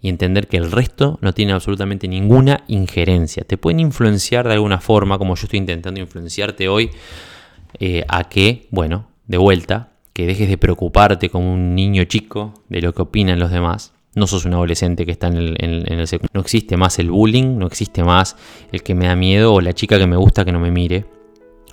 y 0.00 0.08
entender 0.08 0.46
que 0.48 0.56
el 0.56 0.70
resto 0.70 1.18
no 1.22 1.32
tiene 1.32 1.52
absolutamente 1.52 2.06
ninguna 2.08 2.62
injerencia. 2.68 3.44
Te 3.44 3.58
pueden 3.58 3.80
influenciar 3.80 4.46
de 4.46 4.54
alguna 4.54 4.80
forma, 4.80 5.18
como 5.18 5.34
yo 5.34 5.44
estoy 5.44 5.58
intentando 5.58 6.00
influenciarte 6.00 6.68
hoy, 6.68 6.90
eh, 7.80 8.04
a 8.08 8.24
que, 8.28 8.68
bueno, 8.70 9.08
de 9.26 9.38
vuelta, 9.38 9.90
que 10.12 10.26
dejes 10.26 10.48
de 10.48 10.58
preocuparte 10.58 11.30
como 11.30 11.52
un 11.52 11.74
niño 11.74 12.04
chico 12.04 12.54
de 12.68 12.80
lo 12.80 12.94
que 12.94 13.02
opinan 13.02 13.38
los 13.38 13.50
demás. 13.50 13.92
No 14.14 14.26
sos 14.26 14.44
un 14.44 14.54
adolescente 14.54 15.04
que 15.04 15.12
está 15.12 15.28
en 15.28 15.36
el, 15.36 15.56
en, 15.58 16.04
No 16.32 16.40
existe 16.40 16.76
más 16.76 16.98
el 16.98 17.10
bullying, 17.10 17.58
no 17.58 17.66
existe 17.66 18.02
más 18.02 18.36
el 18.72 18.82
que 18.82 18.94
me 18.94 19.06
da 19.06 19.16
miedo 19.16 19.54
o 19.54 19.60
la 19.60 19.74
chica 19.74 19.98
que 19.98 20.06
me 20.06 20.16
gusta 20.16 20.44
que 20.44 20.52
no 20.52 20.60
me 20.60 20.70
mire 20.70 21.17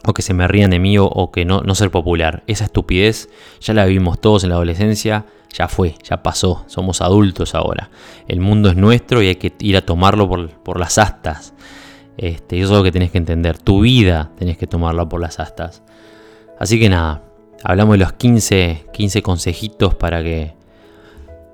o 0.06 0.14
que 0.14 0.22
se 0.22 0.34
me 0.34 0.48
rían 0.48 0.70
de 0.70 0.80
mí 0.80 0.98
o, 1.00 1.32
que 1.32 1.46
no, 1.46 1.62
no 1.62 1.76
ser 1.76 1.92
popular. 1.92 2.44
Esa 2.48 2.66
estupidez 2.66 3.30
ya 3.60 3.74
la 3.74 3.86
vivimos 3.86 4.20
todos 4.20 4.44
en 4.44 4.50
la 4.50 4.56
adolescencia, 4.56 5.26
ya 5.52 5.68
fue, 5.68 5.96
ya 6.04 6.22
pasó, 6.22 6.64
somos 6.68 7.02
adultos 7.02 7.56
ahora. 7.56 7.90
El 8.28 8.40
mundo 8.40 8.70
es 8.70 8.76
nuestro 8.76 9.22
y 9.22 9.28
hay 9.28 9.36
que 9.36 9.54
ir 9.60 9.78
a 9.78 9.82
tomarlo 9.82 10.30
por, 10.30 10.80
las 10.80 10.98
astas. 10.98 11.54
Este, 12.18 12.60
eso 12.60 12.74
es 12.74 12.78
lo 12.78 12.84
que 12.84 12.92
tenés 12.92 13.12
que 13.12 13.18
entender. 13.18 13.58
Tu 13.58 13.82
vida 13.82 14.32
tenés 14.38 14.58
que 14.58 14.68
tomarla 14.68 15.10
por 15.10 15.22
las 15.22 15.40
astas. 15.40 15.82
Así 16.60 16.80
que 16.80 16.90
nada, 16.90 17.24
hablamos 17.64 17.94
de 17.94 18.00
los 18.00 18.14
15, 18.14 18.88
15 18.94 19.22
consejitos 19.22 19.96
para 19.96 20.24
que, 20.24 20.54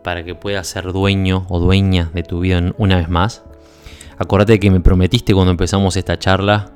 para 0.03 0.23
que 0.23 0.35
puedas 0.35 0.67
ser 0.67 0.91
dueño 0.91 1.45
o 1.49 1.59
dueña 1.59 2.11
de 2.13 2.23
tu 2.23 2.41
vida 2.41 2.73
una 2.77 2.97
vez 2.97 3.09
más. 3.09 3.43
Acordate 4.17 4.59
que 4.59 4.69
me 4.69 4.81
prometiste 4.81 5.33
cuando 5.33 5.51
empezamos 5.51 5.95
esta 5.95 6.19
charla 6.19 6.73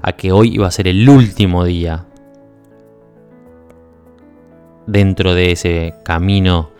a 0.00 0.12
que 0.12 0.32
hoy 0.32 0.54
iba 0.54 0.66
a 0.66 0.70
ser 0.70 0.88
el 0.88 1.08
último 1.08 1.64
día 1.64 2.06
dentro 4.86 5.34
de 5.34 5.52
ese 5.52 5.94
camino 6.02 6.70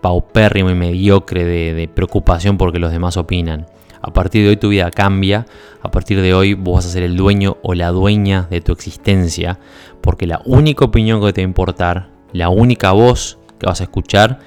paupérrimo 0.00 0.70
y 0.70 0.74
mediocre 0.74 1.44
de, 1.44 1.88
preocupación 1.88 2.56
porque 2.56 2.78
los 2.78 2.92
demás 2.92 3.16
opinan. 3.16 3.66
A 4.00 4.12
partir 4.12 4.44
de 4.44 4.50
hoy 4.50 4.56
tu 4.56 4.68
vida 4.68 4.90
cambia, 4.90 5.46
a 5.82 5.90
partir 5.90 6.20
de 6.22 6.32
hoy 6.32 6.54
vos 6.54 6.76
vas 6.76 6.86
a 6.86 6.90
ser 6.90 7.02
el 7.02 7.16
dueño 7.16 7.56
o 7.62 7.74
la 7.74 7.90
dueña 7.90 8.46
de 8.48 8.60
tu 8.60 8.72
existencia, 8.72 9.58
porque 10.00 10.26
la 10.26 10.40
única 10.44 10.84
opinión 10.84 11.20
que 11.20 11.32
te 11.32 11.40
va 11.40 11.46
a 11.46 11.48
importar, 11.48 12.08
la 12.32 12.50
única 12.50 12.92
voz 12.92 13.38
que 13.58 13.66
vas 13.66 13.80
a 13.80 13.84
escuchar 13.84 14.38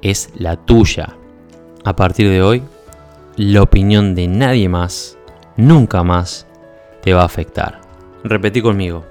es 0.00 0.30
la 0.36 0.56
tuya. 0.56 1.16
A 1.84 1.96
partir 1.96 2.28
de 2.28 2.42
hoy, 2.42 2.62
la 3.36 3.62
opinión 3.62 4.14
de 4.14 4.28
nadie 4.28 4.68
más, 4.68 5.18
nunca 5.56 6.04
más, 6.04 6.46
te 7.02 7.14
va 7.14 7.22
a 7.22 7.26
afectar. 7.26 7.80
Repetí 8.24 8.62
conmigo. 8.62 9.04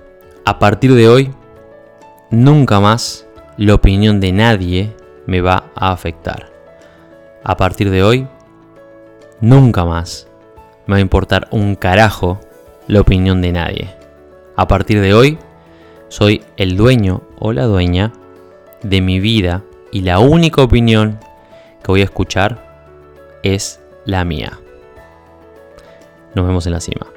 A 0.46 0.60
partir 0.60 0.94
de 0.94 1.08
hoy, 1.08 1.32
nunca 2.30 2.80
más 2.80 3.28
la 3.58 3.74
opinión 3.74 4.20
de 4.20 4.32
nadie 4.32 4.96
me 5.26 5.42
va 5.42 5.66
a 5.76 5.92
afectar. 5.92 6.52
A 7.44 7.58
partir 7.58 7.90
de 7.90 8.04
hoy, 8.04 8.28
nunca 9.42 9.86
más 9.86 10.28
me 10.86 10.94
va 10.94 10.98
a 10.98 11.02
importar 11.02 11.48
un 11.52 11.76
carajo 11.76 12.40
la 12.88 13.02
opinión 13.02 13.42
de 13.42 13.52
nadie. 13.52 13.96
A 14.56 14.68
partir 14.68 15.02
de 15.02 15.14
hoy, 15.14 15.38
soy 16.10 16.44
el 16.58 16.76
dueño 16.76 17.22
o 17.38 17.54
la 17.54 17.66
dueña 17.66 18.12
de 18.82 19.02
mi 19.02 19.20
vida 19.20 19.64
y 19.92 20.02
la 20.02 20.20
única 20.20 20.62
opinión 20.62 21.20
que 21.84 21.92
voy 21.92 22.02
a 22.02 22.06
escuchar 22.06 22.70
es 23.44 23.80
la 24.06 24.26
mía. 24.26 24.60
Nos 26.36 26.46
vemos 26.46 26.66
en 26.66 26.74
la 26.74 26.80
cima. 26.80 27.08